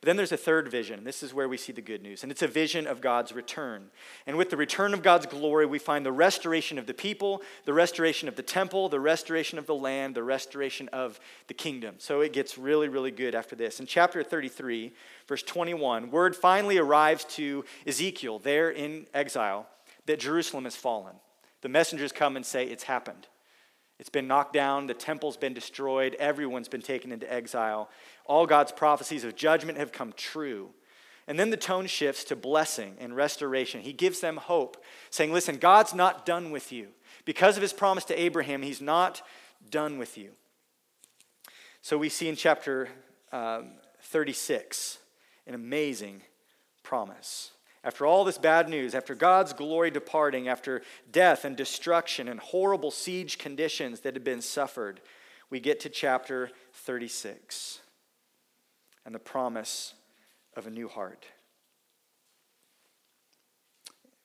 But 0.00 0.06
then 0.06 0.16
there's 0.16 0.30
a 0.30 0.36
third 0.36 0.68
vision. 0.68 1.02
This 1.02 1.24
is 1.24 1.34
where 1.34 1.48
we 1.48 1.56
see 1.56 1.72
the 1.72 1.82
good 1.82 2.02
news, 2.02 2.22
and 2.22 2.30
it's 2.30 2.42
a 2.42 2.46
vision 2.46 2.86
of 2.86 3.00
God's 3.00 3.32
return. 3.32 3.90
And 4.28 4.36
with 4.36 4.48
the 4.48 4.56
return 4.56 4.94
of 4.94 5.02
God's 5.02 5.26
glory, 5.26 5.66
we 5.66 5.80
find 5.80 6.06
the 6.06 6.12
restoration 6.12 6.78
of 6.78 6.86
the 6.86 6.94
people, 6.94 7.42
the 7.64 7.72
restoration 7.72 8.28
of 8.28 8.36
the 8.36 8.44
temple, 8.44 8.88
the 8.88 9.00
restoration 9.00 9.58
of 9.58 9.66
the 9.66 9.74
land, 9.74 10.14
the 10.14 10.22
restoration 10.22 10.88
of 10.88 11.18
the 11.48 11.54
kingdom. 11.54 11.96
So 11.98 12.20
it 12.20 12.32
gets 12.32 12.56
really, 12.56 12.88
really 12.88 13.10
good 13.10 13.34
after 13.34 13.56
this. 13.56 13.80
In 13.80 13.86
chapter 13.86 14.22
33, 14.22 14.92
verse 15.26 15.42
21, 15.42 16.12
word 16.12 16.36
finally 16.36 16.78
arrives 16.78 17.24
to 17.24 17.64
Ezekiel 17.84 18.38
there 18.38 18.70
in 18.70 19.06
exile 19.12 19.66
that 20.06 20.20
Jerusalem 20.20 20.62
has 20.62 20.76
fallen. 20.76 21.16
The 21.62 21.68
messengers 21.68 22.12
come 22.12 22.36
and 22.36 22.46
say, 22.46 22.66
It's 22.66 22.84
happened. 22.84 23.26
It's 23.98 24.08
been 24.08 24.28
knocked 24.28 24.52
down, 24.52 24.86
the 24.86 24.94
temple's 24.94 25.36
been 25.36 25.54
destroyed, 25.54 26.14
everyone's 26.20 26.68
been 26.68 26.82
taken 26.82 27.10
into 27.10 27.32
exile. 27.32 27.90
All 28.28 28.46
God's 28.46 28.70
prophecies 28.70 29.24
of 29.24 29.34
judgment 29.34 29.78
have 29.78 29.90
come 29.90 30.12
true. 30.12 30.70
And 31.26 31.38
then 31.38 31.50
the 31.50 31.56
tone 31.56 31.86
shifts 31.86 32.24
to 32.24 32.36
blessing 32.36 32.96
and 33.00 33.16
restoration. 33.16 33.80
He 33.80 33.92
gives 33.92 34.20
them 34.20 34.36
hope, 34.36 34.82
saying, 35.10 35.32
Listen, 35.32 35.56
God's 35.56 35.94
not 35.94 36.24
done 36.24 36.50
with 36.50 36.70
you. 36.70 36.88
Because 37.24 37.56
of 37.56 37.62
his 37.62 37.72
promise 37.72 38.04
to 38.06 38.18
Abraham, 38.18 38.62
he's 38.62 38.80
not 38.80 39.22
done 39.70 39.98
with 39.98 40.16
you. 40.16 40.30
So 41.82 41.98
we 41.98 42.08
see 42.08 42.28
in 42.28 42.36
chapter 42.36 42.88
um, 43.32 43.72
36 44.02 44.98
an 45.46 45.54
amazing 45.54 46.22
promise. 46.82 47.52
After 47.84 48.06
all 48.06 48.24
this 48.24 48.38
bad 48.38 48.68
news, 48.68 48.94
after 48.94 49.14
God's 49.14 49.52
glory 49.52 49.90
departing, 49.90 50.48
after 50.48 50.82
death 51.10 51.44
and 51.44 51.56
destruction 51.56 52.28
and 52.28 52.40
horrible 52.40 52.90
siege 52.90 53.38
conditions 53.38 54.00
that 54.00 54.14
had 54.14 54.24
been 54.24 54.42
suffered, 54.42 55.00
we 55.50 55.60
get 55.60 55.80
to 55.80 55.88
chapter 55.88 56.50
36 56.72 57.80
and 59.04 59.14
the 59.14 59.18
promise 59.18 59.94
of 60.56 60.66
a 60.66 60.70
new 60.70 60.88
heart. 60.88 61.26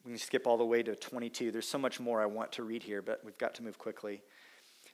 We 0.04 0.12
can 0.12 0.20
skip 0.20 0.46
all 0.46 0.58
the 0.58 0.66
way 0.66 0.84
to 0.84 0.96
22. 0.96 1.52
There's 1.52 1.68
so 1.68 1.78
much 1.78 2.00
more 2.00 2.22
I 2.22 2.26
want 2.26 2.52
to 2.54 2.64
read 2.64 2.84
here, 2.84 3.02
but 3.02 3.22
we've 3.24 3.38
got 3.38 3.56
to 3.56 3.64
move 3.64 3.78
quickly. 3.78 4.22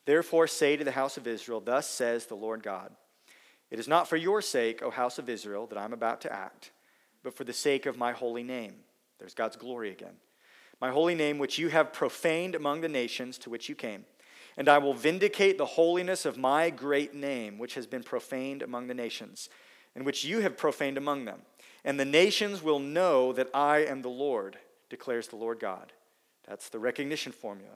Therefore, 0.06 0.48
say 0.48 0.78
to 0.78 0.84
the 0.84 0.92
house 0.92 1.18
of 1.18 1.28
Israel, 1.28 1.62
Thus 1.62 1.90
says 1.90 2.26
the 2.26 2.36
Lord 2.36 2.62
God 2.62 2.92
It 3.72 3.80
is 3.80 3.88
not 3.88 4.08
for 4.08 4.18
your 4.18 4.42
sake, 4.42 4.82
O 4.84 4.92
house 4.92 5.18
of 5.18 5.30
Israel, 5.30 5.66
that 5.68 5.80
I'm 5.80 5.94
about 5.94 6.22
to 6.22 6.34
act, 6.34 6.72
but 7.24 7.36
for 7.36 7.44
the 7.44 7.54
sake 7.54 7.86
of 7.86 7.98
my 7.98 8.12
holy 8.12 8.44
name. 8.44 8.76
There's 9.18 9.34
God's 9.34 9.58
glory 9.58 9.92
again. 9.92 10.16
My 10.80 10.92
holy 10.92 11.16
name, 11.16 11.40
which 11.40 11.58
you 11.58 11.70
have 11.70 11.92
profaned 11.92 12.56
among 12.56 12.82
the 12.82 12.88
nations 12.88 13.38
to 13.40 13.50
which 13.50 13.68
you 13.68 13.76
came. 13.76 14.06
And 14.56 14.70
I 14.70 14.78
will 14.78 14.94
vindicate 14.94 15.58
the 15.58 15.66
holiness 15.66 16.26
of 16.26 16.38
my 16.38 16.70
great 16.70 17.14
name, 17.14 17.58
which 17.58 17.76
has 17.76 17.86
been 17.86 18.04
profaned 18.04 18.62
among 18.62 18.88
the 18.88 18.94
nations, 18.94 19.50
and 20.00 20.06
which 20.06 20.24
you 20.24 20.40
have 20.40 20.56
profaned 20.56 20.98
among 20.98 21.26
them. 21.26 21.42
And 21.84 22.00
the 22.00 22.06
nations 22.06 22.64
will 22.64 22.80
know 22.80 23.34
that 23.34 23.50
I 23.54 23.80
am 23.80 24.02
the 24.02 24.08
Lord, 24.08 24.58
declares 24.90 25.28
the 25.28 25.36
Lord 25.36 25.60
God. 25.60 25.92
That's 26.48 26.70
the 26.70 26.80
recognition 26.80 27.34
formula. 27.34 27.74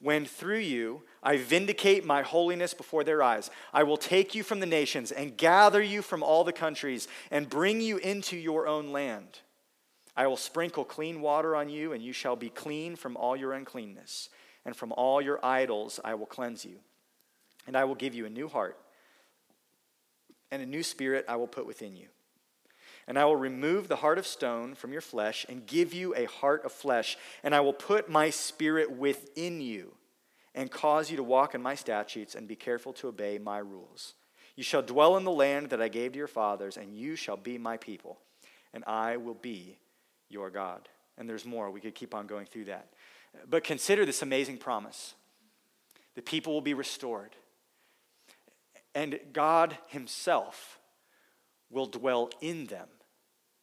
When 0.00 0.24
through 0.24 0.60
you 0.60 1.02
I 1.22 1.36
vindicate 1.36 2.06
my 2.06 2.22
holiness 2.22 2.72
before 2.72 3.04
their 3.04 3.22
eyes, 3.22 3.50
I 3.70 3.82
will 3.82 3.98
take 3.98 4.34
you 4.34 4.42
from 4.42 4.60
the 4.60 4.66
nations 4.66 5.12
and 5.12 5.36
gather 5.36 5.82
you 5.82 6.00
from 6.00 6.22
all 6.22 6.42
the 6.42 6.54
countries 6.54 7.06
and 7.30 7.50
bring 7.50 7.82
you 7.82 7.98
into 7.98 8.38
your 8.38 8.66
own 8.66 8.90
land. 8.90 9.40
I 10.16 10.28
will 10.28 10.38
sprinkle 10.38 10.86
clean 10.86 11.20
water 11.20 11.54
on 11.54 11.68
you, 11.68 11.92
and 11.92 12.02
you 12.02 12.14
shall 12.14 12.34
be 12.34 12.48
clean 12.48 12.96
from 12.96 13.18
all 13.18 13.36
your 13.36 13.52
uncleanness, 13.52 14.30
and 14.64 14.74
from 14.74 14.90
all 14.92 15.20
your 15.20 15.44
idols 15.44 16.00
I 16.02 16.14
will 16.14 16.24
cleanse 16.24 16.64
you. 16.64 16.78
And 17.66 17.76
I 17.76 17.84
will 17.84 17.94
give 17.94 18.14
you 18.14 18.24
a 18.24 18.30
new 18.30 18.48
heart, 18.48 18.78
and 20.52 20.62
a 20.62 20.66
new 20.66 20.84
spirit 20.84 21.24
I 21.26 21.34
will 21.36 21.48
put 21.48 21.66
within 21.66 21.96
you. 21.96 22.06
And 23.08 23.18
I 23.18 23.24
will 23.24 23.34
remove 23.34 23.88
the 23.88 23.96
heart 23.96 24.18
of 24.18 24.26
stone 24.26 24.76
from 24.76 24.92
your 24.92 25.00
flesh 25.00 25.44
and 25.48 25.66
give 25.66 25.92
you 25.92 26.14
a 26.14 26.26
heart 26.26 26.64
of 26.64 26.70
flesh. 26.70 27.18
And 27.42 27.52
I 27.52 27.60
will 27.60 27.72
put 27.72 28.08
my 28.08 28.30
spirit 28.30 28.92
within 28.92 29.60
you 29.60 29.94
and 30.54 30.70
cause 30.70 31.10
you 31.10 31.16
to 31.16 31.22
walk 31.22 31.56
in 31.56 31.62
my 31.62 31.74
statutes 31.74 32.36
and 32.36 32.46
be 32.46 32.54
careful 32.54 32.92
to 32.92 33.08
obey 33.08 33.38
my 33.38 33.58
rules. 33.58 34.14
You 34.54 34.62
shall 34.62 34.82
dwell 34.82 35.16
in 35.16 35.24
the 35.24 35.30
land 35.30 35.70
that 35.70 35.80
I 35.80 35.88
gave 35.88 36.12
to 36.12 36.18
your 36.18 36.28
fathers, 36.28 36.76
and 36.76 36.94
you 36.94 37.16
shall 37.16 37.38
be 37.38 37.56
my 37.56 37.78
people, 37.78 38.18
and 38.74 38.84
I 38.86 39.16
will 39.16 39.34
be 39.34 39.78
your 40.28 40.50
God. 40.50 40.88
And 41.16 41.26
there's 41.26 41.46
more. 41.46 41.70
We 41.70 41.80
could 41.80 41.94
keep 41.94 42.14
on 42.14 42.26
going 42.26 42.44
through 42.44 42.66
that. 42.66 42.88
But 43.48 43.64
consider 43.64 44.04
this 44.04 44.20
amazing 44.20 44.58
promise 44.58 45.14
the 46.14 46.22
people 46.22 46.52
will 46.52 46.60
be 46.60 46.74
restored, 46.74 47.34
and 48.94 49.18
God 49.32 49.76
Himself 49.88 50.78
will 51.70 51.86
dwell 51.86 52.30
in 52.40 52.66
them. 52.66 52.88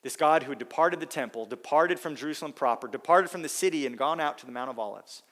This 0.02 0.16
God 0.16 0.44
who 0.44 0.52
had 0.52 0.60
departed 0.60 1.00
the 1.00 1.06
temple, 1.06 1.46
departed 1.46 2.00
from 2.00 2.16
Jerusalem 2.16 2.54
proper, 2.54 2.88
departed 2.88 3.30
from 3.30 3.42
the 3.42 3.50
city, 3.50 3.86
and 3.86 3.98
gone 3.98 4.20
out 4.20 4.38
to 4.40 4.46
the 4.46 4.52
Mount 4.52 4.70
of 4.70 4.80
Olives. 4.80 5.24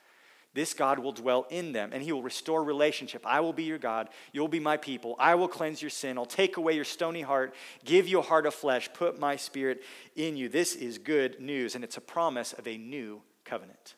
This 0.54 0.74
God 0.74 0.98
will 0.98 1.12
dwell 1.12 1.46
in 1.50 1.72
them, 1.72 1.90
and 1.92 2.02
he 2.02 2.10
will 2.12 2.22
restore 2.22 2.64
relationship. 2.64 3.24
I 3.26 3.40
will 3.40 3.52
be 3.52 3.64
your 3.64 3.78
God. 3.78 4.08
You'll 4.32 4.48
be 4.48 4.60
my 4.60 4.76
people. 4.76 5.14
I 5.18 5.34
will 5.36 5.48
cleanse 5.48 5.80
your 5.80 5.90
sin. 5.90 6.18
I'll 6.18 6.26
take 6.26 6.56
away 6.56 6.72
your 6.74 6.84
stony 6.84 7.20
heart, 7.22 7.54
give 7.84 8.08
you 8.08 8.18
a 8.18 8.22
heart 8.22 8.46
of 8.46 8.54
flesh, 8.54 8.88
put 8.92 9.18
my 9.18 9.36
spirit 9.36 9.82
in 10.16 10.36
you. 10.36 10.48
This 10.48 10.74
is 10.74 10.98
good 10.98 11.40
news, 11.40 11.74
and 11.74 11.84
it's 11.84 11.96
a 11.96 12.02
promise 12.02 12.52
of 12.54 12.66
a 12.66 12.76
new 12.76 13.22
covenant. 13.44 13.94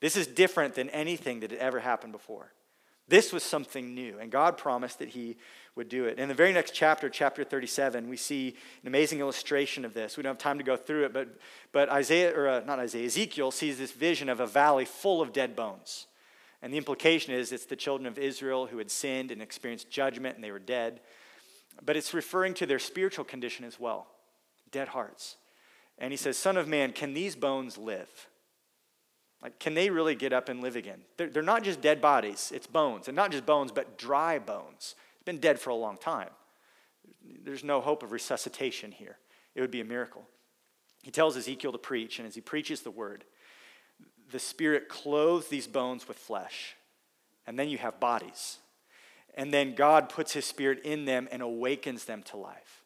This 0.00 0.14
is 0.14 0.26
different 0.26 0.74
than 0.74 0.88
anything 0.90 1.40
that 1.40 1.50
had 1.50 1.60
ever 1.60 1.80
happened 1.80 2.12
before. 2.12 2.52
This 3.08 3.32
was 3.32 3.42
something 3.42 3.94
new, 3.94 4.18
and 4.18 4.30
God 4.30 4.58
promised 4.58 4.98
that 4.98 5.08
He 5.08 5.36
would 5.74 5.88
do 5.88 6.04
it. 6.04 6.18
In 6.18 6.28
the 6.28 6.34
very 6.34 6.52
next 6.52 6.72
chapter, 6.72 7.08
chapter 7.08 7.44
37, 7.44 8.08
we 8.08 8.16
see 8.16 8.56
an 8.82 8.88
amazing 8.88 9.20
illustration 9.20 9.84
of 9.84 9.94
this. 9.94 10.16
We 10.16 10.22
don't 10.22 10.34
have 10.34 10.38
time 10.38 10.58
to 10.58 10.64
go 10.64 10.76
through 10.76 11.04
it, 11.06 11.12
but, 11.12 11.28
but 11.72 11.88
Isaiah, 11.88 12.36
or 12.36 12.48
uh, 12.48 12.60
not 12.66 12.78
Isaiah, 12.78 13.06
Ezekiel 13.06 13.50
sees 13.50 13.78
this 13.78 13.92
vision 13.92 14.28
of 14.28 14.40
a 14.40 14.46
valley 14.46 14.84
full 14.84 15.22
of 15.22 15.32
dead 15.32 15.56
bones. 15.56 16.06
And 16.60 16.72
the 16.72 16.78
implication 16.78 17.32
is 17.32 17.52
it's 17.52 17.66
the 17.66 17.76
children 17.76 18.06
of 18.06 18.18
Israel 18.18 18.66
who 18.66 18.78
had 18.78 18.90
sinned 18.90 19.30
and 19.30 19.40
experienced 19.40 19.90
judgment 19.90 20.34
and 20.34 20.42
they 20.42 20.50
were 20.50 20.58
dead. 20.58 21.00
But 21.84 21.96
it's 21.96 22.12
referring 22.12 22.54
to 22.54 22.66
their 22.66 22.80
spiritual 22.80 23.24
condition 23.24 23.64
as 23.64 23.78
well 23.78 24.08
dead 24.70 24.88
hearts. 24.88 25.36
And 25.96 26.12
he 26.12 26.16
says, 26.16 26.36
Son 26.36 26.56
of 26.56 26.68
man, 26.68 26.92
can 26.92 27.14
these 27.14 27.34
bones 27.34 27.78
live? 27.78 28.28
Like, 29.42 29.58
can 29.58 29.74
they 29.74 29.90
really 29.90 30.14
get 30.14 30.32
up 30.32 30.48
and 30.48 30.60
live 30.60 30.76
again? 30.76 31.00
They're, 31.16 31.28
they're 31.28 31.42
not 31.42 31.62
just 31.62 31.80
dead 31.80 32.00
bodies, 32.00 32.50
it's 32.54 32.66
bones. 32.66 33.08
And 33.08 33.16
not 33.16 33.30
just 33.30 33.46
bones, 33.46 33.70
but 33.70 33.96
dry 33.96 34.38
bones. 34.38 34.94
It's 35.14 35.24
been 35.24 35.38
dead 35.38 35.60
for 35.60 35.70
a 35.70 35.76
long 35.76 35.96
time. 35.96 36.30
There's 37.44 37.64
no 37.64 37.80
hope 37.80 38.02
of 38.02 38.12
resuscitation 38.12 38.90
here. 38.90 39.18
It 39.54 39.60
would 39.60 39.70
be 39.70 39.80
a 39.80 39.84
miracle. 39.84 40.26
He 41.02 41.10
tells 41.10 41.36
Ezekiel 41.36 41.72
to 41.72 41.78
preach, 41.78 42.18
and 42.18 42.26
as 42.26 42.34
he 42.34 42.40
preaches 42.40 42.82
the 42.82 42.90
word, 42.90 43.24
the 44.30 44.38
Spirit 44.38 44.88
clothes 44.88 45.48
these 45.48 45.66
bones 45.66 46.08
with 46.08 46.18
flesh. 46.18 46.74
And 47.46 47.58
then 47.58 47.68
you 47.68 47.78
have 47.78 48.00
bodies. 48.00 48.58
And 49.34 49.54
then 49.54 49.74
God 49.74 50.08
puts 50.08 50.32
his 50.32 50.44
Spirit 50.44 50.80
in 50.84 51.04
them 51.04 51.28
and 51.30 51.42
awakens 51.42 52.04
them 52.04 52.22
to 52.24 52.36
life. 52.36 52.77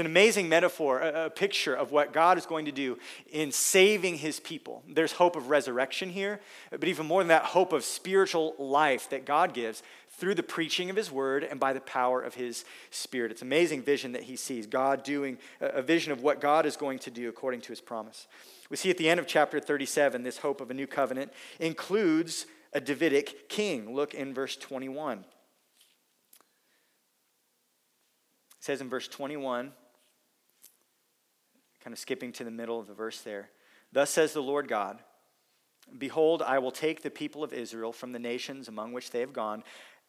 It's 0.00 0.06
an 0.06 0.12
amazing 0.12 0.48
metaphor, 0.48 1.00
a, 1.00 1.26
a, 1.26 1.30
picture 1.30 1.74
of 1.74 1.92
what 1.92 2.14
God 2.14 2.38
is 2.38 2.46
going 2.46 2.64
to 2.64 2.72
do 2.72 2.98
in 3.30 3.52
saving 3.52 4.16
his 4.16 4.40
people. 4.40 4.82
There's 4.88 5.12
hope 5.12 5.36
of 5.36 5.50
resurrection 5.50 6.08
here, 6.08 6.40
but 6.70 6.84
even 6.84 7.04
more 7.04 7.20
than 7.20 7.28
that, 7.28 7.44
hope 7.44 7.74
of 7.74 7.84
spiritual 7.84 8.54
life 8.58 9.10
that 9.10 9.26
God 9.26 9.52
gives 9.52 9.82
through 10.08 10.36
the 10.36 10.42
preaching 10.42 10.88
of 10.88 10.96
his 10.96 11.10
word 11.10 11.44
and 11.44 11.60
by 11.60 11.74
the 11.74 11.82
power 11.82 12.22
of 12.22 12.34
his 12.34 12.64
spirit. 12.90 13.30
It's 13.30 13.42
an 13.42 13.48
amazing 13.48 13.82
vision 13.82 14.12
that 14.12 14.22
he 14.22 14.36
sees, 14.36 14.66
God 14.66 15.02
doing 15.02 15.36
a 15.60 15.82
vision 15.82 16.12
of 16.12 16.22
what 16.22 16.40
God 16.40 16.64
is 16.64 16.78
going 16.78 17.00
to 17.00 17.10
do 17.10 17.28
according 17.28 17.60
to 17.60 17.68
his 17.68 17.82
promise. 17.82 18.26
We 18.70 18.78
see 18.78 18.88
at 18.88 18.96
the 18.96 19.10
end 19.10 19.20
of 19.20 19.26
chapter 19.26 19.60
37, 19.60 20.22
this 20.22 20.38
hope 20.38 20.62
of 20.62 20.70
a 20.70 20.74
new 20.74 20.86
covenant 20.86 21.30
includes 21.58 22.46
a 22.72 22.80
Davidic 22.80 23.50
king. 23.50 23.94
Look 23.94 24.14
in 24.14 24.32
verse 24.32 24.56
21. 24.56 25.18
It 25.18 25.24
says 28.60 28.80
in 28.80 28.88
verse 28.88 29.06
21, 29.06 29.72
kind 31.82 31.92
of 31.92 31.98
skipping 31.98 32.32
to 32.32 32.44
the 32.44 32.50
middle 32.50 32.78
of 32.78 32.86
the 32.86 32.94
verse 32.94 33.20
there. 33.20 33.50
Thus 33.92 34.10
says 34.10 34.32
the 34.32 34.42
Lord 34.42 34.68
God 34.68 34.98
Behold, 35.98 36.42
I 36.42 36.58
will 36.58 36.70
take 36.70 37.02
the 37.02 37.10
people 37.10 37.42
of 37.42 37.52
Israel 37.52 37.92
from 37.92 38.12
the 38.12 38.18
nations 38.18 38.68
among 38.68 38.92
which 38.92 39.10
they 39.10 39.20
have 39.20 39.32
gone, 39.32 39.64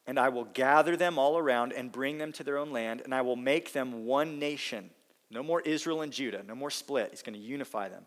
and 0.06 0.18
I 0.18 0.28
will 0.28 0.44
gather 0.44 0.96
them 0.96 1.18
all 1.18 1.38
around 1.38 1.72
and 1.72 1.90
bring 1.90 2.18
them 2.18 2.32
to 2.32 2.44
their 2.44 2.58
own 2.58 2.70
land, 2.70 3.00
and 3.04 3.14
I 3.14 3.22
will 3.22 3.36
make 3.36 3.72
them 3.72 4.04
one 4.04 4.38
nation. 4.38 4.90
No 5.30 5.42
more 5.42 5.60
Israel 5.62 6.02
and 6.02 6.12
Judah, 6.12 6.44
no 6.46 6.54
more 6.54 6.70
split. 6.70 7.08
He's 7.10 7.22
going 7.22 7.34
to 7.34 7.40
unify 7.40 7.88
them. 7.88 8.04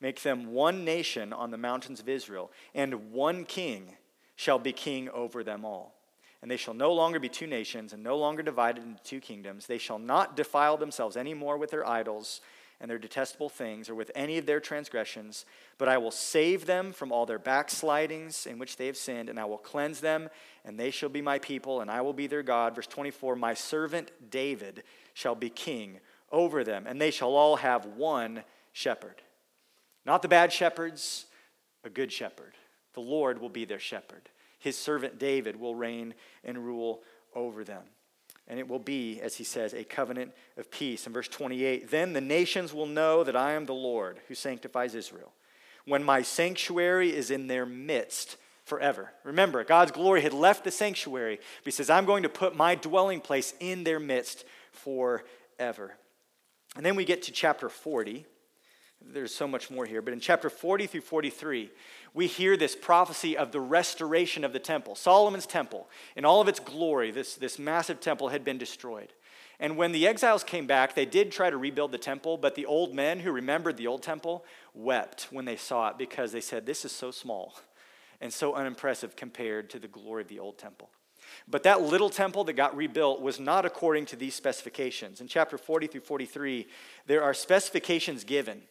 Make 0.00 0.22
them 0.22 0.52
one 0.52 0.84
nation 0.84 1.32
on 1.32 1.50
the 1.50 1.58
mountains 1.58 2.00
of 2.00 2.08
Israel, 2.08 2.50
and 2.74 3.12
one 3.12 3.44
king 3.44 3.96
shall 4.36 4.58
be 4.58 4.72
king 4.72 5.10
over 5.10 5.44
them 5.44 5.64
all. 5.64 5.94
And 6.40 6.50
they 6.50 6.56
shall 6.56 6.72
no 6.72 6.92
longer 6.94 7.20
be 7.20 7.28
two 7.28 7.46
nations 7.46 7.92
and 7.92 8.02
no 8.02 8.16
longer 8.16 8.42
divided 8.42 8.82
into 8.82 9.02
two 9.02 9.20
kingdoms. 9.20 9.66
They 9.66 9.76
shall 9.76 9.98
not 9.98 10.36
defile 10.36 10.78
themselves 10.78 11.18
any 11.18 11.34
more 11.34 11.58
with 11.58 11.70
their 11.70 11.86
idols 11.86 12.40
and 12.80 12.90
their 12.90 12.98
detestable 12.98 13.48
things 13.48 13.88
or 13.90 13.94
with 13.94 14.10
any 14.14 14.38
of 14.38 14.46
their 14.46 14.60
transgressions, 14.60 15.44
but 15.78 15.88
I 15.88 15.98
will 15.98 16.10
save 16.10 16.66
them 16.66 16.92
from 16.92 17.12
all 17.12 17.26
their 17.26 17.38
backslidings 17.38 18.46
in 18.46 18.58
which 18.58 18.76
they 18.76 18.86
have 18.86 18.96
sinned, 18.96 19.28
and 19.28 19.38
I 19.38 19.44
will 19.44 19.58
cleanse 19.58 20.00
them, 20.00 20.28
and 20.64 20.78
they 20.78 20.90
shall 20.90 21.08
be 21.08 21.22
my 21.22 21.38
people, 21.38 21.80
and 21.80 21.90
I 21.90 22.00
will 22.00 22.12
be 22.12 22.26
their 22.26 22.42
God. 22.42 22.74
Verse 22.74 22.86
24 22.86 23.36
My 23.36 23.54
servant 23.54 24.10
David 24.30 24.82
shall 25.14 25.34
be 25.34 25.50
king 25.50 26.00
over 26.32 26.64
them, 26.64 26.86
and 26.86 27.00
they 27.00 27.10
shall 27.10 27.34
all 27.34 27.56
have 27.56 27.84
one 27.84 28.42
shepherd. 28.72 29.22
Not 30.06 30.22
the 30.22 30.28
bad 30.28 30.52
shepherds, 30.52 31.26
a 31.84 31.90
good 31.90 32.10
shepherd. 32.10 32.54
The 32.94 33.00
Lord 33.00 33.40
will 33.40 33.50
be 33.50 33.64
their 33.64 33.78
shepherd 33.78 34.30
his 34.60 34.76
servant 34.76 35.18
David 35.18 35.56
will 35.56 35.74
reign 35.74 36.14
and 36.44 36.64
rule 36.64 37.02
over 37.34 37.64
them. 37.64 37.82
And 38.50 38.58
it 38.58 38.68
will 38.68 38.80
be, 38.80 39.20
as 39.20 39.36
he 39.36 39.44
says, 39.44 39.72
a 39.72 39.84
covenant 39.84 40.32
of 40.56 40.72
peace. 40.72 41.06
In 41.06 41.12
verse 41.12 41.28
28, 41.28 41.88
then 41.88 42.12
the 42.12 42.20
nations 42.20 42.74
will 42.74 42.84
know 42.84 43.22
that 43.22 43.36
I 43.36 43.52
am 43.52 43.64
the 43.64 43.72
Lord 43.72 44.18
who 44.26 44.34
sanctifies 44.34 44.96
Israel, 44.96 45.32
when 45.84 46.02
my 46.02 46.22
sanctuary 46.22 47.14
is 47.14 47.30
in 47.30 47.46
their 47.46 47.64
midst 47.64 48.36
forever. 48.64 49.12
Remember, 49.22 49.62
God's 49.62 49.92
glory 49.92 50.22
had 50.22 50.32
left 50.32 50.64
the 50.64 50.72
sanctuary, 50.72 51.36
but 51.36 51.64
he 51.64 51.70
says, 51.70 51.88
I'm 51.88 52.06
going 52.06 52.24
to 52.24 52.28
put 52.28 52.56
my 52.56 52.74
dwelling 52.74 53.20
place 53.20 53.54
in 53.60 53.84
their 53.84 54.00
midst 54.00 54.44
forever. 54.72 55.94
And 56.74 56.84
then 56.84 56.96
we 56.96 57.04
get 57.04 57.22
to 57.22 57.32
chapter 57.32 57.68
40. 57.68 58.26
There's 59.00 59.34
so 59.34 59.46
much 59.46 59.70
more 59.70 59.86
here, 59.86 60.02
but 60.02 60.12
in 60.12 60.18
chapter 60.18 60.50
40 60.50 60.88
through 60.88 61.00
43, 61.02 61.70
we 62.12 62.26
hear 62.26 62.56
this 62.56 62.74
prophecy 62.74 63.36
of 63.36 63.52
the 63.52 63.60
restoration 63.60 64.44
of 64.44 64.52
the 64.52 64.58
temple. 64.58 64.94
Solomon's 64.94 65.46
temple, 65.46 65.88
in 66.16 66.24
all 66.24 66.40
of 66.40 66.48
its 66.48 66.60
glory, 66.60 67.10
this, 67.10 67.34
this 67.34 67.58
massive 67.58 68.00
temple 68.00 68.28
had 68.28 68.44
been 68.44 68.58
destroyed. 68.58 69.12
And 69.60 69.76
when 69.76 69.92
the 69.92 70.06
exiles 70.06 70.42
came 70.42 70.66
back, 70.66 70.94
they 70.94 71.04
did 71.04 71.30
try 71.30 71.50
to 71.50 71.56
rebuild 71.58 71.92
the 71.92 71.98
temple, 71.98 72.38
but 72.38 72.54
the 72.54 72.66
old 72.66 72.94
men 72.94 73.20
who 73.20 73.30
remembered 73.30 73.76
the 73.76 73.86
old 73.86 74.02
temple 74.02 74.44
wept 74.74 75.28
when 75.30 75.44
they 75.44 75.56
saw 75.56 75.90
it 75.90 75.98
because 75.98 76.32
they 76.32 76.40
said, 76.40 76.64
This 76.64 76.84
is 76.84 76.92
so 76.92 77.10
small 77.10 77.60
and 78.20 78.32
so 78.32 78.54
unimpressive 78.54 79.16
compared 79.16 79.68
to 79.70 79.78
the 79.78 79.88
glory 79.88 80.22
of 80.22 80.28
the 80.28 80.38
old 80.38 80.58
temple. 80.58 80.88
But 81.46 81.62
that 81.64 81.82
little 81.82 82.10
temple 82.10 82.44
that 82.44 82.54
got 82.54 82.74
rebuilt 82.74 83.20
was 83.20 83.38
not 83.38 83.66
according 83.66 84.06
to 84.06 84.16
these 84.16 84.34
specifications. 84.34 85.20
In 85.20 85.28
chapter 85.28 85.58
40 85.58 85.86
through 85.86 86.00
43, 86.00 86.66
there 87.06 87.22
are 87.22 87.34
specifications 87.34 88.24
given 88.24 88.62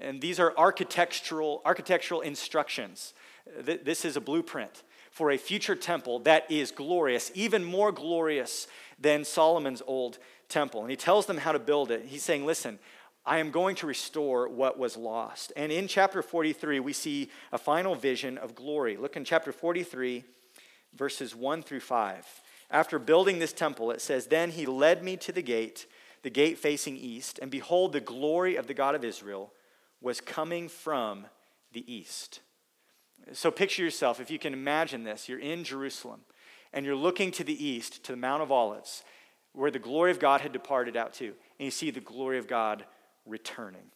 And 0.00 0.20
these 0.20 0.40
are 0.40 0.52
architectural, 0.56 1.62
architectural 1.64 2.20
instructions. 2.20 3.14
This 3.60 4.04
is 4.04 4.16
a 4.16 4.20
blueprint 4.20 4.82
for 5.10 5.30
a 5.30 5.36
future 5.36 5.76
temple 5.76 6.20
that 6.20 6.50
is 6.50 6.70
glorious, 6.70 7.30
even 7.34 7.62
more 7.62 7.92
glorious 7.92 8.66
than 8.98 9.24
Solomon's 9.24 9.82
old 9.86 10.18
temple. 10.48 10.80
And 10.80 10.90
he 10.90 10.96
tells 10.96 11.26
them 11.26 11.38
how 11.38 11.52
to 11.52 11.58
build 11.58 11.90
it. 11.90 12.06
He's 12.06 12.22
saying, 12.22 12.46
Listen, 12.46 12.78
I 13.24 13.38
am 13.38 13.50
going 13.50 13.76
to 13.76 13.86
restore 13.86 14.48
what 14.48 14.78
was 14.78 14.96
lost. 14.96 15.52
And 15.54 15.70
in 15.70 15.86
chapter 15.86 16.22
43, 16.22 16.80
we 16.80 16.92
see 16.92 17.30
a 17.52 17.58
final 17.58 17.94
vision 17.94 18.36
of 18.38 18.54
glory. 18.54 18.96
Look 18.96 19.16
in 19.16 19.24
chapter 19.24 19.52
43, 19.52 20.24
verses 20.94 21.36
1 21.36 21.62
through 21.62 21.80
5. 21.80 22.26
After 22.70 22.98
building 22.98 23.38
this 23.38 23.52
temple, 23.52 23.90
it 23.90 24.00
says, 24.00 24.26
Then 24.26 24.50
he 24.50 24.66
led 24.66 25.04
me 25.04 25.16
to 25.18 25.30
the 25.30 25.42
gate, 25.42 25.86
the 26.22 26.30
gate 26.30 26.58
facing 26.58 26.96
east, 26.96 27.38
and 27.40 27.50
behold, 27.50 27.92
the 27.92 28.00
glory 28.00 28.56
of 28.56 28.66
the 28.66 28.74
God 28.74 28.94
of 28.94 29.04
Israel 29.04 29.52
was 30.02 30.20
coming 30.20 30.68
from 30.68 31.26
the 31.72 31.90
east. 31.92 32.40
So 33.32 33.50
picture 33.50 33.82
yourself, 33.82 34.20
if 34.20 34.30
you 34.30 34.38
can 34.38 34.52
imagine 34.52 35.04
this, 35.04 35.28
you're 35.28 35.38
in 35.38 35.64
Jerusalem 35.64 36.22
and 36.72 36.84
you're 36.84 36.96
looking 36.96 37.30
to 37.32 37.44
the 37.44 37.64
east, 37.64 38.04
to 38.04 38.12
the 38.12 38.18
Mount 38.18 38.42
of 38.42 38.50
Olives, 38.50 39.04
where 39.52 39.70
the 39.70 39.78
glory 39.78 40.10
of 40.10 40.18
God 40.18 40.40
had 40.40 40.52
departed 40.52 40.96
out 40.96 41.12
to, 41.14 41.26
and 41.26 41.66
you 41.66 41.70
see 41.70 41.90
the 41.90 42.00
glory 42.00 42.38
of 42.38 42.48
God 42.48 42.84
returning. 43.26 43.92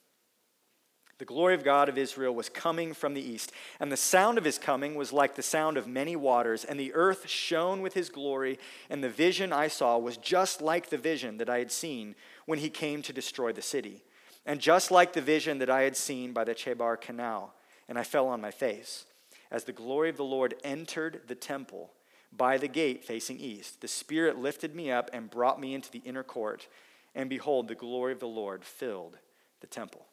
The 1.19 1.25
glory 1.25 1.55
of 1.55 1.65
God 1.65 1.89
of 1.89 1.97
Israel 1.97 2.35
was 2.35 2.51
coming 2.51 2.93
from 2.93 3.15
the 3.15 3.23
east, 3.23 3.51
and 3.81 3.91
the 3.91 3.97
sound 3.97 4.37
of 4.37 4.45
his 4.45 4.59
coming 4.59 4.95
was 4.95 5.15
like 5.15 5.35
the 5.35 5.43
sound 5.43 5.79
of 5.79 5.89
many 5.89 6.15
waters, 6.15 6.63
and 6.63 6.79
the 6.79 6.93
earth 6.93 7.27
shone 7.27 7.81
with 7.81 7.95
his 7.95 8.11
glory, 8.11 8.59
and 8.91 9.03
the 9.03 9.09
vision 9.09 9.51
I 9.51 9.69
saw 9.69 9.97
was 9.97 10.19
just 10.19 10.61
like 10.61 10.91
the 10.91 10.99
vision 10.99 11.39
that 11.39 11.49
I 11.49 11.59
had 11.59 11.73
seen 11.73 12.15
when 12.45 12.59
he 12.59 12.69
came 12.69 13.01
to 13.01 13.15
destroy 13.15 13.53
the 13.53 13.63
city, 13.63 14.05
and 14.47 14.61
just 14.61 14.91
like 14.91 15.13
the 15.13 15.21
vision 15.21 15.59
that 15.59 15.69
I 15.69 15.83
had 15.83 15.97
seen 15.97 16.33
by 16.33 16.45
the 16.45 16.55
Chebar 16.55 16.97
Canal, 16.97 17.53
and 17.89 17.99
I 17.99 18.05
fell 18.05 18.29
on 18.29 18.41
my 18.41 18.53
face. 18.53 19.05
As 19.51 19.65
the 19.65 19.73
glory 19.73 20.09
of 20.09 20.17
the 20.17 20.25
Lord 20.25 20.55
entered 20.65 21.23
the 21.27 21.35
temple 21.35 21.93
by 22.33 22.57
the 22.57 22.69
gate 22.69 23.05
facing 23.05 23.39
east, 23.39 23.81
the 23.81 23.89
Spirit 23.89 24.39
lifted 24.39 24.75
me 24.75 24.91
up 24.91 25.11
and 25.13 25.31
brought 25.31 25.61
me 25.61 25.75
into 25.75 25.91
the 25.91 26.03
inner 26.05 26.23
court, 26.23 26.69
and 27.15 27.29
behold, 27.29 27.69
the 27.69 27.75
glory 27.75 28.13
of 28.13 28.21
the 28.21 28.27
Lord 28.27 28.65
filled 28.65 29.19
the 29.61 29.67
temple. 29.67 30.07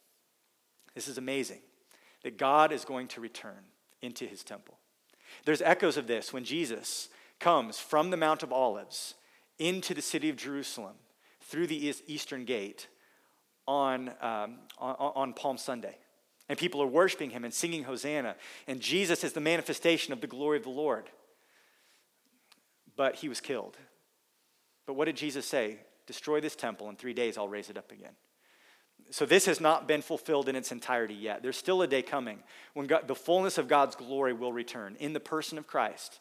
This 0.95 1.07
is 1.07 1.17
amazing 1.17 1.59
that 2.23 2.37
God 2.37 2.71
is 2.71 2.85
going 2.85 3.07
to 3.09 3.21
return 3.21 3.65
into 4.01 4.25
his 4.25 4.43
temple. 4.43 4.77
There's 5.45 5.61
echoes 5.61 5.97
of 5.97 6.07
this 6.07 6.33
when 6.33 6.43
Jesus 6.43 7.09
comes 7.39 7.79
from 7.79 8.09
the 8.09 8.17
Mount 8.17 8.43
of 8.43 8.53
Olives 8.53 9.15
into 9.59 9.93
the 9.93 10.01
city 10.01 10.29
of 10.29 10.37
Jerusalem 10.37 10.95
through 11.41 11.67
the 11.67 11.93
eastern 12.07 12.45
gate 12.45 12.87
on, 13.67 14.09
um, 14.21 14.55
on, 14.77 14.95
on 14.97 15.33
Palm 15.33 15.57
Sunday. 15.57 15.97
And 16.49 16.57
people 16.57 16.81
are 16.81 16.87
worshiping 16.87 17.29
him 17.29 17.45
and 17.45 17.53
singing 17.53 17.83
Hosanna. 17.83 18.35
And 18.67 18.81
Jesus 18.81 19.23
is 19.23 19.33
the 19.33 19.41
manifestation 19.41 20.13
of 20.13 20.21
the 20.21 20.27
glory 20.27 20.57
of 20.57 20.63
the 20.63 20.69
Lord. 20.69 21.09
But 22.95 23.15
he 23.15 23.29
was 23.29 23.39
killed. 23.39 23.77
But 24.85 24.93
what 24.93 25.05
did 25.05 25.15
Jesus 25.15 25.45
say? 25.45 25.79
Destroy 26.05 26.41
this 26.41 26.55
temple, 26.55 26.89
in 26.89 26.95
three 26.95 27.13
days 27.13 27.37
I'll 27.37 27.47
raise 27.47 27.69
it 27.69 27.77
up 27.77 27.91
again. 27.91 28.11
So 29.09 29.25
this 29.25 29.45
has 29.45 29.61
not 29.61 29.87
been 29.87 30.01
fulfilled 30.01 30.49
in 30.49 30.55
its 30.55 30.71
entirety 30.71 31.13
yet. 31.13 31.41
There's 31.41 31.57
still 31.57 31.81
a 31.81 31.87
day 31.87 32.01
coming 32.01 32.39
when 32.73 32.87
God, 32.87 33.07
the 33.07 33.15
fullness 33.15 33.57
of 33.57 33.67
God's 33.67 33.95
glory 33.95 34.33
will 34.33 34.53
return 34.53 34.95
in 34.99 35.13
the 35.13 35.19
person 35.19 35.57
of 35.57 35.67
Christ, 35.67 36.19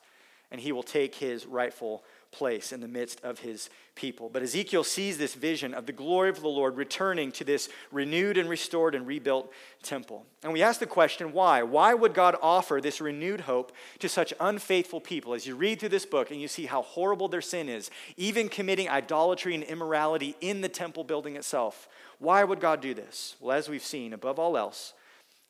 and 0.51 0.61
he 0.61 0.73
will 0.73 0.83
take 0.83 1.15
his 1.15 1.47
rightful 1.47 2.05
place 2.33 2.73
in 2.73 2.81
the 2.81 2.89
midst 2.89 3.21
of 3.23 3.41
his 3.41 3.71
people. 3.95 4.29
But 4.29 4.43
Ezekiel 4.43 4.85
sees 4.85 5.19
this 5.19 5.35
vision 5.35 5.75
of 5.75 5.87
the 5.87 5.93
glory 5.93 6.31
of 6.31 6.41
the 6.41 6.49
Lord 6.49 6.77
returning 6.77 7.31
to 7.33 7.45
this 7.45 7.69
renewed 7.93 8.39
and 8.39 8.49
restored 8.49 8.95
and 8.95 9.07
rebuilt 9.07 9.53
temple. 9.83 10.25
And 10.43 10.53
we 10.53 10.63
ask 10.63 10.81
the 10.81 10.87
question 10.87 11.33
why? 11.33 11.63
Why 11.63 11.95
would 11.95 12.15
God 12.15 12.37
offer 12.43 12.81
this 12.81 13.01
renewed 13.01 13.43
hope 13.43 13.73
to 14.01 14.09
such 14.09 14.35
unfaithful 14.41 15.01
people? 15.01 15.35
As 15.35 15.47
you 15.47 15.55
read 15.55 15.79
through 15.79 15.91
this 15.91 16.07
book 16.07 16.31
and 16.31 16.41
you 16.41 16.49
see 16.49 16.67
how 16.67 16.83
horrible 16.83 17.29
their 17.29 17.43
sin 17.43 17.69
is, 17.69 17.91
even 18.17 18.49
committing 18.49 18.89
idolatry 18.89 19.55
and 19.55 19.63
immorality 19.63 20.35
in 20.41 20.63
the 20.63 20.69
temple 20.69 21.05
building 21.05 21.37
itself, 21.37 21.89
why 22.19 22.43
would 22.43 22.61
God 22.61 22.81
do 22.81 22.95
this? 22.95 23.37
Well, 23.41 23.57
as 23.57 23.69
we've 23.69 23.85
seen, 23.85 24.13
above 24.13 24.39
all 24.39 24.57
else, 24.57 24.95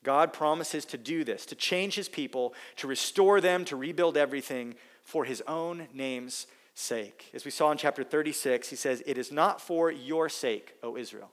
God 0.05 0.33
promises 0.33 0.85
to 0.87 0.99
do 0.99 1.23
this, 1.23 1.47
to 1.47 1.55
change 1.55 1.95
his 1.95 2.09
people, 2.09 2.55
to 2.77 2.89
restore 2.89 3.41
them, 3.41 3.65
to 3.67 3.77
rebuild 3.77 4.17
everything 4.17 4.75
for 5.05 5.25
his 5.25 5.43
own 5.47 5.87
name's 5.95 6.47
sake. 6.75 7.31
As 7.35 7.45
we 7.45 7.51
saw 7.51 7.71
in 7.71 7.79
chapter 7.79 8.03
36, 8.05 8.69
he 8.69 8.77
says, 8.77 9.03
It 9.07 9.19
is 9.19 9.31
not 9.31 9.61
for 9.61 9.91
your 9.91 10.29
sake, 10.29 10.75
O 10.83 10.97
Israel, 10.97 11.31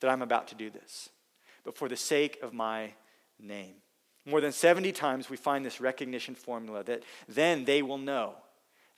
that 0.00 0.10
I'm 0.10 0.22
about 0.22 0.48
to 0.48 0.54
do 0.54 0.70
this, 0.70 1.10
but 1.64 1.76
for 1.76 1.88
the 1.88 1.96
sake 1.96 2.38
of 2.42 2.52
my 2.52 2.92
name. 3.38 3.74
More 4.26 4.40
than 4.40 4.52
70 4.52 4.92
times 4.92 5.30
we 5.30 5.36
find 5.36 5.64
this 5.64 5.80
recognition 5.80 6.34
formula 6.34 6.84
that 6.84 7.02
then 7.28 7.64
they 7.64 7.82
will 7.82 7.98
know 7.98 8.34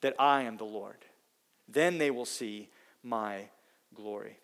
that 0.01 0.15
I 0.19 0.43
am 0.43 0.57
the 0.57 0.65
Lord. 0.65 1.05
Then 1.69 1.99
they 1.99 2.11
will 2.11 2.25
see 2.25 2.69
my 3.03 3.49
glory. 3.95 4.39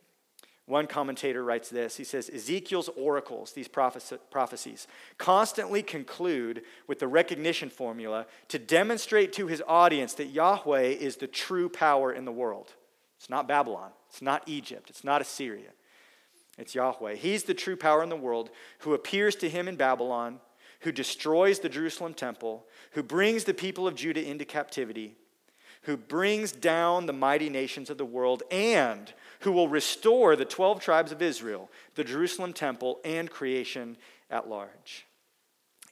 One 0.69 0.87
commentator 0.87 1.43
writes 1.43 1.71
this 1.71 1.97
he 1.97 2.05
says, 2.05 2.29
Ezekiel's 2.29 2.91
oracles, 2.95 3.53
these 3.53 3.69
prophecies, 3.69 4.87
constantly 5.16 5.83
conclude 5.83 6.62
with 6.87 6.99
the 6.99 7.09
recognition 7.09 7.71
formula 7.71 8.27
to 8.49 8.59
demonstrate 8.59 9.33
to 9.33 9.47
his 9.47 9.62
audience 9.66 10.12
that 10.14 10.27
Yahweh 10.27 10.83
is 10.83 11.16
the 11.16 11.27
true 11.27 11.71
power 11.71 12.12
in 12.12 12.27
the 12.27 12.33
world. 12.33 12.75
It's 13.16 13.31
not 13.31 13.49
Babylon, 13.49 13.93
it's 14.11 14.21
not 14.21 14.43
Egypt, 14.47 14.91
it's 14.91 15.05
not 15.05 15.23
Assyria. 15.23 15.71
It's 16.59 16.75
Yahweh. 16.75 17.14
He's 17.14 17.45
the 17.45 17.55
true 17.55 17.77
power 17.77 18.03
in 18.03 18.11
the 18.11 18.16
world 18.16 18.51
who 18.81 18.93
appears 18.93 19.37
to 19.37 19.49
him 19.49 19.69
in 19.69 19.77
Babylon, 19.77 20.39
who 20.81 20.93
destroys 20.93 21.61
the 21.61 21.69
Jerusalem 21.69 22.12
temple, 22.12 22.66
who 22.93 23.03
brings 23.03 23.45
the 23.45 23.55
people 23.55 23.87
of 23.87 23.95
Judah 23.95 24.29
into 24.29 24.45
captivity, 24.45 25.16
who 25.83 25.97
brings 25.97 26.53
down 26.53 27.07
the 27.07 27.12
mighty 27.12 27.49
nations 27.49 27.89
of 27.89 27.97
the 27.97 28.05
world, 28.05 28.43
and 28.51 29.14
who 29.41 29.53
will 29.53 29.68
restore 29.68 30.36
the 30.36 30.45
12 30.45 30.80
tribes 30.80 31.12
of 31.12 31.22
Israel, 31.22 31.70
the 31.95 32.05
Jerusalem 32.05 32.53
temple, 32.53 33.01
and 33.05 33.30
creation 33.30 33.97
at 34.30 34.49
large. 34.49 35.07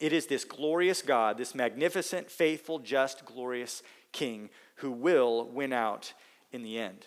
It 0.01 0.13
is 0.13 0.27
this 0.27 0.45
glorious 0.45 1.03
God, 1.03 1.39
this 1.39 1.55
magnificent, 1.55 2.31
faithful, 2.31 2.79
just, 2.79 3.25
glorious 3.25 3.83
King 4.13 4.51
who 4.77 4.91
will 4.91 5.49
win 5.49 5.73
out 5.73 6.13
in 6.53 6.63
the 6.63 6.79
end. 6.79 7.07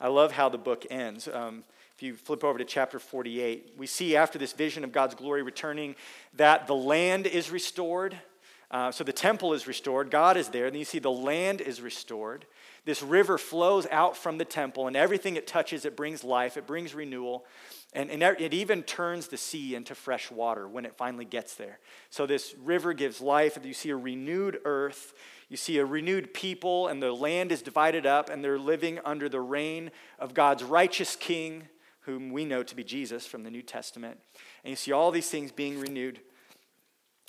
I 0.00 0.08
love 0.08 0.32
how 0.32 0.48
the 0.48 0.58
book 0.58 0.84
ends. 0.90 1.28
Um, 1.32 1.64
if 1.94 2.02
you 2.02 2.14
flip 2.14 2.44
over 2.44 2.58
to 2.58 2.64
chapter 2.64 2.98
48, 2.98 3.72
we 3.78 3.86
see 3.86 4.16
after 4.16 4.38
this 4.38 4.52
vision 4.52 4.84
of 4.84 4.92
God's 4.92 5.14
glory 5.14 5.42
returning 5.42 5.96
that 6.34 6.66
the 6.66 6.74
land 6.74 7.26
is 7.26 7.50
restored. 7.50 8.18
Uh, 8.70 8.90
so 8.90 9.02
the 9.02 9.12
temple 9.12 9.54
is 9.54 9.66
restored, 9.66 10.10
God 10.10 10.36
is 10.36 10.48
there, 10.48 10.66
and 10.66 10.76
you 10.76 10.84
see 10.84 10.98
the 10.98 11.10
land 11.10 11.62
is 11.62 11.80
restored. 11.80 12.44
This 12.86 13.02
river 13.02 13.36
flows 13.36 13.84
out 13.90 14.16
from 14.16 14.38
the 14.38 14.44
temple, 14.44 14.86
and 14.86 14.96
everything 14.96 15.34
it 15.34 15.48
touches, 15.48 15.84
it 15.84 15.96
brings 15.96 16.22
life, 16.22 16.56
it 16.56 16.68
brings 16.68 16.94
renewal, 16.94 17.44
and, 17.92 18.12
and 18.12 18.22
it 18.22 18.54
even 18.54 18.84
turns 18.84 19.26
the 19.26 19.36
sea 19.36 19.74
into 19.74 19.96
fresh 19.96 20.30
water 20.30 20.68
when 20.68 20.86
it 20.86 20.96
finally 20.96 21.24
gets 21.24 21.56
there. 21.56 21.80
So 22.10 22.26
this 22.26 22.54
river 22.62 22.92
gives 22.92 23.20
life, 23.20 23.56
and 23.56 23.66
you 23.66 23.74
see 23.74 23.90
a 23.90 23.96
renewed 23.96 24.60
earth, 24.64 25.14
you 25.48 25.56
see 25.56 25.78
a 25.78 25.84
renewed 25.84 26.32
people, 26.32 26.86
and 26.86 27.02
the 27.02 27.12
land 27.12 27.50
is 27.50 27.60
divided 27.60 28.06
up, 28.06 28.30
and 28.30 28.42
they're 28.42 28.58
living 28.58 29.00
under 29.04 29.28
the 29.28 29.40
reign 29.40 29.90
of 30.20 30.32
God's 30.32 30.62
righteous 30.62 31.16
king, 31.16 31.64
whom 32.02 32.30
we 32.30 32.44
know 32.44 32.62
to 32.62 32.76
be 32.76 32.84
Jesus 32.84 33.26
from 33.26 33.42
the 33.42 33.50
New 33.50 33.62
Testament. 33.62 34.16
And 34.62 34.70
you 34.70 34.76
see 34.76 34.92
all 34.92 35.10
these 35.10 35.28
things 35.28 35.50
being 35.50 35.80
renewed, 35.80 36.20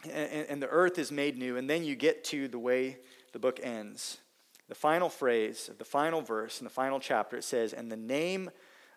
and, 0.03 0.45
and 0.49 0.61
the 0.61 0.69
earth 0.69 0.99
is 0.99 1.11
made 1.11 1.35
new, 1.35 1.57
and 1.57 1.67
then 1.67 1.83
you 1.83 1.95
get 1.95 2.23
to 2.25 2.47
the 2.47 2.59
way 2.59 2.99
the 3.33 3.39
book 3.39 3.59
ends 3.63 4.19
the 4.67 4.75
final 4.75 5.09
phrase 5.09 5.69
of 5.69 5.77
the 5.77 5.85
final 5.85 6.21
verse 6.21 6.59
in 6.59 6.65
the 6.65 6.69
final 6.69 6.99
chapter, 6.99 7.37
it 7.37 7.43
says, 7.43 7.73
And 7.73 7.91
the 7.91 7.97
name 7.97 8.49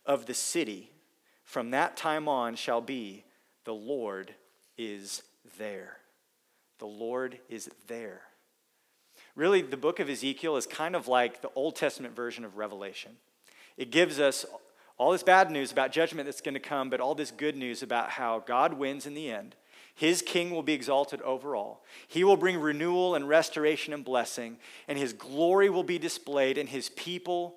of 0.04 0.26
the 0.26 0.34
city 0.34 0.90
from 1.44 1.70
that 1.70 1.96
time 1.96 2.28
on 2.28 2.56
shall 2.56 2.80
be, 2.80 3.24
The 3.64 3.74
Lord 3.74 4.34
is 4.76 5.22
there. 5.58 5.98
The 6.78 6.86
Lord 6.86 7.38
is 7.48 7.70
there. 7.86 8.22
Really, 9.36 9.62
the 9.62 9.76
book 9.76 10.00
of 10.00 10.08
Ezekiel 10.08 10.56
is 10.56 10.66
kind 10.66 10.96
of 10.96 11.06
like 11.06 11.40
the 11.40 11.50
Old 11.54 11.76
Testament 11.76 12.16
version 12.16 12.44
of 12.44 12.56
Revelation. 12.56 13.12
It 13.76 13.90
gives 13.90 14.18
us 14.18 14.44
all 14.98 15.12
this 15.12 15.22
bad 15.22 15.50
news 15.50 15.72
about 15.72 15.92
judgment 15.92 16.26
that's 16.26 16.40
going 16.40 16.54
to 16.54 16.60
come, 16.60 16.90
but 16.90 17.00
all 17.00 17.14
this 17.14 17.30
good 17.30 17.56
news 17.56 17.82
about 17.82 18.10
how 18.10 18.40
God 18.40 18.74
wins 18.74 19.06
in 19.06 19.14
the 19.14 19.30
end 19.30 19.54
his 20.00 20.22
king 20.22 20.50
will 20.50 20.62
be 20.62 20.72
exalted 20.72 21.20
over 21.20 21.54
all. 21.54 21.84
He 22.08 22.24
will 22.24 22.38
bring 22.38 22.58
renewal 22.58 23.14
and 23.14 23.28
restoration 23.28 23.92
and 23.92 24.02
blessing, 24.02 24.56
and 24.88 24.96
his 24.96 25.12
glory 25.12 25.68
will 25.68 25.82
be 25.82 25.98
displayed, 25.98 26.56
and 26.56 26.66
his 26.66 26.88
people 26.88 27.56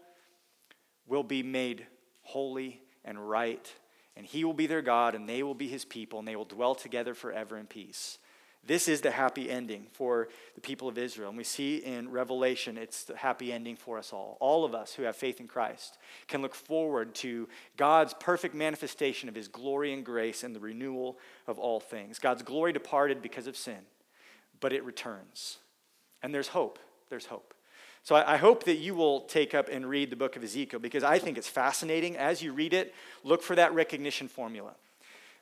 will 1.08 1.24
be 1.24 1.42
made 1.42 1.88
holy 2.22 2.82
and 3.06 3.30
right. 3.30 3.74
And 4.18 4.26
he 4.26 4.44
will 4.44 4.54
be 4.54 4.68
their 4.68 4.82
God, 4.82 5.16
and 5.16 5.28
they 5.28 5.42
will 5.42 5.56
be 5.56 5.70
his 5.70 5.86
people, 5.86 6.20
and 6.20 6.28
they 6.28 6.36
will 6.36 6.44
dwell 6.44 6.76
together 6.76 7.14
forever 7.14 7.58
in 7.58 7.66
peace. 7.66 8.18
This 8.66 8.88
is 8.88 9.02
the 9.02 9.12
happy 9.12 9.50
ending 9.50 9.88
for 9.92 10.30
the 10.56 10.62
people 10.62 10.88
of 10.88 10.98
Israel. 10.98 11.30
And 11.30 11.38
we 11.38 11.44
see 11.44 11.78
in 11.78 12.10
Revelation, 12.10 12.78
it's 12.78 13.04
the 13.04 13.18
happy 13.18 13.52
ending 13.52 13.76
for 13.76 13.98
us 13.98 14.14
all. 14.14 14.38
All 14.40 14.64
of 14.64 14.74
us 14.74 14.94
who 14.94 15.04
have 15.04 15.18
faith 15.18 15.42
in 15.42 15.48
Christ 15.48 15.98
can 16.28 16.42
look 16.42 16.56
forward 16.56 17.14
to 17.16 17.50
God's 17.76 18.14
perfect 18.14 18.56
manifestation 18.56 19.28
of 19.28 19.36
his 19.36 19.50
glory 19.50 19.92
and 19.92 20.06
grace 20.06 20.44
and 20.44 20.56
the 20.56 20.62
renewal 20.62 21.18
of 21.46 21.60
all 21.60 21.82
things. 21.82 22.20
God's 22.20 22.42
glory 22.42 22.72
departed 22.72 23.22
because 23.22 23.48
of 23.48 23.58
sin, 23.58 23.80
but 24.62 24.72
it 24.72 24.86
returns. 24.86 25.58
And 26.22 26.34
there's 26.34 26.50
hope. 26.50 26.80
There's 27.10 27.26
hope. 27.26 27.54
So 28.04 28.16
I, 28.16 28.36
hope 28.36 28.66
that 28.66 28.80
you 28.80 28.96
will 28.96 29.22
take 29.22 29.54
up 29.54 29.70
and 29.70 29.86
read 29.86 30.10
the 30.10 30.18
book 30.18 30.36
of 30.36 30.44
Ezekiel 30.44 30.82
because 30.82 31.06
I 31.06 31.20
think 31.20 31.38
it's 31.38 31.48
fascinating. 31.48 32.18
As 32.18 32.42
you 32.42 32.52
read 32.52 32.74
it, 32.74 32.94
look 33.24 33.42
for 33.42 33.56
that 33.56 33.74
recognition 33.74 34.28
formula. 34.28 34.76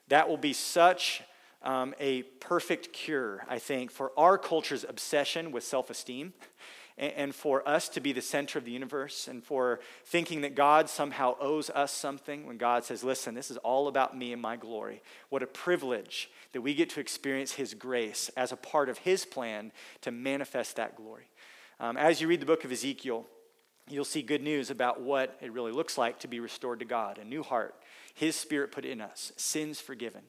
That 0.08 0.28
will 0.28 0.36
be 0.36 0.52
such 0.52 1.22
um, 1.62 1.94
a 2.00 2.22
perfect 2.22 2.92
cure, 2.92 3.44
I 3.48 3.58
think, 3.58 3.90
for 3.90 4.12
our 4.16 4.38
culture's 4.38 4.84
obsession 4.84 5.52
with 5.52 5.64
self 5.64 5.90
esteem 5.90 6.32
and, 6.98 7.12
and 7.12 7.34
for 7.34 7.66
us 7.68 7.88
to 7.90 8.00
be 8.00 8.12
the 8.12 8.22
center 8.22 8.58
of 8.58 8.64
the 8.64 8.70
universe 8.70 9.28
and 9.28 9.42
for 9.42 9.80
thinking 10.04 10.40
that 10.42 10.54
God 10.54 10.88
somehow 10.88 11.36
owes 11.40 11.70
us 11.70 11.92
something 11.92 12.46
when 12.46 12.58
God 12.58 12.84
says, 12.84 13.04
Listen, 13.04 13.34
this 13.34 13.50
is 13.50 13.56
all 13.58 13.88
about 13.88 14.16
me 14.16 14.32
and 14.32 14.42
my 14.42 14.56
glory. 14.56 15.02
What 15.28 15.42
a 15.42 15.46
privilege 15.46 16.30
that 16.52 16.62
we 16.62 16.74
get 16.74 16.90
to 16.90 17.00
experience 17.00 17.52
His 17.52 17.74
grace 17.74 18.30
as 18.36 18.52
a 18.52 18.56
part 18.56 18.88
of 18.88 18.98
His 18.98 19.24
plan 19.24 19.72
to 20.02 20.10
manifest 20.10 20.76
that 20.76 20.96
glory. 20.96 21.28
Um, 21.80 21.96
as 21.96 22.20
you 22.20 22.28
read 22.28 22.40
the 22.40 22.46
book 22.46 22.64
of 22.64 22.72
Ezekiel, 22.72 23.26
you'll 23.88 24.04
see 24.04 24.22
good 24.22 24.42
news 24.42 24.70
about 24.70 25.00
what 25.00 25.36
it 25.40 25.52
really 25.52 25.72
looks 25.72 25.98
like 25.98 26.20
to 26.20 26.28
be 26.28 26.38
restored 26.38 26.78
to 26.78 26.84
God, 26.84 27.18
a 27.18 27.24
new 27.24 27.42
heart, 27.42 27.74
His 28.14 28.36
Spirit 28.36 28.72
put 28.72 28.84
in 28.84 29.00
us, 29.00 29.32
sins 29.36 29.80
forgiven 29.80 30.22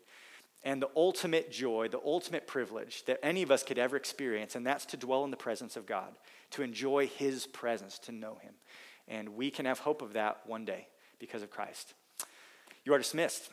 and 0.64 0.82
the 0.82 0.90
ultimate 0.96 1.52
joy, 1.52 1.88
the 1.90 2.02
ultimate 2.06 2.48
privilege 2.48 3.04
that 3.06 3.20
any 3.24 3.44
of 3.44 3.52
us 3.52 3.64
could 3.64 3.78
ever 3.78 3.98
experience, 3.98 4.56
and 4.56 4.66
that's 4.66 4.86
to 4.88 4.98
dwell 4.98 5.24
in 5.26 5.32
the 5.32 5.38
presence 5.38 5.76
of 5.76 5.86
God, 5.86 6.14
to 6.52 6.62
enjoy 6.62 7.08
His 7.08 7.46
presence, 7.46 8.00
to 8.00 8.12
know 8.12 8.38
Him. 8.42 8.54
And 9.08 9.30
we 9.30 9.52
can 9.52 9.66
have 9.66 9.80
hope 9.80 10.02
of 10.02 10.14
that 10.14 10.42
one 10.46 10.64
day 10.66 10.88
because 11.20 11.42
of 11.42 11.50
Christ. 11.50 11.94
You 12.86 12.94
are 12.94 12.98
dismissed. 12.98 13.50